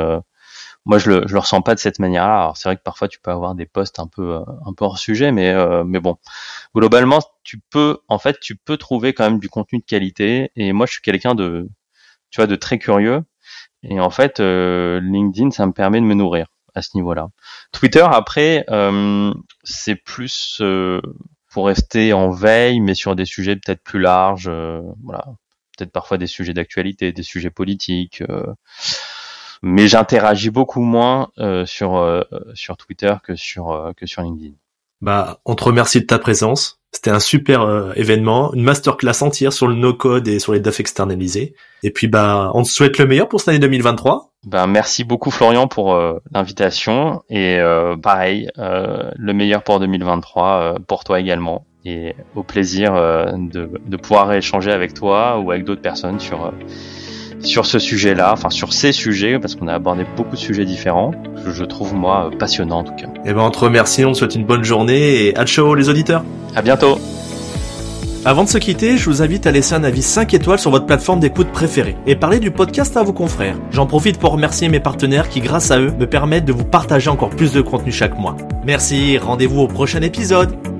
moi 0.87 0.99
je 0.99 1.09
le, 1.11 1.27
je 1.27 1.33
le 1.33 1.39
ressens 1.39 1.61
pas 1.61 1.75
de 1.75 1.79
cette 1.79 1.99
manière-là. 1.99 2.39
Alors 2.39 2.57
c'est 2.57 2.69
vrai 2.69 2.77
que 2.77 2.81
parfois 2.81 3.09
tu 3.09 3.19
peux 3.19 3.29
avoir 3.29 3.55
des 3.55 3.65
posts 3.65 3.99
un 3.99 4.07
peu 4.07 4.39
un 4.65 4.73
peu 4.73 4.85
hors 4.85 4.97
sujet, 4.97 5.31
mais 5.33 5.49
euh, 5.51 5.83
mais 5.83 5.99
bon, 5.99 6.17
globalement 6.73 7.19
tu 7.43 7.59
peux 7.59 7.99
en 8.07 8.19
fait 8.19 8.39
tu 8.39 8.55
peux 8.55 8.77
trouver 8.77 9.13
quand 9.13 9.25
même 9.29 9.39
du 9.39 9.49
contenu 9.49 9.79
de 9.79 9.83
qualité. 9.85 10.51
Et 10.55 10.71
moi 10.71 10.85
je 10.85 10.93
suis 10.93 11.01
quelqu'un 11.01 11.35
de 11.35 11.69
tu 12.31 12.37
vois 12.37 12.47
de 12.47 12.55
très 12.55 12.79
curieux. 12.79 13.23
Et 13.83 13.99
en 13.99 14.09
fait 14.09 14.39
euh, 14.39 15.01
LinkedIn 15.01 15.51
ça 15.51 15.67
me 15.67 15.73
permet 15.73 15.99
de 15.99 16.05
me 16.05 16.15
nourrir 16.15 16.47
à 16.73 16.81
ce 16.81 16.91
niveau-là. 16.95 17.27
Twitter 17.73 18.07
après 18.09 18.65
euh, 18.69 19.33
c'est 19.63 19.95
plus 19.95 20.61
pour 21.51 21.67
rester 21.67 22.13
en 22.13 22.29
veille, 22.29 22.79
mais 22.79 22.93
sur 22.93 23.15
des 23.15 23.25
sujets 23.25 23.55
peut-être 23.57 23.83
plus 23.83 23.99
larges. 23.99 24.49
voilà, 25.03 25.25
peut-être 25.77 25.91
parfois 25.91 26.17
des 26.17 26.27
sujets 26.27 26.53
d'actualité, 26.53 27.11
des 27.11 27.23
sujets 27.23 27.49
politiques 27.49 28.23
mais 29.61 29.87
j'interagis 29.87 30.49
beaucoup 30.49 30.81
moins 30.81 31.29
euh, 31.39 31.65
sur 31.65 31.97
euh, 31.97 32.21
sur 32.53 32.77
Twitter 32.77 33.13
que 33.23 33.35
sur 33.35 33.71
euh, 33.71 33.91
que 33.95 34.05
sur 34.05 34.21
LinkedIn. 34.21 34.53
Bah, 35.01 35.39
on 35.45 35.55
te 35.55 35.63
remercie 35.63 36.01
de 36.01 36.05
ta 36.05 36.19
présence. 36.19 36.79
C'était 36.91 37.11
un 37.11 37.19
super 37.19 37.91
événement, 37.95 38.53
une 38.53 38.63
masterclass 38.63 39.21
entière 39.21 39.53
sur 39.53 39.67
le 39.67 39.75
no-code 39.75 40.27
et 40.27 40.39
sur 40.39 40.53
les 40.53 40.59
DAF 40.59 40.79
externalisés. 40.79 41.53
Et 41.83 41.91
puis 41.91 42.07
bah, 42.07 42.49
on 42.55 42.63
te 42.63 42.69
souhaite 42.69 42.97
le 42.97 43.05
meilleur 43.05 43.27
pour 43.27 43.39
cette 43.39 43.49
année 43.49 43.59
2023. 43.59 44.31
Ben 44.47 44.65
merci 44.65 45.03
beaucoup 45.03 45.29
Florian 45.29 45.67
pour 45.67 45.99
l'invitation 46.31 47.21
et 47.29 47.59
pareil 48.01 48.49
le 48.55 49.33
meilleur 49.33 49.63
pour 49.63 49.79
2023 49.79 50.77
pour 50.87 51.03
toi 51.03 51.19
également 51.19 51.65
et 51.85 52.15
au 52.35 52.43
plaisir 52.43 52.93
de, 52.93 53.69
de 53.85 53.97
pouvoir 53.97 54.33
échanger 54.33 54.71
avec 54.71 54.93
toi 54.93 55.37
ou 55.39 55.51
avec 55.51 55.65
d'autres 55.65 55.81
personnes 55.81 56.19
sur 56.19 56.51
sur 57.41 57.65
ce 57.65 57.79
sujet-là, 57.79 58.31
enfin 58.33 58.49
sur 58.49 58.73
ces 58.73 58.91
sujets, 58.91 59.39
parce 59.39 59.55
qu'on 59.55 59.67
a 59.67 59.73
abordé 59.73 60.05
beaucoup 60.15 60.35
de 60.35 60.41
sujets 60.41 60.65
différents, 60.65 61.11
que 61.43 61.51
je 61.51 61.63
trouve 61.63 61.93
moi 61.93 62.31
passionnant 62.37 62.79
en 62.79 62.83
tout 62.83 62.95
cas. 62.95 63.07
Eh 63.25 63.33
ben 63.33 63.41
on 63.41 63.51
te 63.51 63.59
remercie, 63.59 64.05
on 64.05 64.11
te 64.11 64.17
souhaite 64.17 64.35
une 64.35 64.45
bonne 64.45 64.63
journée 64.63 65.25
et 65.25 65.37
à 65.37 65.45
ciao 65.45 65.75
les 65.75 65.89
auditeurs. 65.89 66.23
À 66.55 66.61
bientôt. 66.61 66.97
Avant 68.25 68.43
de 68.43 68.49
se 68.49 68.57
quitter, 68.57 68.97
je 68.97 69.09
vous 69.09 69.21
invite 69.21 69.47
à 69.47 69.51
laisser 69.51 69.73
un 69.73 69.85
avis 69.85 70.01
5 70.01 70.33
étoiles 70.33 70.59
sur 70.59 70.69
votre 70.69 70.85
plateforme 70.85 71.21
d'écoute 71.21 71.47
préférée 71.53 71.95
et 72.05 72.15
parler 72.17 72.39
du 72.39 72.51
podcast 72.51 72.97
à 72.97 73.03
vos 73.03 73.13
confrères. 73.13 73.55
J'en 73.71 73.85
profite 73.85 74.19
pour 74.19 74.31
remercier 74.31 74.67
mes 74.67 74.81
partenaires 74.81 75.29
qui, 75.29 75.39
grâce 75.39 75.71
à 75.71 75.79
eux, 75.79 75.93
me 75.97 76.07
permettent 76.07 76.43
de 76.43 76.51
vous 76.51 76.65
partager 76.65 77.09
encore 77.09 77.29
plus 77.29 77.53
de 77.53 77.61
contenu 77.61 77.91
chaque 77.91 78.17
mois. 78.17 78.35
Merci, 78.65 79.17
rendez-vous 79.17 79.61
au 79.61 79.67
prochain 79.67 80.01
épisode. 80.01 80.76